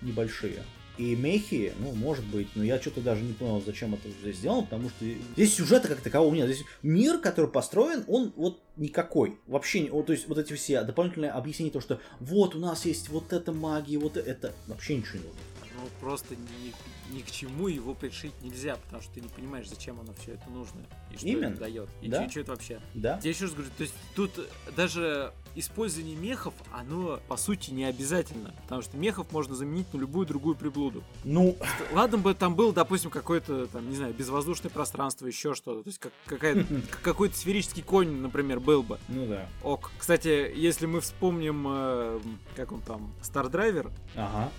небольшие, 0.01 0.63
и 0.97 1.15
мехи, 1.15 1.73
ну, 1.79 1.91
может 1.93 2.25
быть, 2.25 2.47
но 2.55 2.63
я 2.63 2.79
что-то 2.79 3.01
даже 3.01 3.23
не 3.23 3.33
понял, 3.33 3.61
зачем 3.65 3.93
это 3.93 4.09
здесь 4.21 4.37
сделано, 4.37 4.63
потому 4.63 4.89
что 4.89 5.05
здесь 5.33 5.55
сюжета 5.55 5.87
как 5.87 6.01
такового 6.01 6.33
нет. 6.33 6.47
Здесь 6.47 6.65
мир, 6.81 7.17
который 7.17 7.49
построен, 7.49 8.03
он 8.07 8.31
вот 8.35 8.59
никакой. 8.77 9.37
Вообще, 9.47 9.89
вот, 9.91 10.07
то 10.07 10.13
есть 10.13 10.27
вот 10.27 10.37
эти 10.37 10.53
все 10.53 10.83
дополнительные 10.83 11.31
объяснения, 11.31 11.71
то, 11.71 11.81
что 11.81 11.99
вот 12.19 12.55
у 12.55 12.59
нас 12.59 12.85
есть 12.85 13.09
вот 13.09 13.33
эта 13.33 13.51
магия, 13.51 13.97
вот 13.97 14.17
это, 14.17 14.53
вообще 14.67 14.97
ничего 14.97 15.19
не 15.19 15.25
нужно. 15.25 15.39
Ну, 15.83 15.89
просто 15.99 16.35
ни, 16.35 16.73
ни 17.15 17.21
к 17.21 17.29
чему 17.29 17.67
его 17.67 17.93
пришить 17.93 18.33
нельзя, 18.41 18.77
потому 18.77 19.01
что 19.01 19.13
ты 19.13 19.21
не 19.21 19.27
понимаешь, 19.27 19.67
зачем 19.67 19.99
оно 19.99 20.13
все 20.21 20.33
это 20.33 20.49
нужно. 20.49 20.79
И 21.11 21.17
что 21.17 21.27
Именно. 21.27 21.45
это 21.51 21.59
дает. 21.59 21.89
И 22.01 22.07
Да. 22.07 22.29
что 22.29 22.39
это 22.39 22.51
вообще. 22.51 22.79
Да? 22.93 23.19
Я 23.21 23.29
еще 23.31 23.45
раз 23.45 23.53
говорю, 23.53 23.69
то 23.77 23.83
есть 23.83 23.93
тут 24.15 24.31
даже 24.77 25.33
использование 25.55 26.15
мехов, 26.15 26.53
оно 26.71 27.19
по 27.27 27.35
сути 27.37 27.71
не 27.71 27.83
обязательно. 27.83 28.53
Потому 28.63 28.81
что 28.81 28.97
мехов 28.97 29.31
можно 29.31 29.55
заменить 29.55 29.93
на 29.93 29.97
любую 29.99 30.25
другую 30.25 30.55
приблуду. 30.55 31.03
Ну, 31.23 31.57
Ладно 31.91 32.17
бы 32.17 32.33
там 32.33 32.55
был, 32.55 32.71
допустим, 32.71 33.11
какое-то, 33.11 33.67
там, 33.67 33.87
не 33.89 33.95
знаю, 33.95 34.13
безвоздушное 34.13 34.71
пространство, 34.71 35.27
еще 35.27 35.53
что-то. 35.53 35.83
То 35.83 35.89
есть 35.89 35.99
как, 35.99 36.13
какая- 36.25 36.65
какой-то 37.03 37.35
сферический 37.37 37.83
конь, 37.83 38.09
например, 38.21 38.59
был 38.61 38.81
бы. 38.83 38.97
ну 39.09 39.27
да. 39.27 39.47
Ок. 39.63 39.91
Кстати, 39.99 40.51
если 40.55 40.85
мы 40.85 41.01
вспомним, 41.01 41.65
э, 41.67 42.19
как 42.55 42.71
он 42.71 42.81
там, 42.81 43.13
Стардрайвер, 43.21 43.91
Ага. 44.15 44.51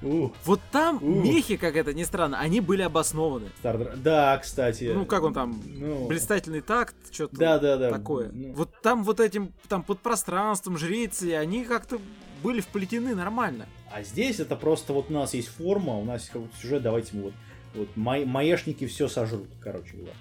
Вот 0.00 0.60
там 0.70 0.98
мехи, 1.02 1.56
как 1.56 1.76
это 1.76 1.92
ни 1.94 2.02
странно, 2.04 2.38
они 2.38 2.60
были 2.60 2.82
обоснованы. 2.82 3.50
Да, 3.96 4.38
кстати. 4.38 4.90
Ну, 4.94 5.06
как 5.06 5.22
он 5.22 5.34
там, 5.34 5.62
Ну, 5.64 6.06
блистательный 6.08 6.60
такт, 6.60 6.94
что-то 7.10 7.36
Да, 7.36 7.58
да, 7.58 7.76
да. 7.76 7.90
такое. 7.90 8.30
Ну, 8.32 8.52
Вот 8.54 8.70
там 8.82 9.04
вот 9.04 9.20
этим, 9.20 9.52
там 9.68 9.82
под 9.82 10.00
пространством, 10.00 10.76
жрицы, 10.78 11.34
они 11.34 11.64
как-то 11.64 11.98
были 12.42 12.60
вплетены 12.60 13.14
нормально. 13.14 13.66
А 13.92 14.02
здесь 14.02 14.40
это 14.40 14.56
просто 14.56 14.92
вот 14.92 15.10
у 15.10 15.12
нас 15.12 15.34
есть 15.34 15.48
форма, 15.48 15.96
у 15.98 16.04
нас 16.04 16.22
есть 16.22 16.32
какой-то 16.32 16.56
сюжет, 16.56 16.82
давайте 16.82 17.16
мы 17.16 17.22
вот, 17.24 17.34
вот 17.74 17.88
ма- 17.96 18.24
маешники 18.26 18.86
все 18.86 19.06
сожрут, 19.06 19.46
короче 19.60 19.96
говоря. 19.96 20.14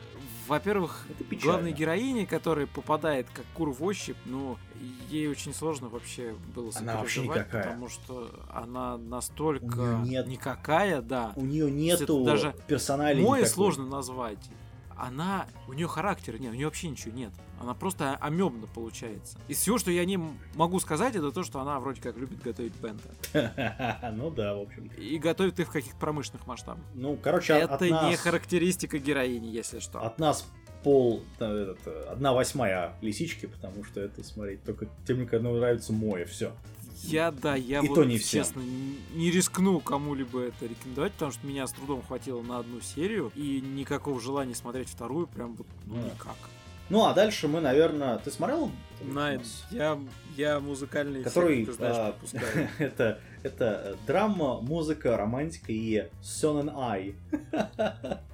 Во-первых, 0.47 1.07
главной 1.43 1.71
героине, 1.71 2.25
которая 2.25 2.67
попадает 2.67 3.27
как 3.33 3.45
кур 3.53 3.69
в 3.71 3.83
ощупь, 3.83 4.17
ну, 4.25 4.57
ей 5.09 5.27
очень 5.27 5.53
сложно 5.53 5.87
вообще 5.89 6.35
было 6.55 6.71
Она 6.75 6.97
вообще 6.97 7.21
сопереживать, 7.21 7.39
никакая. 7.47 7.63
потому 7.63 7.89
что 7.89 8.31
она 8.51 8.97
настолько 8.97 10.01
нет- 10.03 10.27
никакая, 10.27 11.01
да. 11.01 11.33
У 11.35 11.45
нее 11.45 11.69
нету 11.71 12.23
даже 12.23 12.55
персонали 12.67 13.21
Мой 13.21 13.39
никакой. 13.39 13.53
сложно 13.53 13.85
назвать. 13.85 14.39
Она, 15.01 15.47
у 15.67 15.73
нее 15.73 15.87
характера 15.87 16.37
нет, 16.37 16.51
у 16.51 16.55
нее 16.55 16.67
вообще 16.67 16.87
ничего 16.87 17.13
нет. 17.13 17.31
Она 17.59 17.73
просто 17.73 18.15
амебно 18.15 18.67
получается. 18.67 19.37
Из 19.47 19.57
всего, 19.57 19.77
что 19.77 19.91
я 19.91 20.05
не 20.05 20.19
могу 20.55 20.79
сказать, 20.79 21.15
это 21.15 21.31
то, 21.31 21.43
что 21.43 21.59
она 21.59 21.79
вроде 21.79 22.01
как 22.01 22.17
любит 22.17 22.41
готовить 22.41 22.73
бенто. 22.75 23.09
Ну 24.13 24.29
да, 24.29 24.55
в 24.55 24.61
общем. 24.61 24.87
И 24.97 25.17
готовит 25.17 25.59
их 25.59 25.69
в 25.69 25.71
каких-то 25.71 25.97
промышленных 25.97 26.45
масштабах. 26.45 26.83
Ну, 26.93 27.17
короче, 27.17 27.53
это 27.53 27.89
не 27.89 28.15
характеристика 28.15 28.97
героини, 28.99 29.47
если 29.47 29.79
что. 29.79 29.99
От 30.01 30.19
нас 30.19 30.47
пол, 30.83 31.23
этот, 31.39 31.79
одна 32.07 32.33
восьмая 32.33 32.95
лисички, 33.01 33.45
потому 33.45 33.83
что 33.83 34.01
это 34.01 34.23
смотреть 34.23 34.63
только 34.63 34.87
тем, 35.05 35.27
кому 35.27 35.55
нравится 35.55 35.93
мое, 35.93 36.25
все. 36.25 36.53
Я, 37.03 37.31
да, 37.31 37.55
я 37.55 37.79
И 37.79 37.87
вот, 37.87 37.95
то 37.95 38.03
не 38.05 38.17
всем. 38.17 38.43
честно, 38.43 38.61
не 39.13 39.31
рискну 39.31 39.79
кому-либо 39.79 40.41
это 40.41 40.65
рекомендовать, 40.65 41.13
потому 41.13 41.31
что 41.31 41.45
меня 41.45 41.67
с 41.67 41.71
трудом 41.71 42.01
хватило 42.03 42.41
на 42.41 42.59
одну 42.59 42.79
серию, 42.81 43.31
и 43.35 43.61
никакого 43.61 44.19
желания 44.19 44.55
смотреть 44.55 44.89
вторую 44.89 45.27
прям 45.27 45.55
вот 45.55 45.67
ну, 45.85 45.95
Да. 45.95 46.03
никак. 46.03 46.35
Ну, 46.89 47.05
а 47.05 47.13
дальше 47.13 47.47
мы, 47.47 47.61
наверное... 47.61 48.17
Ты 48.17 48.31
смотрел? 48.31 48.69
На, 49.01 49.31
у 49.31 49.37
нас? 49.39 49.65
я, 49.71 49.97
я 50.35 50.59
музыкальные 50.59 51.23
Который, 51.23 51.55
серии, 51.55 51.65
ты 51.65 51.71
знаешь, 51.71 51.95
а, 51.97 52.15
это, 52.79 53.19
это 53.43 53.81
э, 53.85 53.95
драма, 54.05 54.59
музыка, 54.59 55.15
романтика 55.15 55.71
и 55.71 56.09
Сёнэн 56.21 56.69
Ай. 56.75 57.15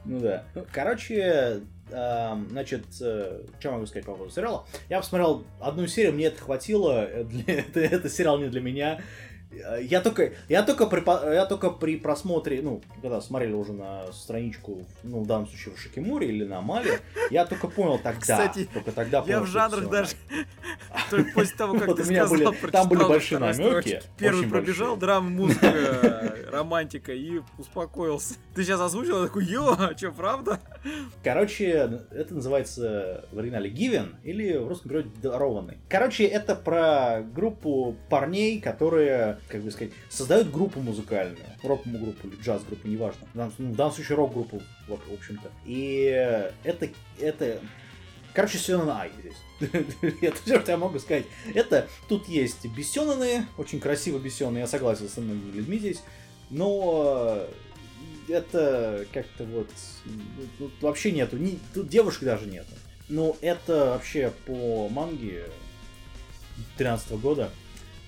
Ну 0.05 0.19
да. 0.21 0.45
Ну, 0.55 0.65
Короче, 0.71 1.61
значит, 1.89 2.83
э, 3.01 3.41
что 3.59 3.71
могу 3.71 3.85
сказать 3.85 4.05
по 4.05 4.13
поводу 4.13 4.31
сериала? 4.31 4.65
Я 4.89 4.99
посмотрел 4.99 5.43
одну 5.59 5.87
серию, 5.87 6.13
мне 6.13 6.25
это 6.25 6.41
хватило. 6.41 7.05
э, 7.05 7.23
для- 7.23 7.55
это, 7.59 7.79
это 7.79 8.09
сериал 8.09 8.37
не 8.39 8.49
для 8.49 8.61
меня. 8.61 9.01
Э, 9.51 9.81
Я 9.81 10.01
только, 10.01 10.33
я 10.49 10.63
только 10.63 10.85
при, 10.87 11.03
я 11.33 11.45
только 11.45 11.69
при 11.69 11.97
просмотре, 11.97 12.61
ну, 12.61 12.81
когда 13.01 13.21
смотрели 13.21 13.53
уже 13.53 13.73
на 13.73 14.11
страничку, 14.11 14.85
ну, 15.03 15.21
в 15.21 15.27
данном 15.27 15.47
случае 15.47 15.75
в 15.75 15.79
Шикимуре 15.79 16.27
или 16.27 16.43
на 16.43 16.61
Мале, 16.61 16.99
я 17.31 17.45
только 17.45 17.67
понял 17.67 17.97
тогда, 17.97 18.19
Кстати, 18.19 18.67
только 18.73 18.91
тогда 18.91 19.21
понял, 19.21 19.39
Я 19.39 19.43
в 19.43 19.47
жанрах 19.47 19.89
даже... 19.89 20.11
Только 21.09 21.31
после 21.33 21.55
того, 21.57 21.79
как 21.79 21.95
ты 21.95 22.03
сказал, 22.03 22.53
там 22.71 22.89
были 22.89 23.03
большие 23.03 23.39
намеки. 23.39 24.01
Первый 24.17 24.47
пробежал, 24.47 24.97
драма, 24.97 25.29
музыка, 25.29 26.35
романтика 26.51 27.13
и 27.13 27.41
успокоился. 27.57 28.35
Ты 28.55 28.63
сейчас 28.63 28.79
озвучил, 28.81 29.25
такой, 29.25 29.45
ё, 29.45 29.75
а 29.77 29.95
что, 29.95 30.11
правда? 30.11 30.59
Короче, 31.23 32.01
это 32.11 32.33
называется 32.33 33.25
в 33.31 33.39
оригинале 33.39 33.69
Given 33.69 34.15
или 34.23 34.57
в 34.57 34.67
русском 34.67 34.89
переводе 34.89 35.11
дарованный. 35.21 35.77
Короче, 35.89 36.25
это 36.25 36.55
про 36.55 37.21
группу 37.21 37.95
парней, 38.09 38.59
которые, 38.59 39.36
как 39.47 39.61
бы 39.61 39.71
сказать, 39.71 39.93
создают 40.09 40.51
группу 40.51 40.79
музыкальную. 40.79 41.45
Рок-группу 41.63 42.27
или 42.27 42.41
джаз-группу, 42.41 42.87
неважно. 42.87 43.27
В 43.33 43.37
данном, 43.37 43.53
в 43.57 43.75
данном 43.75 43.93
случае 43.93 44.17
рок-группу, 44.17 44.61
в 44.87 45.13
общем-то. 45.13 45.49
И 45.65 46.03
это, 46.63 46.89
это 47.19 47.61
Короче, 48.37 48.59
Сёнэн 48.59 48.89
Ай 48.89 49.11
здесь. 49.19 49.71
Это 50.21 50.37
все, 50.45 50.59
что 50.61 50.71
я 50.71 50.77
могу 50.77 50.99
сказать. 50.99 51.25
Это, 51.55 51.87
тут 52.07 52.27
есть 52.27 52.67
бесенаны, 52.67 53.47
очень 53.57 53.79
красиво 53.79 54.19
бесены, 54.19 54.59
я 54.59 54.67
согласен 54.67 55.09
с 55.09 55.17
многими 55.17 55.53
людьми 55.53 55.79
здесь. 55.79 56.03
Но 56.51 57.47
это 58.27 59.07
как-то 59.11 59.43
вот... 59.45 59.69
Тут 60.59 60.71
вообще 60.81 61.11
нету, 61.13 61.37
ни- 61.37 61.59
тут 61.73 61.89
девушек 61.89 62.25
даже 62.25 62.45
нету. 62.45 62.69
Ну, 63.09 63.35
это 63.41 63.93
вообще 63.93 64.31
по 64.45 64.87
манге 64.87 65.45
13 66.77 67.13
года. 67.13 67.49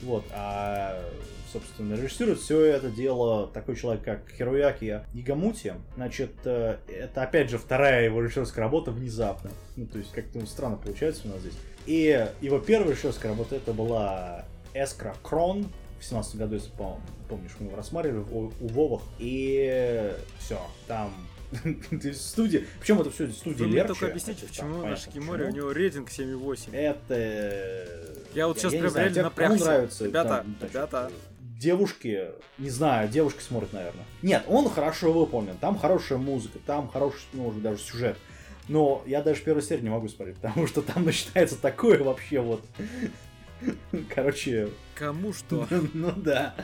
Вот, 0.02 0.24
а, 0.32 1.04
собственно, 1.52 1.96
режиссирует 1.96 2.40
все 2.40 2.62
это 2.64 2.90
дело 2.90 3.48
такой 3.48 3.76
человек, 3.76 4.04
как 4.04 4.22
Хирояки 4.30 5.02
Игамути. 5.14 5.74
Значит, 5.96 6.32
э, 6.46 6.78
это, 6.88 7.24
опять 7.24 7.50
же, 7.50 7.58
вторая 7.58 8.06
его 8.06 8.22
режиссерская 8.22 8.64
работа 8.64 8.92
внезапно. 8.92 9.52
Ну, 9.76 9.86
то 9.88 9.98
есть, 9.98 10.12
как-то 10.12 10.46
странно 10.46 10.78
получается 10.78 11.24
у 11.28 11.32
нас 11.32 11.40
здесь. 11.42 11.56
И 11.86 12.28
его 12.42 12.60
первая 12.60 12.92
режиссерская 12.92 13.32
работа 13.32 13.56
это 13.56 13.74
была 13.74 14.46
Эскра 14.74 15.16
Крон. 15.22 15.68
В 16.00 16.06
17 16.06 16.36
году, 16.38 16.56
если 16.56 16.72
пом- 16.78 17.00
помнишь, 17.28 17.52
мы 17.60 17.68
его 17.68 17.76
рассматривали 17.76 18.20
в- 18.20 18.34
у 18.64 18.68
Вовах. 18.70 19.02
И 19.18 20.14
все, 20.40 20.62
там 20.88 21.14
то 21.52 22.08
есть 22.08 22.26
студия, 22.30 22.64
причем 22.80 23.02
это 23.02 23.10
все 23.12 23.28
студия 23.30 23.66
Вы 23.66 23.72
Лерча. 23.74 23.88
только 23.88 24.08
объясните, 24.08 24.42
там 24.42 24.50
почему 24.50 24.70
на 24.78 24.82
понятно, 24.84 25.04
Шикиморе 25.04 25.46
у 25.46 25.50
него 25.50 25.72
рейтинг 25.74 26.10
7,8. 26.10 26.74
Это... 26.76 28.09
Я 28.34 28.48
вот 28.48 28.60
сейчас 28.60 28.74
не 28.74 28.80
прям 28.80 28.96
реально 28.96 29.24
напрягся. 29.24 29.58
Кому 29.58 29.72
нравится, 29.72 30.06
Ребята, 30.06 30.30
там, 30.30 30.56
ребята. 30.62 31.12
Девушки, 31.60 32.30
не 32.58 32.70
знаю, 32.70 33.10
девушки 33.10 33.42
смотрят, 33.42 33.74
наверное. 33.74 34.06
Нет, 34.22 34.44
он 34.48 34.70
хорошо 34.70 35.12
выполнен, 35.12 35.58
там 35.58 35.78
хорошая 35.78 36.18
музыка, 36.18 36.60
там 36.66 36.88
хороший, 36.88 37.20
ну, 37.34 37.48
уже 37.48 37.60
даже 37.60 37.82
сюжет. 37.82 38.18
Но 38.70 39.04
я 39.06 39.22
даже 39.22 39.42
первую 39.42 39.64
серию 39.64 39.84
не 39.84 39.90
могу 39.90 40.08
смотреть, 40.08 40.38
потому 40.42 40.68
что 40.68 40.82
там 40.82 41.06
начинается 41.06 41.58
такое 41.58 42.02
вообще 42.04 42.40
вот... 42.40 42.62
Короче, 44.16 44.70
Кому 44.96 45.34
что? 45.34 45.68
ну 45.94 46.12
да. 46.12 46.56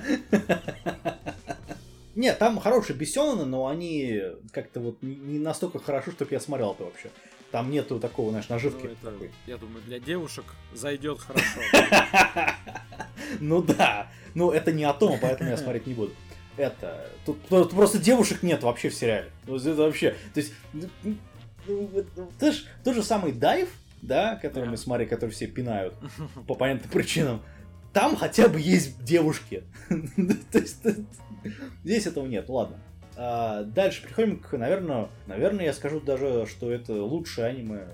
Нет, 2.16 2.38
там 2.38 2.60
хорошие 2.60 2.96
бесены, 2.96 3.46
но 3.46 3.68
они 3.68 4.22
как-то 4.52 4.80
вот 4.80 5.02
не 5.02 5.40
настолько 5.40 5.80
хорошо, 5.80 6.12
чтобы 6.12 6.34
я 6.34 6.40
смотрел 6.40 6.72
это 6.72 6.84
вообще. 6.86 7.10
Там 7.52 7.72
нету 7.72 8.00
такого, 8.00 8.32
знаешь, 8.32 8.48
Ну, 8.50 8.56
наживки 8.56 8.86
это, 8.88 9.12
такой. 9.12 9.32
я 9.48 9.58
думаю, 9.58 9.82
для 9.86 10.00
девушек 10.00 10.46
зайдет 10.74 11.20
хорошо. 11.20 11.62
Ну 13.40 13.62
да, 13.62 14.08
ну 14.34 14.52
это 14.52 14.72
не 14.72 14.84
о 14.84 14.94
том, 14.94 15.18
поэтому 15.22 15.50
я 15.50 15.58
смотреть 15.58 15.88
не 15.88 15.94
буду. 15.94 16.14
Это, 16.58 17.10
тут, 17.26 17.42
тут 17.48 17.72
просто 17.72 17.98
девушек 17.98 18.44
нет 18.44 18.64
вообще 18.64 18.90
в 18.90 18.96
сериале. 18.96 19.32
Ну, 19.46 19.56
это 19.58 19.76
вообще, 19.76 20.12
то 20.34 20.40
есть, 20.40 20.54
ну, 20.74 20.88
ну, 21.68 21.90
ты 22.40 22.52
ж 22.52 22.66
тот 22.84 22.96
же 22.96 23.04
самый 23.04 23.32
Дайв, 23.34 23.70
да, 24.02 24.36
который 24.36 24.70
мы 24.70 24.78
смотрели, 24.78 25.10
который 25.10 25.32
все 25.32 25.48
пинают 25.48 25.96
по 26.48 26.56
понятным 26.56 26.90
причинам, 26.92 27.42
там 27.94 28.16
хотя 28.16 28.48
бы 28.48 28.60
есть 28.60 29.04
девушки. 29.04 29.64
То 30.52 30.60
есть, 30.60 30.78
здесь 31.84 32.06
этого 32.06 32.26
нет, 32.28 32.48
ладно. 32.50 32.80
А, 33.18 33.64
Дальше 33.64 34.04
переходим 34.04 34.40
к, 34.40 34.54
наверное, 34.58 35.10
наверное, 35.28 35.66
я 35.66 35.74
скажу 35.74 36.00
даже, 36.00 36.46
что 36.48 36.72
это 36.72 36.94
лучшее 37.04 37.48
аниме 37.48 37.88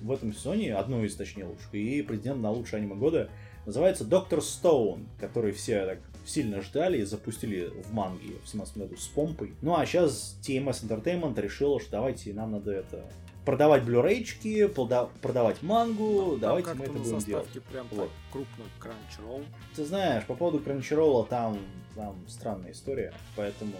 в 0.00 0.12
этом 0.12 0.32
сезоне, 0.32 0.74
одно 0.74 1.04
из, 1.04 1.14
точнее, 1.16 1.44
лучших, 1.44 1.74
и 1.74 2.02
претендент 2.02 2.40
на 2.42 2.50
лучшее 2.50 2.80
аниме 2.80 2.94
года 2.94 3.28
называется 3.66 4.04
Доктор 4.04 4.40
Стоун, 4.42 5.06
который 5.20 5.52
все 5.52 5.84
так 5.86 5.98
сильно 6.24 6.60
ждали 6.62 6.98
и 6.98 7.04
запустили 7.04 7.70
в 7.84 7.92
манге 7.92 8.34
в 8.44 8.48
17 8.48 8.76
году 8.78 8.96
с 8.96 9.06
помпой. 9.08 9.54
Ну 9.62 9.76
а 9.76 9.84
сейчас 9.86 10.38
TMS 10.42 10.86
Entertainment 10.86 11.40
решила, 11.40 11.80
что 11.80 11.90
давайте 11.92 12.32
нам 12.34 12.52
надо 12.52 12.70
это 12.72 13.04
продавать 13.46 13.82
блюрейчики, 13.84 14.66
прода- 14.66 15.08
продавать 15.22 15.62
мангу, 15.62 16.32
Там 16.32 16.40
давайте 16.40 16.74
мы 16.74 16.84
это 16.84 16.92
будем 16.92 17.18
делать. 17.20 17.48
прям 17.72 17.86
Вот. 17.90 18.00
так 18.00 18.10
крупно 18.30 18.64
Crunchyroll. 18.78 19.44
Ты 19.74 19.84
знаешь, 19.86 20.24
по 20.26 20.34
поводу 20.34 20.58
Crunchyroll 20.58 21.26
там, 21.28 21.58
там 21.96 22.16
странная 22.28 22.72
история, 22.72 23.14
поэтому 23.36 23.72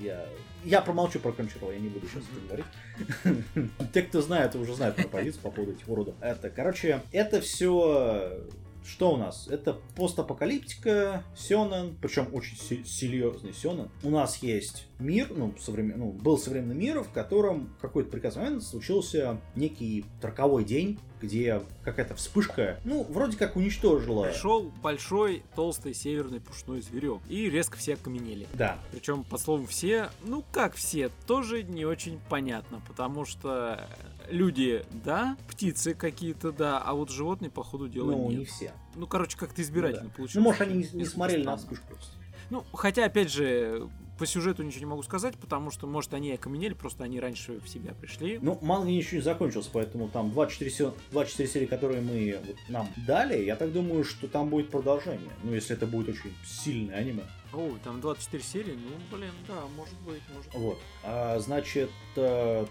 я... 0.00 0.26
Я 0.64 0.80
промолчу 0.80 1.20
про 1.20 1.30
Crunchyroll, 1.30 1.72
я 1.72 1.78
не 1.78 1.88
буду 1.88 2.06
сейчас 2.08 2.24
это 2.24 2.46
говорить. 2.46 3.70
Те, 3.92 4.02
кто 4.02 4.20
знает, 4.20 4.56
уже 4.56 4.74
знают 4.74 4.96
про 4.96 5.06
позицию 5.06 5.42
по 5.42 5.50
поводу 5.50 5.72
этих 5.72 5.88
уродов. 5.88 6.14
Это, 6.20 6.50
короче, 6.50 7.00
это 7.12 7.40
все... 7.40 8.44
Что 8.88 9.12
у 9.12 9.16
нас? 9.18 9.48
Это 9.48 9.74
постапокалиптика, 9.96 11.22
Сёнэн, 11.36 11.94
причем 12.00 12.28
очень 12.32 12.56
се- 12.56 12.84
серьезный 12.84 13.52
Сёнэн. 13.52 13.90
У 14.02 14.10
нас 14.10 14.38
есть 14.38 14.86
мир, 14.98 15.28
ну, 15.30 15.54
современ... 15.60 15.98
ну, 15.98 16.12
был 16.12 16.38
современный 16.38 16.74
мир, 16.74 17.02
в 17.02 17.10
котором 17.10 17.68
в 17.78 17.80
какой-то 17.82 18.10
прекрасный 18.10 18.44
момент 18.44 18.62
случился 18.62 19.38
некий 19.54 20.06
роковой 20.22 20.64
день, 20.64 20.98
где 21.20 21.62
какая-то 21.84 22.14
вспышка, 22.14 22.80
ну, 22.84 23.04
вроде 23.10 23.36
как 23.36 23.56
уничтожила... 23.56 24.24
Пришел 24.24 24.72
большой, 24.82 25.42
толстый 25.54 25.92
северный 25.92 26.40
пушной 26.40 26.80
зверек. 26.80 27.20
И 27.28 27.50
резко 27.50 27.76
все 27.76 27.94
окаменели. 27.94 28.46
Да, 28.54 28.78
Причем, 28.92 29.24
под 29.24 29.40
словом 29.40 29.66
все, 29.66 30.08
ну 30.24 30.44
как 30.52 30.74
все, 30.74 31.10
тоже 31.26 31.62
не 31.62 31.84
очень 31.84 32.18
понятно, 32.30 32.80
потому 32.88 33.24
что 33.24 33.86
люди, 34.30 34.84
да, 35.04 35.36
птицы 35.50 35.94
какие-то, 35.94 36.52
да, 36.52 36.78
а 36.78 36.94
вот 36.94 37.10
животные, 37.10 37.50
по 37.50 37.62
ходу 37.62 37.88
дела, 37.88 38.12
ну, 38.12 38.28
нет. 38.30 38.38
не 38.40 38.44
все. 38.44 38.72
Ну, 38.94 39.06
короче, 39.06 39.36
как-то 39.38 39.62
избирательно 39.62 40.04
Ну, 40.04 40.08
да. 40.10 40.14
получилось. 40.16 40.34
Ну, 40.34 40.42
может, 40.42 40.60
они 40.62 40.74
не, 40.74 40.88
не 40.98 41.04
смотрели 41.04 41.44
на 41.44 41.56
вспышку 41.56 41.86
просто. 41.88 42.12
Ну, 42.50 42.64
хотя, 42.72 43.04
опять 43.04 43.30
же, 43.30 43.88
по 44.18 44.24
сюжету 44.26 44.62
ничего 44.62 44.80
не 44.80 44.86
могу 44.86 45.02
сказать, 45.02 45.36
потому 45.36 45.70
что, 45.70 45.86
может, 45.86 46.14
они 46.14 46.32
окаменели, 46.32 46.72
просто 46.72 47.04
они 47.04 47.20
раньше 47.20 47.60
в 47.60 47.68
себя 47.68 47.92
пришли. 47.92 48.38
Ну, 48.40 48.58
манга 48.62 48.88
еще 48.88 49.16
не 49.16 49.22
закончился, 49.22 49.68
поэтому 49.72 50.08
там 50.08 50.30
24, 50.32 50.70
се- 50.70 50.92
24 51.12 51.48
серии, 51.48 51.66
которые 51.66 52.00
мы 52.00 52.38
вот, 52.46 52.56
нам 52.68 52.88
дали, 53.06 53.44
я 53.44 53.54
так 53.54 53.72
думаю, 53.72 54.02
что 54.04 54.26
там 54.28 54.48
будет 54.48 54.70
продолжение. 54.70 55.30
Ну, 55.44 55.52
если 55.52 55.76
это 55.76 55.86
будет 55.86 56.08
очень 56.08 56.34
сильное 56.44 56.96
аниме. 56.96 57.22
О, 57.52 57.70
там 57.84 58.00
24 58.00 58.42
серии, 58.42 58.72
ну, 58.82 59.16
блин, 59.16 59.30
да, 59.46 59.60
может 59.76 59.94
быть, 60.00 60.22
может 60.34 60.50
быть. 60.52 60.60
Вот. 60.60 60.78
А, 61.04 61.38
значит, 61.38 61.90
э, 62.16 62.66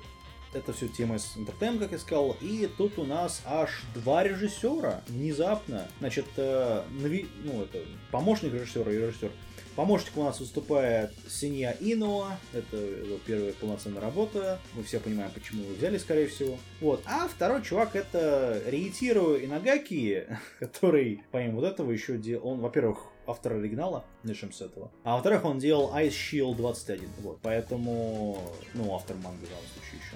это 0.54 0.74
все 0.74 0.88
тема 0.88 1.20
с 1.20 1.36
Entertainment, 1.36 1.80
как 1.80 1.92
я 1.92 2.00
сказал. 2.00 2.36
И 2.42 2.68
тут 2.78 2.98
у 3.00 3.04
нас 3.06 3.42
аж 3.46 3.84
два 3.94 4.24
режиссера 4.24 5.02
внезапно. 5.08 5.88
Значит, 6.00 6.26
э, 6.38 6.84
нави- 7.00 7.28
ну, 7.44 7.64
это 7.64 7.80
помощник 8.12 8.54
режиссера 8.54 8.92
и 8.92 8.98
режиссер. 8.98 9.32
Помощник 9.76 10.18
у 10.18 10.24
нас 10.24 10.40
выступает 10.40 11.14
Синья 11.30 11.72
Иноа. 11.80 12.40
Это 12.52 12.78
его 12.78 13.20
первая 13.28 13.54
полноценная 13.54 14.02
работа. 14.02 14.60
Мы 14.74 14.82
все 14.82 15.00
понимаем, 15.00 15.30
почему 15.32 15.62
его 15.64 15.76
взяли, 15.76 16.00
скорее 16.00 16.26
всего. 16.28 16.58
Вот. 16.82 17.04
А 17.06 17.28
второй 17.28 17.62
чувак 17.62 17.96
это 17.96 18.60
Риитиро 18.66 19.38
Инагаки, 19.38 20.26
который, 20.60 21.22
помимо 21.32 21.58
вот 21.58 21.66
этого, 21.66 21.92
еще 21.92 22.18
делал... 22.18 22.48
Он, 22.48 22.60
во-первых, 22.60 23.06
автор 23.28 23.54
оригинала, 23.54 24.04
начнем 24.24 24.52
с 24.52 24.62
этого. 24.62 24.90
А 25.04 25.14
во-вторых, 25.14 25.46
он 25.46 25.60
делал 25.60 25.94
Ice 25.96 26.10
Shield 26.10 26.56
21. 26.56 27.08
Вот. 27.20 27.38
Поэтому, 27.44 28.42
ну, 28.74 28.96
автор 28.96 29.16
манги 29.18 29.46
в 29.46 29.50
данном 29.50 29.68
случае 29.76 30.02
еще. 30.02 30.16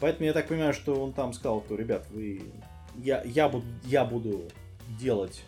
Поэтому 0.00 0.26
я 0.26 0.32
так 0.32 0.48
понимаю, 0.48 0.72
что 0.72 1.02
он 1.02 1.12
там 1.12 1.32
сказал, 1.32 1.62
что, 1.66 1.76
ребят, 1.76 2.06
вы... 2.10 2.42
Я, 2.96 3.22
я, 3.24 3.48
буду, 3.48 3.64
я 3.84 4.04
буду 4.04 4.44
делать 4.98 5.42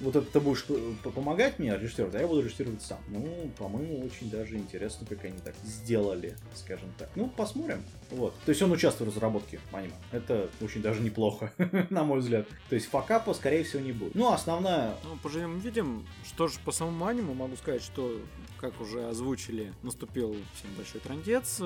вот 0.00 0.16
это 0.16 0.26
ты 0.26 0.40
будешь 0.40 0.64
п- 0.64 1.10
помогать 1.10 1.58
мне 1.58 1.76
режиссировать, 1.76 2.14
а 2.14 2.20
я 2.20 2.26
буду 2.26 2.42
режиссировать 2.42 2.82
сам. 2.82 2.98
Ну, 3.08 3.50
по-моему, 3.58 4.04
очень 4.04 4.30
даже 4.30 4.56
интересно, 4.56 5.06
как 5.06 5.24
они 5.24 5.38
так 5.38 5.54
сделали, 5.64 6.36
скажем 6.54 6.92
так. 6.98 7.10
Ну, 7.14 7.28
посмотрим. 7.28 7.82
Вот. 8.10 8.34
То 8.44 8.50
есть 8.50 8.60
он 8.62 8.72
участвует 8.72 9.12
в 9.12 9.14
разработке 9.14 9.60
аниме. 9.72 9.94
Это 10.12 10.48
очень 10.60 10.82
даже 10.82 11.00
неплохо, 11.00 11.52
на 11.90 12.04
мой 12.04 12.20
взгляд. 12.20 12.46
То 12.68 12.74
есть 12.74 12.86
факапа, 12.88 13.34
скорее 13.34 13.64
всего, 13.64 13.82
не 13.82 13.92
будет. 13.92 14.14
Ну, 14.14 14.32
основная... 14.32 14.94
Ну, 15.04 15.16
поживем 15.22 15.58
видим, 15.60 16.06
что 16.26 16.48
же 16.48 16.58
по 16.64 16.72
самому 16.72 17.06
аниму 17.06 17.34
могу 17.34 17.56
сказать, 17.56 17.82
что 17.82 18.20
как 18.64 18.80
уже 18.80 19.06
озвучили, 19.08 19.74
наступил 19.82 20.34
всем 20.54 20.70
большой 20.78 20.98
трандец, 21.02 21.60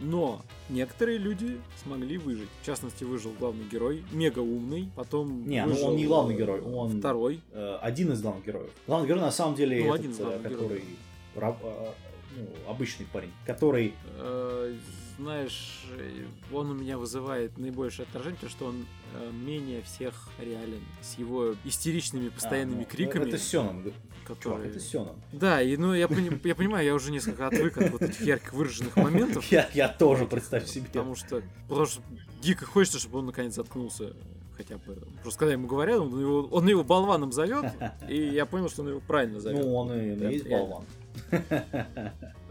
но 0.00 0.40
некоторые 0.68 1.18
люди 1.18 1.58
смогли 1.82 2.16
выжить. 2.16 2.48
В 2.62 2.66
частности, 2.66 3.02
выжил 3.02 3.32
главный 3.40 3.64
герой, 3.64 4.04
мега 4.12 4.38
умный, 4.38 4.88
потом 4.94 5.48
Не, 5.48 5.64
ну 5.66 5.72
выжил, 5.72 5.88
он 5.88 5.96
не 5.96 6.06
главный 6.06 6.36
герой, 6.36 6.60
он 6.60 7.00
второй. 7.00 7.40
э, 7.50 7.78
один 7.82 8.12
из 8.12 8.22
главных 8.22 8.46
героев. 8.46 8.70
Главный 8.86 9.08
герой 9.08 9.20
на 9.20 9.32
самом 9.32 9.56
деле 9.56 9.80
Ну, 9.80 9.86
этот, 9.86 9.98
один 9.98 10.10
из 10.12 10.20
э, 10.20 10.22
главных 10.22 10.42
который 10.52 10.84
раб- 11.34 11.60
э, 11.64 11.90
ну, 12.36 12.70
обычный 12.70 13.06
парень, 13.12 13.32
который 13.46 13.94
Э, 14.16 14.76
знаешь, 15.18 15.84
он 16.52 16.70
у 16.70 16.74
меня 16.74 16.98
вызывает 16.98 17.58
наибольшее 17.58 18.06
отражение, 18.08 18.36
потому 18.36 18.50
что 18.50 18.66
он 18.66 18.86
э, 19.14 19.30
менее 19.32 19.82
всех 19.82 20.28
реален. 20.40 20.82
С 21.02 21.18
его 21.18 21.54
истеричными 21.64 22.28
постоянными 22.28 22.82
а, 22.82 22.86
ну, 22.88 22.96
криками, 22.96 23.28
Это 23.28 23.38
Сёнэн, 24.26 24.40
чувак, 24.42 24.66
это 24.66 24.80
Сёнэн. 24.80 25.14
Да, 25.32 25.62
и 25.62 25.76
ну 25.76 25.94
я, 25.94 26.08
пони- 26.08 26.40
я 26.44 26.54
понимаю, 26.54 26.84
я 26.86 26.94
уже 26.94 27.10
несколько 27.12 27.46
отвык 27.46 27.76
от 27.78 27.90
вот 27.90 28.02
этих 28.02 28.20
ярко 28.20 28.54
выраженных 28.54 28.96
моментов. 28.96 29.44
Я, 29.50 29.68
я 29.74 29.88
тоже, 29.88 30.26
представь 30.26 30.66
себе. 30.66 30.86
Потому 30.86 31.14
что, 31.14 31.42
потому 31.68 31.86
что 31.86 32.02
дико 32.42 32.64
хочется, 32.66 32.98
чтобы 32.98 33.18
он 33.18 33.26
наконец 33.26 33.54
заткнулся 33.54 34.14
хотя 34.56 34.76
бы. 34.76 34.96
Просто 35.22 35.40
когда 35.40 35.52
ему 35.52 35.66
говорят, 35.66 35.98
он 36.00 36.18
его, 36.20 36.42
он 36.50 36.66
его 36.68 36.84
болваном 36.84 37.32
зовет, 37.32 37.66
и 38.08 38.16
я 38.16 38.46
понял, 38.46 38.68
что 38.68 38.82
он 38.82 38.90
его 38.90 39.00
правильно 39.00 39.40
зовет. 39.40 39.64
Ну, 39.64 39.74
он 39.74 39.92
и 39.92 40.14
Да, 40.16 40.28
есть 40.28 40.48
болван. 40.48 40.84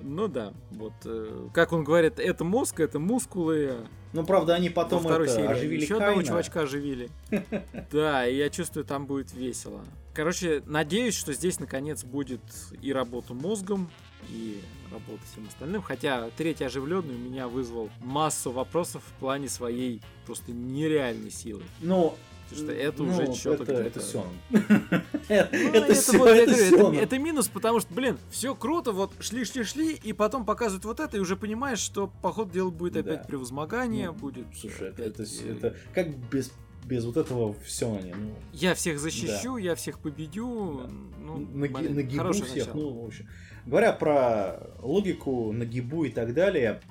Ну 0.04 0.28
да, 0.28 0.54
вот 0.72 0.94
э, 1.06 1.48
как 1.54 1.72
он 1.72 1.84
говорит, 1.84 2.20
это 2.20 2.44
мозг, 2.44 2.80
это 2.80 3.00
мускулы. 3.00 3.88
Ну, 4.12 4.26
правда, 4.26 4.56
они 4.56 4.70
потом 4.70 5.00
второй 5.00 5.28
это, 5.28 5.36
серии 5.36 5.48
оживили 5.48 5.82
еще 5.82 5.96
одного 5.96 6.16
Кайна. 6.16 6.28
чувачка 6.28 6.62
оживили. 6.62 7.10
Да, 7.92 8.28
и 8.28 8.36
я 8.36 8.50
чувствую, 8.50 8.86
там 8.86 9.06
будет 9.06 9.34
весело. 9.34 9.82
Короче, 10.14 10.62
надеюсь, 10.66 11.16
что 11.16 11.34
здесь 11.34 11.60
наконец 11.60 12.04
будет 12.04 12.42
и 12.82 12.94
работа 12.94 13.34
мозгом, 13.34 13.90
и 14.30 14.62
работа 14.92 15.22
всем 15.32 15.48
остальным. 15.48 15.82
Хотя 15.82 16.30
третий 16.38 16.66
оживленный 16.66 17.16
у 17.16 17.18
меня 17.18 17.48
вызвал 17.48 17.90
массу 18.00 18.52
вопросов 18.52 19.04
в 19.04 19.20
плане 19.20 19.50
своей 19.50 20.02
просто 20.26 20.52
нереальной 20.52 21.32
силы. 21.32 21.64
Ну, 21.82 22.16
Потому 22.50 22.68
что 22.68 22.72
это 22.72 23.04
ну, 23.04 23.14
уже 23.14 23.34
что-то 23.36 23.64
это, 23.74 23.74
это. 23.74 24.02
Ну, 24.50 24.60
Это 25.30 25.56
это 25.56 26.12
говорю, 26.18 26.44
это- 26.44 26.56
Сёнэн. 26.70 27.00
это 27.00 27.20
минус, 27.20 27.48
потому 27.48 27.80
что, 27.80 27.94
блин, 27.94 28.18
все 28.30 28.56
круто, 28.56 28.92
вот 28.92 29.12
шли, 29.20 29.46
шли, 29.46 29.64
шли, 29.64 29.94
и 29.94 30.14
потом 30.14 30.46
показывают 30.46 30.86
вот 30.86 31.00
это, 31.00 31.18
и 31.18 31.20
уже 31.20 31.36
понимаешь, 31.36 31.80
что 31.80 32.12
по 32.22 32.32
ходу 32.32 32.52
дела 32.52 32.70
будет 32.70 32.98
опять 32.98 33.28
превозмогание, 33.28 34.08
Ну, 34.08 34.14
будет. 34.14 34.46
Слушай, 34.56 34.90
это, 34.98 35.24
это, 35.24 35.76
как 35.94 36.10
без, 36.30 36.52
без 36.86 37.06
вот 37.06 37.18
этого 37.18 37.56
все 37.66 37.94
они, 37.96 38.14
ну, 38.14 38.34
Я 38.54 38.76
всех 38.76 39.00
защищу, 39.00 39.58
я 39.58 39.76
всех 39.76 40.00
победю. 40.00 40.82
Да. 40.84 40.90
Ну, 41.24 41.38
наги- 41.54 41.74
блин, 41.78 41.96
нагибу 41.96 42.32
всех, 42.34 42.56
начало. 42.56 42.74
ну, 42.76 43.02
в 43.04 43.06
общем. 43.08 43.28
Говоря 43.66 43.94
про 43.94 44.60
логику, 44.82 45.54
нагибу 45.54 46.04
и 46.04 46.10
так 46.10 46.34
далее, 46.34 46.82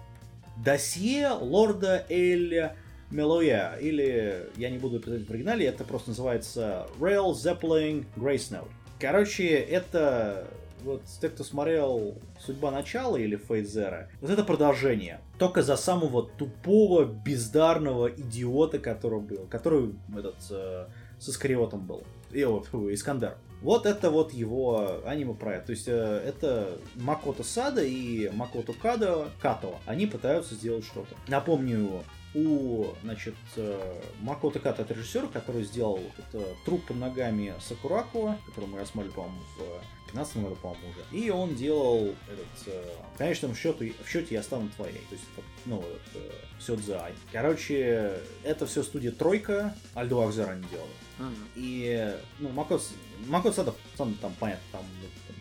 досье 0.64 1.28
лорда 1.32 2.06
Эля 2.08 2.76
Мелоя, 3.12 3.76
или, 3.80 4.50
я 4.56 4.70
не 4.70 4.78
буду 4.78 4.98
писать 5.00 5.26
в 5.26 5.30
оригинале, 5.30 5.66
это 5.66 5.84
просто 5.84 6.10
называется 6.10 6.86
Rail 6.98 7.32
Zeppelin 7.32 8.06
Grace 8.16 8.50
Note. 8.50 8.68
Короче, 8.98 9.48
это 9.48 10.48
вот 10.82 11.02
те, 11.20 11.28
кто 11.28 11.44
смотрел 11.44 12.16
«Судьба 12.40 12.70
начала» 12.70 13.16
или 13.16 13.36
«Фейт 13.36 13.68
Зера», 13.68 14.08
вот 14.20 14.30
это 14.30 14.44
продолжение. 14.44 15.20
Только 15.38 15.62
за 15.62 15.76
самого 15.76 16.24
тупого, 16.24 17.04
бездарного 17.04 18.08
идиота, 18.08 18.78
который 18.78 19.20
был, 19.20 19.46
который 19.48 19.94
этот 20.16 20.36
э, 20.50 20.86
с 21.18 21.28
Искариотом 21.28 21.86
был. 21.86 22.02
И, 22.32 22.44
вот, 22.44 22.66
фу, 22.66 22.92
Искандер. 22.92 23.36
Вот 23.60 23.86
это 23.86 24.10
вот 24.10 24.32
его 24.32 25.02
аниме 25.04 25.34
проект. 25.34 25.66
То 25.66 25.72
есть 25.72 25.86
э, 25.86 26.22
это 26.26 26.78
Макото 26.96 27.44
Сада 27.44 27.82
и 27.84 28.28
Макото 28.30 28.72
Кадо, 28.72 29.28
Като. 29.40 29.76
Они 29.86 30.06
пытаются 30.06 30.54
сделать 30.54 30.84
что-то. 30.84 31.14
Напомню, 31.28 32.02
у, 32.34 32.86
значит, 33.02 33.34
э, 33.56 34.00
Макото 34.20 34.58
Ката 34.58 34.82
это 34.82 34.94
режиссер, 34.94 35.28
который 35.28 35.64
сделал 35.64 36.00
это, 36.18 36.44
труп 36.64 36.84
под 36.86 36.96
ногами 36.96 37.54
Сакураку, 37.60 38.36
который 38.46 38.68
мы 38.68 38.78
рассматривали, 38.78 39.14
по-моему, 39.14 39.40
в 39.58 40.06
15 40.06 40.36
году, 40.38 40.56
по-моему, 40.56 40.88
уже. 40.90 41.18
И 41.18 41.30
он 41.30 41.54
делал 41.54 42.14
этот, 42.28 42.66
э, 42.66 42.94
в 43.14 43.18
конечном 43.18 43.54
счете, 43.54 43.94
в 44.02 44.08
счете 44.08 44.34
я 44.34 44.42
стану 44.42 44.68
твоей. 44.76 45.00
То 45.08 45.14
есть, 45.14 45.24
ну, 45.66 45.80
этот, 45.80 46.22
э, 46.22 46.30
Сёдзай. 46.60 47.12
Короче, 47.32 48.20
это 48.44 48.66
все 48.66 48.82
студия 48.82 49.10
Тройка, 49.10 49.74
Альдо 49.94 50.22
Акзер 50.22 50.48
они 50.48 50.64
делали. 50.70 50.90
Ага. 51.18 51.34
И, 51.56 52.16
ну, 52.38 52.48
Макот, 52.50 52.82
Макот 53.26 53.54
Садов, 53.54 53.76
сам 53.96 54.14
там, 54.14 54.34
понятно, 54.38 54.64
там 54.72 54.82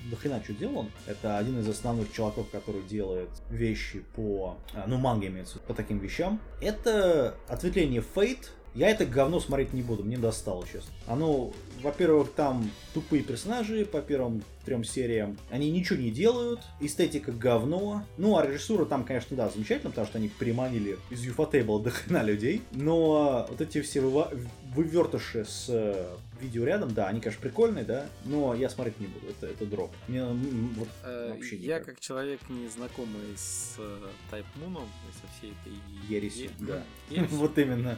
до 0.10 0.16
хрена 0.16 0.42
что 0.44 0.54
делал. 0.54 0.88
Это 1.08 1.38
один 1.38 1.60
из 1.60 1.68
основных 1.68 2.12
чуваков, 2.12 2.50
который 2.50 2.82
делает 2.84 3.30
вещи 3.50 4.04
по, 4.16 4.58
а, 4.74 4.86
ну, 4.88 4.98
манга 4.98 5.28
имеется, 5.28 5.60
по 5.60 5.74
таким 5.74 6.00
вещам. 6.00 6.40
Это 6.60 7.36
ответвление 7.48 8.04
Fate. 8.16 8.48
Я 8.74 8.90
это 8.90 9.06
говно 9.06 9.42
смотреть 9.42 9.74
не 9.74 9.82
буду, 9.82 10.06
мне 10.06 10.18
достало, 10.18 10.66
честно. 10.66 10.94
Оно, 11.06 11.52
во-первых, 11.82 12.32
там 12.32 12.72
тупые 12.94 13.22
персонажи 13.22 13.86
по 13.86 14.02
первым 14.02 14.44
трем 14.64 14.86
сериям. 14.86 15.38
Они 15.50 15.70
ничего 15.70 16.00
не 16.00 16.10
делают, 16.10 16.62
эстетика 16.80 17.34
говно. 17.34 18.06
Ну, 18.18 18.38
а 18.38 18.46
режиссура 18.46 18.86
там, 18.86 19.04
конечно, 19.04 19.36
да, 19.36 19.50
замечательно, 19.50 19.90
потому 19.90 20.08
что 20.08 20.20
они 20.20 20.30
приманили 20.30 20.98
из 21.10 21.22
Юфотейбла 21.22 21.82
до 21.82 21.90
хрена 21.90 22.24
людей. 22.24 22.62
Но 22.72 23.46
вот 23.50 23.60
эти 23.60 23.82
все 23.82 24.00
выва- 24.00 24.34
вывертыши 24.74 25.44
с 25.44 26.08
э, 26.42 26.46
видеорядом, 26.46 26.94
да, 26.94 27.08
они, 27.08 27.22
конечно, 27.22 27.42
прикольные, 27.42 27.84
да, 27.86 28.08
но 28.26 28.54
я 28.56 28.70
смотреть 28.70 29.00
не 29.00 29.08
буду, 29.08 29.28
это, 29.28 29.48
это 29.48 29.66
дроп. 29.66 29.92
Мне 30.08 30.26
вот 30.26 30.88
Э, 31.04 31.34
вообще 31.34 31.56
Я 31.58 31.76
никак. 31.76 31.86
как 31.96 32.00
человек 32.00 32.40
не 32.50 32.68
знакомый 32.68 33.36
с 33.36 33.76
э, 33.78 34.08
Type 34.32 34.46
Moon 34.60 34.84
и 34.84 35.14
со 35.22 35.38
всей 35.38 35.52
этой 35.62 35.74
Ересью, 36.10 36.46
е- 36.46 36.52
да. 36.60 36.84
ересью, 37.10 37.38
Вот 37.38 37.58
именно. 37.58 37.98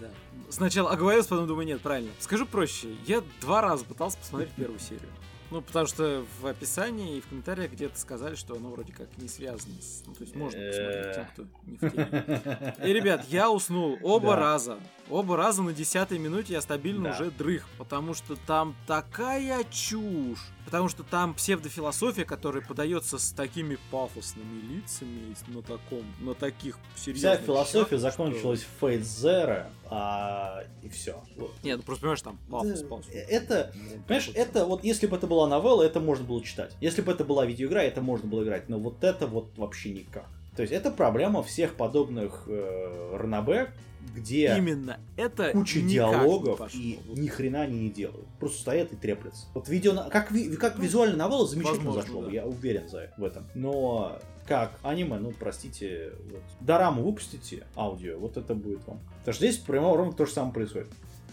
да. 0.00 0.10
Сначала 0.50 0.90
оговорился, 0.90 1.28
потом 1.30 1.46
думаю, 1.46 1.66
нет, 1.66 1.80
правильно. 1.80 2.10
Скажу 2.20 2.46
проще, 2.46 2.88
я 3.06 3.22
два 3.40 3.60
раза 3.60 3.84
пытался 3.84 4.18
посмотреть 4.18 4.52
первую 4.52 4.78
серию. 4.80 5.08
Ну, 5.52 5.60
потому 5.60 5.86
что 5.86 6.24
в 6.40 6.46
описании 6.46 7.18
и 7.18 7.20
в 7.20 7.28
комментариях 7.28 7.72
где-то 7.72 7.98
сказали, 7.98 8.34
что 8.36 8.56
оно 8.56 8.70
вроде 8.70 8.92
как 8.92 9.06
не 9.18 9.28
связано 9.28 9.74
с... 9.82 10.02
Ну, 10.06 10.14
то 10.14 10.22
есть 10.24 10.34
можно 10.34 10.58
посмотреть 10.58 11.14
тем, 11.14 11.26
кто 11.26 11.44
не 11.66 11.76
в 11.76 11.90
теме. 11.90 12.74
И, 12.84 12.92
ребят, 12.92 13.26
я 13.28 13.50
уснул 13.50 13.98
оба 14.02 14.28
Да. 14.30 14.36
раза. 14.36 14.78
Оба 15.10 15.36
раза 15.36 15.62
на 15.62 15.74
десятой 15.74 16.18
минуте 16.18 16.54
я 16.54 16.62
стабильно 16.62 17.10
Да. 17.10 17.14
уже 17.16 17.30
дрых, 17.30 17.68
потому 17.76 18.14
что 18.14 18.34
там 18.46 18.74
такая 18.86 19.62
чушь. 19.70 20.38
Потому 20.64 20.88
что 20.88 21.02
там 21.02 21.34
псевдофилософия, 21.34 22.24
которая 22.24 22.62
подается 22.64 23.18
с 23.18 23.32
такими 23.32 23.76
пафосными 23.90 24.60
лицами, 24.62 25.34
на 25.48 25.60
таком, 25.60 26.02
на 26.20 26.34
таких 26.34 26.78
серьезных 26.96 27.34
Вся 27.40 27.44
философия 27.44 27.90
щах, 27.98 28.00
закончилась 28.00 28.62
в 28.62 28.82
Fate 28.82 29.00
Zero, 29.00 29.66
а, 29.90 30.62
и 30.82 30.88
все. 30.88 31.20
что- 31.34 31.52
Нет, 31.64 31.78
ну 31.78 31.82
просто 31.82 32.00
понимаешь, 32.02 32.22
там 32.22 32.38
пафос, 32.48 32.82
пафос. 32.84 33.06
Это, 33.12 33.72
Ну, 33.74 34.00
Понимаешь, 34.06 34.26
вот. 34.28 34.36
это 34.36 34.64
вот 34.64 34.84
если 34.84 35.06
бы 35.08 35.16
это 35.16 35.26
была 35.26 35.41
новелла, 35.46 35.82
это 35.82 36.00
можно 36.00 36.24
было 36.24 36.42
читать. 36.42 36.72
Если 36.80 37.02
бы 37.02 37.12
это 37.12 37.24
была 37.24 37.46
видеоигра, 37.46 37.80
это 37.80 38.00
можно 38.00 38.28
было 38.28 38.42
играть. 38.44 38.68
Но 38.68 38.78
вот 38.78 39.02
это 39.04 39.26
вот 39.26 39.56
вообще 39.56 39.90
никак. 39.90 40.26
То 40.56 40.62
есть 40.62 40.72
это 40.72 40.90
проблема 40.90 41.42
всех 41.42 41.74
подобных 41.74 42.44
э, 42.46 43.16
ранобэ, 43.16 43.70
где 44.14 44.54
Именно 44.56 44.98
это 45.16 45.52
куча 45.52 45.80
не 45.80 45.94
диалогов 45.94 46.58
пошло. 46.58 46.80
и 46.80 46.98
ни 47.14 47.28
хрена 47.28 47.62
они 47.62 47.78
не 47.80 47.90
делают. 47.90 48.26
Просто 48.38 48.60
стоят 48.60 48.92
и 48.92 48.96
треплятся. 48.96 49.46
Вот 49.54 49.68
видео, 49.68 50.08
как, 50.10 50.30
ви- 50.30 50.54
как 50.56 50.78
визуально 50.78 51.16
новелла 51.16 51.46
замечательно 51.46 51.92
возможно, 51.92 52.02
зашло, 52.02 52.22
да. 52.24 52.30
я 52.30 52.46
уверен 52.46 52.88
за, 52.88 53.10
в 53.16 53.24
этом. 53.24 53.46
Но 53.54 54.18
как 54.46 54.78
аниме, 54.82 55.18
ну 55.18 55.32
простите, 55.38 56.12
вот, 56.30 56.42
дораму 56.60 57.02
выпустите, 57.02 57.64
аудио, 57.76 58.18
вот 58.18 58.36
это 58.36 58.54
будет 58.54 58.86
вам. 58.86 58.98
Потому 59.20 59.34
что 59.34 59.46
здесь 59.46 59.58
прямо 59.58 59.96
ровно 59.96 60.12
то 60.12 60.26
же 60.26 60.32
самое 60.32 60.52
происходит. 60.52 60.88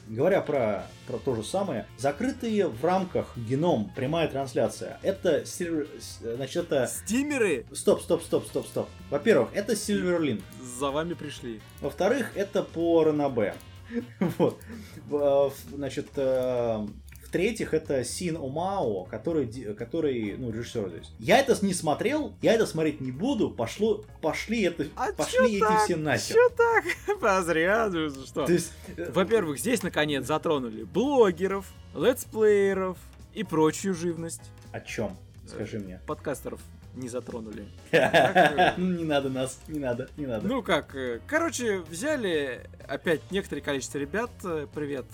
Говоря 0.10 0.42
про, 0.42 0.88
про 1.08 1.18
то 1.18 1.36
же 1.36 1.44
самое, 1.44 1.86
закрытые 1.98 2.68
в 2.68 2.84
рамках 2.84 3.38
геном 3.38 3.92
прямая 3.96 4.28
трансляция. 4.28 5.00
Это, 5.04 5.44
значит, 5.46 6.66
это... 6.72 6.88
Стимеры 6.88 7.66
Стоп, 7.72 8.02
стоп, 8.02 8.24
стоп, 8.24 8.46
стоп, 8.48 8.68
стоп. 8.68 8.90
Во-первых, 9.10 9.50
это 9.54 9.74
Silverlink. 9.74 10.42
за 10.80 10.90
вами 10.92 11.14
пришли. 11.14 11.62
Во-вторых, 11.82 12.32
это 12.36 12.64
по 12.64 13.04
Ранабе. 13.04 13.54
Вот. 14.38 14.60
В- 15.08 15.52
Значит, 15.74 16.08
э, 16.16 16.88
в-третьих, 17.30 17.76
это 17.76 18.04
Син 18.04 18.38
Омао, 18.38 19.04
который, 19.06 19.46
который, 19.76 20.36
ну, 20.36 20.50
режиссер 20.52 20.90
здесь. 20.90 21.12
Я 21.20 21.38
это 21.38 21.56
не 21.64 21.76
смотрел, 21.76 22.34
я 22.42 22.54
это 22.56 22.66
смотреть 22.66 23.02
не 23.02 23.12
буду, 23.12 23.52
пошло, 23.52 24.04
пошли 24.20 24.64
это, 24.64 24.88
А 24.96 25.12
пошли 25.14 25.58
эти 25.58 25.60
так? 25.60 25.84
все 25.84 25.96
нахер. 25.96 26.36
Чё 26.36 26.50
так? 26.50 27.46
Зря, 27.46 27.88
ну 27.92 28.10
что? 28.10 28.48
То 28.48 28.52
есть, 28.52 28.72
э, 28.98 29.12
Во-первых, 29.12 29.60
здесь 29.60 29.84
наконец 29.84 30.26
затронули 30.26 30.84
блогеров, 30.84 31.68
летсплееров 31.94 32.98
и 33.36 33.44
прочую 33.44 33.94
живность. 33.94 34.42
о 34.72 34.80
чем? 34.80 35.16
Скажи 35.48 35.78
мне. 35.78 36.02
Подкастеров 36.08 36.60
не 36.96 37.10
затронули. 37.10 37.68
Ну, 38.78 38.98
Не 38.98 39.04
надо 39.04 39.30
нас, 39.30 39.60
не 39.68 39.78
надо, 39.80 40.10
не 40.18 40.26
надо. 40.26 40.48
Ну 40.48 40.64
как, 40.64 40.96
э, 40.96 41.20
короче, 41.28 41.82
взяли 41.82 42.68
опять 42.88 43.22
некоторое 43.30 43.62
количество 43.62 44.00
ребят, 44.00 44.32
э, 44.44 44.66
привет, 44.74 45.06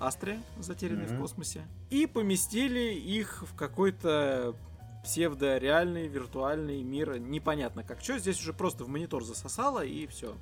Астре, 0.00 0.40
затерянные 0.58 1.06
в 1.06 1.12
Мгм. 1.12 1.20
космосе, 1.20 1.62
и 1.90 2.06
поместили 2.06 2.94
их 2.94 3.42
в 3.46 3.54
какой-то 3.54 4.54
псевдореальный, 5.04 6.08
виртуальный 6.08 6.82
мир, 6.82 7.18
непонятно 7.18 7.82
как 7.84 8.00
что, 8.02 8.18
здесь 8.18 8.40
уже 8.40 8.52
просто 8.52 8.84
в 8.84 8.88
монитор 8.88 9.24
засосало 9.24 9.84
и 9.84 10.06
все, 10.06 10.34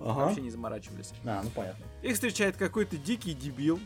Ага. 0.00 0.24
вообще 0.26 0.40
не 0.40 0.50
заморачивались. 0.50 1.12
А, 1.24 1.42
ну 1.44 1.50
понятно. 1.50 1.84
Их 2.02 2.14
встречает 2.14 2.56
какой-то 2.56 2.96
дикий 2.96 3.34
дебил 3.34 3.78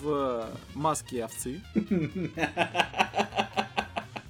в 0.00 0.48
маске 0.74 1.24
овцы. 1.24 1.60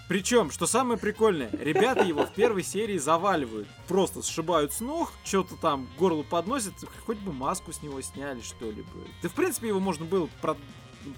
Причем, 0.08 0.50
что 0.50 0.66
самое 0.66 0.98
прикольное, 0.98 1.50
ребята 1.52 2.04
его 2.04 2.26
в 2.26 2.32
первой 2.34 2.62
серии 2.62 2.98
заваливают. 2.98 3.66
Просто 3.88 4.22
сшибают 4.22 4.72
с 4.72 4.80
ног, 4.80 5.12
что-то 5.24 5.56
там 5.56 5.86
к 5.86 5.98
горлу 5.98 6.24
подносят, 6.24 6.74
хоть 7.06 7.18
бы 7.18 7.32
маску 7.32 7.72
с 7.72 7.82
него 7.82 8.00
сняли, 8.02 8.40
что 8.42 8.66
ли 8.66 8.82
бы. 8.82 9.06
Да, 9.22 9.28
в 9.28 9.32
принципе, 9.32 9.68
его 9.68 9.80
можно 9.80 10.04
было 10.04 10.28
про- 10.42 10.56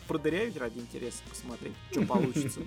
продырявить 0.06 0.56
ради 0.56 0.78
интереса, 0.78 1.18
посмотреть, 1.28 1.74
что 1.90 2.02
получится. 2.02 2.60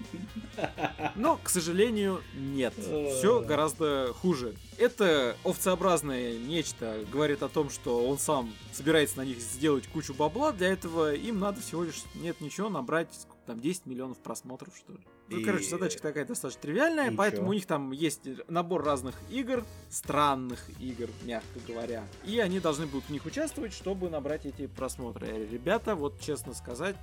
Но, 1.16 1.38
к 1.42 1.50
сожалению, 1.50 2.22
нет. 2.36 2.74
Все 2.78 3.42
гораздо 3.42 4.14
хуже. 4.22 4.56
Это 4.78 5.38
овцеобразное 5.44 6.38
нечто 6.38 7.06
говорит 7.12 7.44
о 7.44 7.50
том, 7.50 7.70
что 7.70 8.08
он 8.08 8.20
сам 8.20 8.54
собирается 8.74 9.18
на 9.18 9.26
них 9.26 9.40
сделать 9.40 9.88
кучу 9.88 10.14
бабла. 10.14 10.52
Для 10.52 10.68
этого 10.70 11.14
им 11.14 11.40
надо 11.40 11.62
всего 11.62 11.84
лишь, 11.84 12.04
нет 12.16 12.40
ничего, 12.42 12.70
набрать 12.70 13.10
там 13.46 13.60
10 13.60 13.86
миллионов 13.86 14.18
просмотров, 14.18 14.74
что 14.76 14.94
ли. 14.94 15.00
Ну, 15.30 15.38
И- 15.40 15.44
короче, 15.44 15.70
задачка 15.70 16.02
такая 16.02 16.26
достаточно 16.26 16.62
тривиальная, 16.62 17.12
И 17.12 17.16
поэтому 17.16 17.44
чё? 17.48 17.50
у 17.50 17.54
них 17.54 17.66
там 17.66 17.92
есть 17.92 18.22
набор 18.48 18.84
разных 18.84 19.16
игр, 19.30 19.64
странных 19.90 20.60
игр, 20.80 21.08
мягко 21.24 21.60
говоря. 21.68 22.04
И 22.26 22.40
они 22.40 22.60
должны 22.60 22.88
будут 22.88 23.06
в 23.06 23.10
них 23.12 23.26
участвовать, 23.26 23.74
чтобы 23.74 24.10
набрать 24.10 24.46
эти 24.46 24.66
просмотры. 24.68 25.48
Ребята, 25.52 25.96
вот 25.96 26.20
честно 26.20 26.54
сказать, 26.54 26.96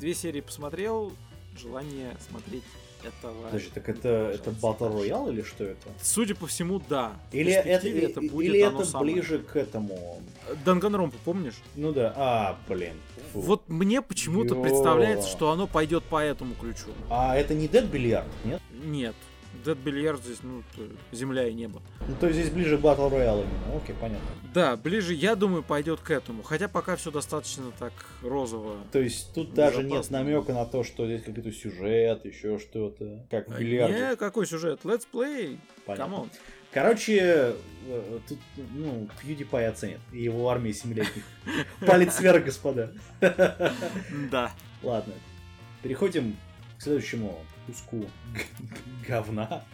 две 0.00 0.14
серии 0.14 0.40
посмотрел, 0.40 1.12
желание 1.58 2.16
смотреть 2.28 2.64
этого. 3.08 3.42
Подожди, 3.44 3.70
так 3.74 3.88
это, 3.88 4.08
это 4.34 4.50
Battle. 4.50 4.92
Royale 4.94 5.32
или 5.32 5.42
что 5.42 5.64
это? 5.64 5.88
Судя 6.02 6.34
по 6.34 6.46
всему, 6.46 6.80
да. 6.88 7.12
Или 7.32 7.52
это, 7.52 7.88
это 7.88 8.20
и- 8.20 8.28
будет 8.28 8.46
или 8.48 8.60
оно 8.60 8.80
это 8.80 8.90
самое. 8.90 9.14
ближе 9.14 9.38
к 9.38 9.56
этому? 9.56 10.20
Данганромпа, 10.64 11.16
помнишь? 11.24 11.54
Ну 11.74 11.92
да, 11.92 12.12
а, 12.16 12.56
блин. 12.68 12.94
Фу. 13.32 13.40
Вот 13.40 13.68
мне 13.68 14.02
почему-то 14.02 14.54
представляется, 14.54 15.28
что 15.28 15.50
оно 15.50 15.66
пойдет 15.66 16.04
по 16.04 16.22
этому 16.22 16.54
ключу. 16.54 16.88
А 17.10 17.36
это 17.36 17.54
не 17.54 17.66
Death 17.66 17.90
Billiards, 17.90 18.26
нет? 18.44 18.60
Нет. 18.84 19.14
Death 19.64 19.82
Billiards 19.82 20.22
здесь, 20.22 20.38
ну, 20.42 20.62
земля 21.12 21.46
и 21.48 21.54
небо. 21.54 21.82
Ну 22.08 22.14
то 22.20 22.26
есть 22.26 22.38
здесь 22.38 22.50
ближе 22.50 22.78
к 22.78 22.80
Battle 22.80 23.10
Royale 23.10 23.44
именно. 23.44 23.76
Окей, 23.76 23.94
понятно. 24.00 24.26
Да, 24.54 24.76
ближе, 24.76 25.14
я 25.14 25.34
думаю, 25.34 25.62
пойдет 25.62 26.00
к 26.00 26.10
этому. 26.10 26.42
Хотя 26.42 26.68
пока 26.68 26.96
все 26.96 27.10
достаточно 27.10 27.72
так 27.78 27.92
розово. 28.22 28.76
То 28.92 28.98
есть 28.98 29.32
тут 29.34 29.54
даже 29.54 29.82
нет 29.82 30.10
намека 30.10 30.52
на 30.52 30.64
то, 30.64 30.82
что 30.82 31.06
здесь 31.06 31.22
какой-то 31.22 31.52
сюжет, 31.52 32.24
еще 32.24 32.58
что-то. 32.58 33.24
Как 33.30 33.48
в 33.48 33.58
бильярде. 33.58 34.10
Не, 34.10 34.16
какой 34.16 34.46
сюжет? 34.46 34.80
Let's 34.84 35.06
play. 35.12 35.58
Понятно. 35.84 36.04
Come 36.04 36.19
on. 36.19 36.30
Короче, 36.72 37.54
э, 37.86 38.18
тут, 38.28 38.38
ну, 38.74 39.08
PewDiePie 39.22 39.66
оценит. 39.66 40.00
И 40.12 40.22
его 40.22 40.48
армия 40.50 40.74
семилетних. 40.74 41.24
Палец 41.86 42.20
вверх, 42.20 42.44
господа. 42.44 42.92
Да. 44.30 44.52
Ладно. 44.82 45.14
Переходим 45.82 46.36
к 46.78 46.82
следующему 46.82 47.38
куску 47.66 48.04
говна. 49.08 49.64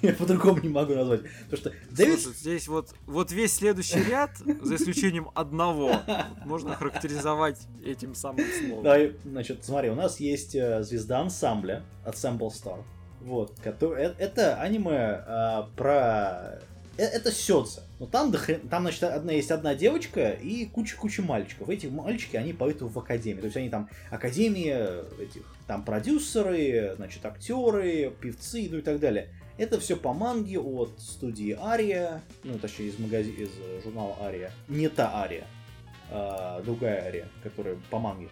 Я 0.00 0.14
по-другому 0.14 0.60
не 0.60 0.70
могу 0.70 0.94
назвать. 0.94 1.22
Потому 1.50 1.56
что 1.56 1.72
Дэвид... 1.90 2.20
Слушай, 2.20 2.36
здесь 2.36 2.68
вот, 2.68 2.94
вот 3.06 3.30
весь 3.30 3.54
следующий 3.54 4.02
ряд, 4.02 4.30
за 4.38 4.76
исключением 4.76 5.28
одного, 5.34 6.00
можно 6.46 6.74
характеризовать 6.74 7.58
этим 7.84 8.14
самым 8.14 8.44
словом. 8.58 8.84
Давай, 8.84 9.16
значит, 9.24 9.64
смотри, 9.64 9.90
у 9.90 9.94
нас 9.94 10.18
есть 10.18 10.54
э, 10.54 10.82
звезда 10.82 11.20
ансамбля 11.20 11.82
от 12.04 12.14
Sample 12.14 12.48
Star. 12.48 12.82
Вот, 13.20 13.58
который, 13.62 14.04
э- 14.04 14.14
это 14.18 14.56
аниме 14.60 15.22
а, 15.26 15.68
про... 15.76 16.60
э- 16.96 17.04
Это 17.04 17.30
сёдзе. 17.30 17.82
Но 18.04 18.10
там, 18.10 18.30
до 18.30 18.36
хрен- 18.36 18.68
там, 18.68 18.82
значит, 18.82 19.02
одна, 19.04 19.32
есть 19.32 19.50
одна 19.50 19.74
девочка 19.74 20.32
и 20.32 20.66
куча-куча 20.66 21.22
мальчиков. 21.22 21.70
Эти 21.70 21.86
мальчики, 21.86 22.36
они 22.36 22.52
поют 22.52 22.82
в 22.82 22.98
академии. 22.98 23.40
То 23.40 23.46
есть 23.46 23.56
они 23.56 23.70
там, 23.70 23.88
академия 24.10 25.04
этих, 25.18 25.42
там 25.66 25.86
продюсеры, 25.86 26.96
значит, 26.96 27.24
актеры, 27.24 28.12
певцы, 28.20 28.68
ну 28.70 28.78
и 28.78 28.82
так 28.82 29.00
далее. 29.00 29.30
Это 29.56 29.80
все 29.80 29.96
по 29.96 30.12
манге 30.12 30.58
от 30.58 31.00
студии 31.00 31.56
Ария, 31.58 32.20
ну, 32.42 32.58
точнее, 32.58 32.88
из 32.88 32.98
магазина, 32.98 33.36
из 33.36 33.50
э, 33.58 33.80
журнала 33.82 34.18
Ария. 34.20 34.50
Не 34.68 34.90
та 34.90 35.22
Ария, 35.22 35.46
а 36.10 36.60
другая 36.60 37.06
Ария, 37.06 37.28
которая 37.42 37.78
по 37.88 37.98
манге. 37.98 38.28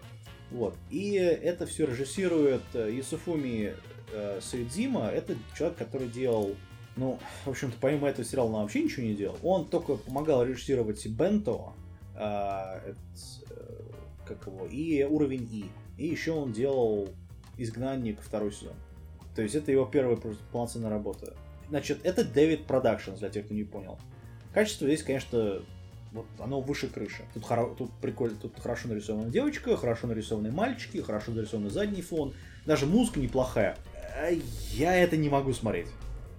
Вот. 0.51 0.75
И 0.91 1.13
это 1.13 1.65
все 1.65 1.87
режиссирует 1.87 2.61
э, 2.75 2.91
Юсуфуми 2.93 3.73
э, 4.11 4.39
Суидзима. 4.39 5.07
Это 5.07 5.35
человек, 5.57 5.79
который 5.79 6.09
делал... 6.09 6.55
Ну, 6.95 7.19
в 7.45 7.49
общем-то, 7.49 7.75
помимо 7.81 8.07
этого 8.07 8.23
сериала 8.25 8.47
он 8.47 8.61
вообще 8.61 8.83
ничего 8.83 9.05
не 9.05 9.15
делал. 9.15 9.37
Он 9.41 9.65
только 9.65 9.95
помогал 9.95 10.43
режиссировать 10.43 11.05
Бенто, 11.07 11.73
это, 12.15 12.95
э, 13.49 13.81
как 14.27 14.45
его, 14.45 14.67
и 14.67 15.03
уровень 15.03 15.47
И. 15.51 15.65
И 15.97 16.07
еще 16.07 16.31
он 16.31 16.53
делал 16.53 17.09
Изгнанник 17.57 18.21
второй 18.21 18.51
сезон. 18.51 18.73
То 19.35 19.41
есть 19.41 19.55
это 19.55 19.71
его 19.71 19.85
первая 19.85 20.17
полноценная 20.51 20.89
работа. 20.89 21.33
Значит, 21.69 21.99
это 22.03 22.23
David 22.23 22.65
Productions, 22.65 23.19
для 23.19 23.29
тех, 23.29 23.45
кто 23.45 23.55
не 23.55 23.63
понял. 23.63 23.97
Качество 24.53 24.85
здесь, 24.85 25.01
конечно, 25.01 25.63
вот 26.11 26.27
оно 26.37 26.61
выше 26.61 26.87
крыши. 26.87 27.23
Тут, 27.33 27.43
хоро- 27.43 27.75
тут 27.75 27.91
прикольно, 27.99 28.37
тут 28.39 28.59
хорошо 28.59 28.87
нарисованная 28.87 29.31
девочка, 29.31 29.75
хорошо 29.75 30.05
нарисованные 30.05 30.51
мальчики, 30.51 31.01
хорошо 31.01 31.31
нарисованный 31.31 31.71
задний 31.71 32.03
фон. 32.03 32.33
Даже 32.67 32.85
музыка 32.85 33.19
неплохая. 33.19 33.77
А 34.15 34.29
Я 34.71 34.95
это 34.95 35.17
не 35.17 35.29
могу 35.29 35.53
смотреть. 35.53 35.87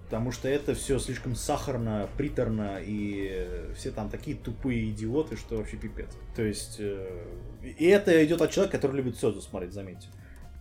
Потому 0.05 0.31
что 0.31 0.47
это 0.47 0.75
все 0.75 0.99
слишком 0.99 1.35
сахарно, 1.35 2.07
приторно, 2.15 2.79
и 2.79 3.71
все 3.75 3.91
там 3.91 4.09
такие 4.09 4.37
тупые 4.37 4.91
идиоты, 4.91 5.35
что 5.35 5.57
вообще 5.57 5.77
пипец. 5.77 6.09
То 6.35 6.43
есть... 6.43 6.77
э, 6.79 7.25
И 7.63 7.85
это 7.85 8.23
идет 8.23 8.41
от 8.41 8.51
человека, 8.51 8.77
который 8.77 8.97
любит 8.97 9.17
Сёдзу 9.17 9.41
смотреть, 9.41 9.73
заметьте. 9.73 10.07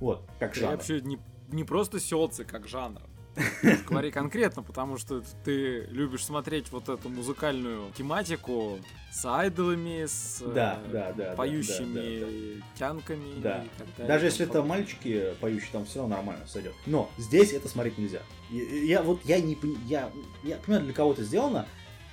Вот, 0.00 0.26
как 0.38 0.54
жанр. 0.54 0.72
вообще 0.76 1.00
не, 1.02 1.18
не 1.48 1.62
просто 1.64 2.00
сёдзе 2.00 2.44
как 2.44 2.66
жанр. 2.66 3.02
Говори 3.88 4.10
конкретно, 4.10 4.62
потому 4.62 4.96
что 4.98 5.22
ты 5.44 5.86
любишь 5.90 6.24
смотреть 6.24 6.70
вот 6.70 6.88
эту 6.88 7.08
музыкальную 7.08 7.90
тематику 7.96 8.78
с 9.12 9.24
айдолами, 9.24 10.06
с 10.06 10.40
э, 10.40 10.52
Да, 10.54 10.80
да, 10.90 11.12
да, 11.12 11.30
да, 11.30 11.34
поющими 11.34 12.62
тянками 12.78 13.40
Да. 13.40 13.64
и 13.64 13.68
так 13.78 13.88
далее. 13.96 14.08
Даже 14.08 14.26
если 14.26 14.46
это 14.46 14.62
мальчики 14.62 15.34
поющие, 15.40 15.70
там 15.72 15.84
все 15.84 16.00
равно 16.00 16.16
нормально 16.16 16.46
сойдет. 16.46 16.74
Но 16.86 17.10
здесь 17.18 17.52
это 17.52 17.68
смотреть 17.68 17.98
нельзя. 17.98 18.20
Я, 18.50 18.62
я 18.62 19.02
вот 19.02 19.24
я 19.24 19.40
не 19.40 19.58
я, 19.86 20.10
я 20.42 20.56
понимаю, 20.56 20.84
для 20.84 20.94
кого 20.94 21.12
это 21.12 21.24
сделано, 21.24 21.66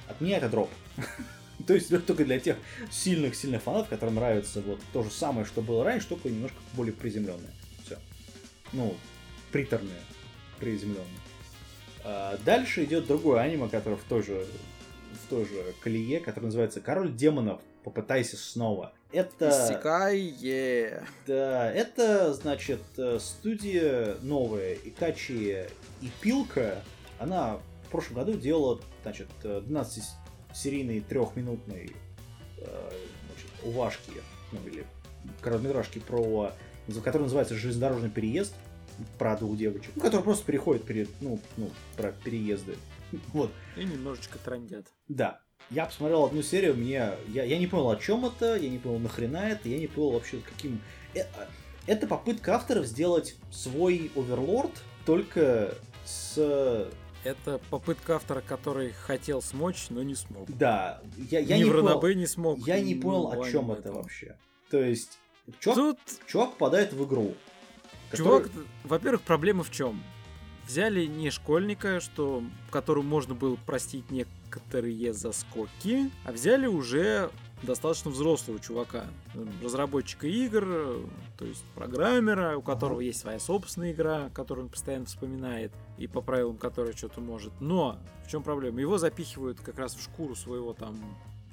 от 0.07 0.21
меня 0.21 0.37
это 0.37 0.49
дроп. 0.49 0.69
То 1.67 1.75
есть 1.75 1.89
только 2.05 2.25
для 2.25 2.39
тех 2.39 2.57
сильных-сильных 2.89 3.61
фанатов, 3.61 3.89
которым 3.89 4.15
нравится 4.15 4.61
вот 4.61 4.79
то 4.93 5.03
же 5.03 5.11
самое, 5.11 5.45
что 5.45 5.61
было 5.61 5.83
раньше, 5.83 6.07
только 6.07 6.29
немножко 6.29 6.57
более 6.73 6.93
приземленное. 6.93 7.51
Все. 7.85 7.97
Ну, 8.73 8.95
приторное, 9.51 9.99
приземленное. 10.61 11.05
А, 12.03 12.37
Дальше 12.45 12.85
идет 12.85 13.07
другое 13.07 13.41
аниме, 13.41 13.67
которое 13.67 13.97
в 13.97 14.03
той 14.03 14.23
же 14.23 14.45
в 15.25 15.29
той 15.29 15.45
же 15.45 15.73
колее, 15.81 16.19
которое 16.19 16.45
называется 16.45 16.79
Король 16.79 17.13
демонов. 17.13 17.61
Попытайся 17.83 18.37
снова. 18.37 18.93
Это 19.11 19.49
Исекай-е. 19.49 21.03
да, 21.27 21.69
это, 21.71 22.33
значит, 22.33 22.81
э, 22.97 23.17
студия 23.19 24.15
новая, 24.21 24.75
Икачи 24.75 25.65
и 25.99 26.09
Пилка. 26.21 26.81
Она 27.19 27.59
в 27.87 27.89
прошлом 27.91 28.17
году 28.17 28.33
делала, 28.33 28.79
значит, 29.03 29.27
12-серийный 29.43 31.01
трехминутный 31.01 31.91
э, 32.59 32.91
значит, 33.25 33.49
увашки, 33.63 34.11
ну 34.51 34.59
или 34.67 34.85
короткометражки 35.41 35.99
про 35.99 36.53
который 37.03 37.23
называется 37.23 37.55
«Железнодорожный 37.55 38.09
переезд», 38.09 38.53
про 39.17 39.35
двух 39.37 39.57
девочек, 39.57 39.91
ну, 39.95 40.01
которые 40.01 40.23
просто 40.23 40.45
переходят 40.45 40.83
перед, 40.83 41.09
ну, 41.21 41.39
ну, 41.57 41.69
про 41.97 42.11
переезды. 42.11 42.75
Вот. 43.33 43.51
И 43.75 43.83
немножечко 43.83 44.37
трандят. 44.39 44.87
Да. 45.07 45.41
Я 45.69 45.85
посмотрел 45.85 46.25
одну 46.25 46.41
серию, 46.41 46.75
мне... 46.75 47.11
Я, 47.29 47.43
я 47.43 47.57
не 47.57 47.67
понял, 47.67 47.89
о 47.89 47.95
чем 47.95 48.25
это, 48.25 48.55
я 48.57 48.69
не 48.69 48.77
понял, 48.77 48.99
нахрена 48.99 49.49
это, 49.49 49.69
я 49.69 49.77
не 49.77 49.87
понял 49.87 50.11
вообще, 50.11 50.39
каким... 50.39 50.81
Э- 51.13 51.25
Это 51.87 52.07
попытка 52.07 52.55
авторов 52.55 52.85
сделать 52.85 53.35
свой 53.51 54.11
оверлорд, 54.15 54.71
только 55.05 55.75
с... 56.05 56.89
Это 57.23 57.59
попытка 57.69 58.15
автора, 58.15 58.41
который 58.41 58.91
хотел 58.91 59.41
смочь, 59.41 59.87
но 59.89 60.01
не 60.03 60.15
смог. 60.15 60.49
Да, 60.49 61.01
я, 61.29 61.39
я 61.39 61.57
Ни 61.57 61.63
не 61.63 61.69
понял, 61.69 62.01
не 62.15 62.27
смог. 62.27 62.59
я 62.67 62.79
не 62.81 62.95
понял, 62.95 63.31
о 63.31 63.49
чем 63.49 63.71
это 63.71 63.93
вообще. 63.93 64.37
То 64.71 64.79
есть, 64.79 65.19
чувак, 65.59 65.77
Тут 65.77 65.99
чувак 66.27 66.51
попадает 66.53 66.93
в 66.93 67.05
игру. 67.05 67.35
Чувак, 68.17 68.43
который- 68.43 68.67
во-первых, 68.83 69.21
проблема 69.21 69.63
в 69.63 69.71
чем? 69.71 70.01
Взяли 70.67 71.05
не 71.05 71.31
школьника, 71.31 71.99
что 71.99 72.43
которому 72.69 73.07
можно 73.09 73.33
было 73.35 73.55
простить 73.65 74.09
некоторые 74.11 75.11
заскоки, 75.13 76.09
а 76.23 76.31
взяли 76.31 76.67
уже 76.67 77.29
достаточно 77.63 78.09
взрослого 78.11 78.59
чувака, 78.59 79.05
м, 79.35 79.49
разработчика 79.63 80.27
игр, 80.27 80.63
э, 80.65 81.03
то 81.37 81.45
есть 81.45 81.63
программера, 81.75 82.57
у 82.57 82.61
которого 82.61 83.01
есть 83.01 83.19
своя 83.19 83.39
собственная 83.39 83.91
игра, 83.91 84.29
которую 84.33 84.65
он 84.65 84.71
постоянно 84.71 85.05
вспоминает 85.05 85.71
и 85.97 86.07
по 86.07 86.21
правилам 86.21 86.57
которой 86.57 86.93
что-то 86.93 87.21
может. 87.21 87.51
Но 87.59 87.99
в 88.25 88.29
чем 88.31 88.41
проблема? 88.41 88.79
Его 88.79 88.97
запихивают 88.97 89.59
как 89.59 89.77
раз 89.77 89.95
в 89.95 90.01
шкуру 90.01 90.35
своего 90.35 90.73
там 90.73 90.95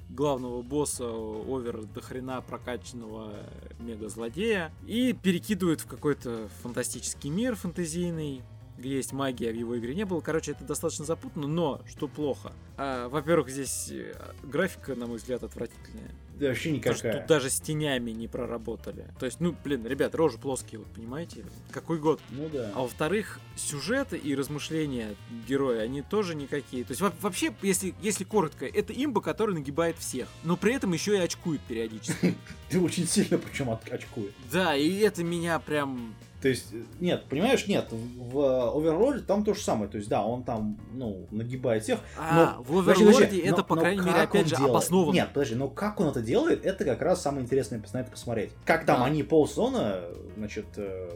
главного 0.09 0.61
босса 0.61 1.05
овер 1.05 1.85
до 1.85 2.01
хрена 2.01 2.41
прокачанного 2.41 3.33
мега-злодея 3.79 4.71
и 4.85 5.13
перекидывают 5.13 5.81
в 5.81 5.87
какой-то 5.87 6.49
фантастический 6.61 7.29
мир 7.29 7.55
фэнтезийный, 7.55 8.41
где 8.77 8.95
есть 8.95 9.13
магия, 9.13 9.51
в 9.51 9.55
его 9.55 9.77
игре 9.77 9.93
не 9.93 10.05
было. 10.05 10.21
Короче, 10.21 10.51
это 10.51 10.63
достаточно 10.63 11.05
запутанно, 11.05 11.47
но 11.47 11.81
что 11.87 12.07
плохо? 12.07 12.53
А, 12.77 13.09
во-первых, 13.09 13.49
здесь 13.49 13.91
э, 13.91 14.15
графика, 14.43 14.95
на 14.95 15.05
мой 15.05 15.17
взгляд, 15.17 15.43
отвратительная. 15.43 16.11
Вообще 16.39 16.69
Потому 16.75 16.93
никакая. 16.93 17.17
тут 17.19 17.27
даже 17.27 17.49
с 17.49 17.59
тенями 17.59 18.11
не 18.11 18.27
проработали. 18.27 19.07
То 19.19 19.25
есть, 19.25 19.39
ну, 19.39 19.55
блин, 19.63 19.85
ребят, 19.85 20.15
рожи 20.15 20.37
плоские, 20.37 20.79
вот 20.79 20.87
понимаете? 20.93 21.43
Какой 21.71 21.99
год? 21.99 22.21
Ну 22.31 22.49
да. 22.49 22.71
А 22.75 22.81
во-вторых, 22.81 23.39
сюжеты 23.55 24.17
и 24.17 24.35
размышления 24.35 25.15
героя, 25.47 25.81
они 25.81 26.01
тоже 26.01 26.35
никакие. 26.35 26.83
То 26.83 26.91
есть 26.91 27.01
во- 27.01 27.13
вообще, 27.21 27.53
если, 27.61 27.93
если 28.01 28.23
коротко, 28.23 28.65
это 28.65 28.93
имба, 28.93 29.21
который 29.21 29.53
нагибает 29.55 29.97
всех, 29.97 30.27
но 30.43 30.55
при 30.55 30.73
этом 30.73 30.93
еще 30.93 31.15
и 31.15 31.19
очкует 31.19 31.61
периодически. 31.61 32.35
Ты 32.69 32.79
очень 32.79 33.07
сильно 33.07 33.37
причем 33.37 33.69
очкует. 33.71 34.33
Да, 34.51 34.75
и 34.75 34.97
это 34.99 35.23
меня 35.23 35.59
прям... 35.59 36.15
То 36.41 36.47
есть, 36.47 36.67
э, 36.73 36.77
нет, 36.99 37.25
понимаешь, 37.29 37.67
нет, 37.67 37.87
в 37.91 38.29
в 38.29 38.37
Overlord 38.37 39.21
там 39.21 39.43
то 39.43 39.53
же 39.53 39.61
самое. 39.61 39.89
То 39.89 39.97
есть, 39.97 40.07
да, 40.09 40.23
он 40.23 40.43
там, 40.43 40.77
ну, 40.93 41.27
нагибает 41.31 41.83
всех. 41.83 41.99
А, 42.17 42.55
Но- 42.57 42.63
в 42.63 42.79
Оверлорде 42.79 43.13
подожди, 43.13 43.37
это, 43.39 43.57
но- 43.57 43.63
по 43.63 43.75
крайней 43.75 44.01
мере, 44.01 44.19
опять 44.21 44.47
же, 44.47 44.55
делает? 44.55 44.69
обосновано. 44.69 45.13
Нет, 45.15 45.29
подожди, 45.33 45.55
но 45.55 45.67
как 45.67 45.99
он 45.99 46.07
это 46.07 46.21
делает, 46.21 46.65
это 46.65 46.85
как 46.85 47.01
раз 47.01 47.21
самое 47.21 47.43
интересное 47.43 47.81
на 47.93 47.97
это 47.99 48.11
посмотреть. 48.11 48.51
Как 48.65 48.85
там 48.85 48.99
Да. 48.99 49.05
они 49.05 49.23
полсона, 49.23 50.01
значит, 50.37 50.65
э, 50.77 51.11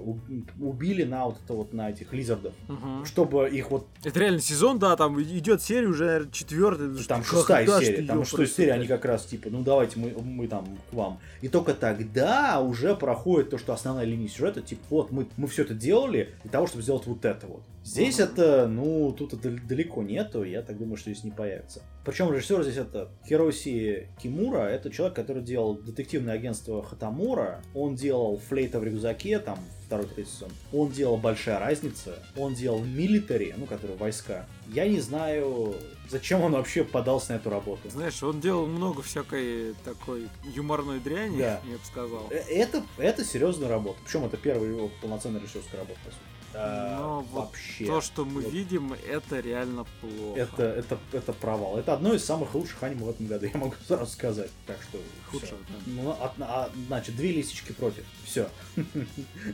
убили 0.59 1.03
на 1.03 1.25
вот 1.25 1.37
это 1.43 1.53
вот, 1.53 1.73
на 1.73 1.89
этих 1.89 2.11
лизардов. 2.13 2.53
Мгм. 2.67 3.05
Чтобы 3.05 3.49
их 3.49 3.69
вот, 3.71 3.87
Это 4.03 4.19
реально 4.19 4.39
сезон, 4.39 4.79
да, 4.79 4.95
там 4.95 5.21
идет 5.21 5.61
серия 5.61 5.87
уже 5.87 6.27
четвертая. 6.31 6.89
там 7.07 7.23
шестая 7.23 7.67
серия, 7.79 8.05
там 8.07 8.25
шестая 8.25 8.47
серия, 8.47 8.73
они 8.73 8.87
как 8.87 9.05
раз 9.05 9.25
типа, 9.25 9.49
ну 9.49 9.61
давайте 9.61 9.99
мы, 9.99 10.09
мы 10.21 10.47
там 10.47 10.65
к 10.89 10.93
вам. 10.93 11.19
И 11.41 11.47
только 11.47 11.73
тогда 11.73 12.59
уже 12.59 12.95
проходит 12.95 13.51
то, 13.51 13.57
что 13.57 13.73
основная 13.73 14.05
линия 14.05 14.27
сюжета, 14.27 14.61
типа, 14.61 14.81
вот 14.89 15.11
мы, 15.13 15.27
мы 15.37 15.47
все 15.47 15.61
это 15.63 15.73
делали 15.73 16.33
для 16.43 16.51
того, 16.51 16.67
чтобы 16.67 16.83
сделать 16.83 17.05
вот 17.05 17.23
это 17.25 17.47
вот. 17.47 17.63
Здесь 17.83 18.19
Мгм. 18.19 18.27
это, 18.29 18.67
ну, 18.67 19.11
тут 19.11 19.33
это 19.33 19.49
далеко 19.49 20.03
нету, 20.03 20.43
я 20.43 20.61
так 20.61 20.77
думаю, 20.77 20.95
что 20.97 21.11
здесь 21.11 21.23
не 21.23 21.31
появится. 21.31 21.81
Причем 22.05 22.31
режиссер 22.33 22.63
здесь 22.63 22.77
это 22.77 23.09
Хироси 23.27 24.07
Кимура, 24.21 24.63
это 24.69 24.89
человек, 24.89 25.15
который 25.15 25.43
делал 25.43 25.75
детективное 25.75 26.33
агентство 26.33 26.81
Хатамура, 26.83 27.61
он 27.73 27.95
делал 27.95 28.37
Флейта 28.49 28.79
в 28.79 28.83
рюкзаке, 28.83 29.39
там, 29.39 29.59
второй, 29.85 30.05
третий 30.07 30.31
сезон, 30.31 30.49
он 30.71 30.91
делал 30.91 31.17
Большая 31.17 31.59
разница, 31.59 32.15
он 32.37 32.53
делал 32.53 32.83
Милитари, 32.83 33.53
ну, 33.57 33.65
который 33.65 33.95
войска. 33.97 34.45
Я 34.67 34.87
не 34.87 34.99
знаю, 34.99 35.75
зачем 36.13 36.41
он 36.41 36.53
вообще 36.53 36.83
подался 36.83 37.33
на 37.33 37.35
эту 37.37 37.49
работу. 37.49 37.89
Знаешь, 37.89 38.21
он 38.23 38.39
делал 38.39 38.65
много 38.67 39.01
всякой 39.01 39.73
такой 39.83 40.29
юморной 40.55 40.99
дряни, 40.99 41.39
Да. 41.39 41.59
я 41.65 41.77
бы 41.77 41.83
сказал. 41.85 42.27
Э, 42.29 42.37
Это, 42.49 42.83
это 42.97 43.25
серьезная 43.25 43.67
работа. 43.67 43.99
Причем 44.05 44.23
это 44.25 44.37
первая 44.37 44.69
его 44.69 44.89
полноценная 45.01 45.41
режиссерская 45.41 45.81
работа, 45.81 45.99
по 46.05 46.11
сути. 46.11 46.21
А, 46.55 46.99
Но 46.99 47.21
вот 47.21 47.45
вообще. 47.47 47.85
То, 47.87 47.99
что 47.99 48.25
мы 48.25 48.41
Вот 48.41 48.53
видим, 48.53 48.93
это 49.09 49.39
реально 49.39 49.87
плохо. 50.01 50.39
Это, 50.39 50.63
это, 50.63 50.99
это 51.11 51.33
провал. 51.33 51.79
Это 51.79 51.93
одно 51.93 52.13
из 52.13 52.23
самых 52.23 52.53
лучших 52.53 52.83
аниме 52.83 53.05
в 53.05 53.09
этом 53.09 53.25
году, 53.25 53.47
я 53.51 53.57
могу 53.59 53.73
сразу 53.87 54.11
сказать. 54.11 54.51
Так 54.67 54.77
что. 54.87 54.99
Худших, 55.31 55.49
да. 55.67 55.75
Ну, 55.87 56.11
от- 56.11 56.33
а, 56.41 56.69
значит, 56.87 57.15
две 57.15 57.31
лисички 57.31 57.71
против. 57.71 58.03
Все. 58.23 58.49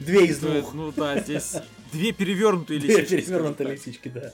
Две 0.02 0.26
из 0.26 0.42
Ну, 0.42 0.50
двух. 0.52 0.74
Ну 0.74 0.92
да, 0.92 1.20
здесь 1.22 1.56
две 1.94 2.12
перевернутые 2.12 2.82
Две 2.82 2.98
лисички. 2.98 3.16
перевернутые 3.22 3.54
скажем 3.54 3.56
так. 3.56 3.88
лисички, 3.88 4.08
да. 4.10 4.34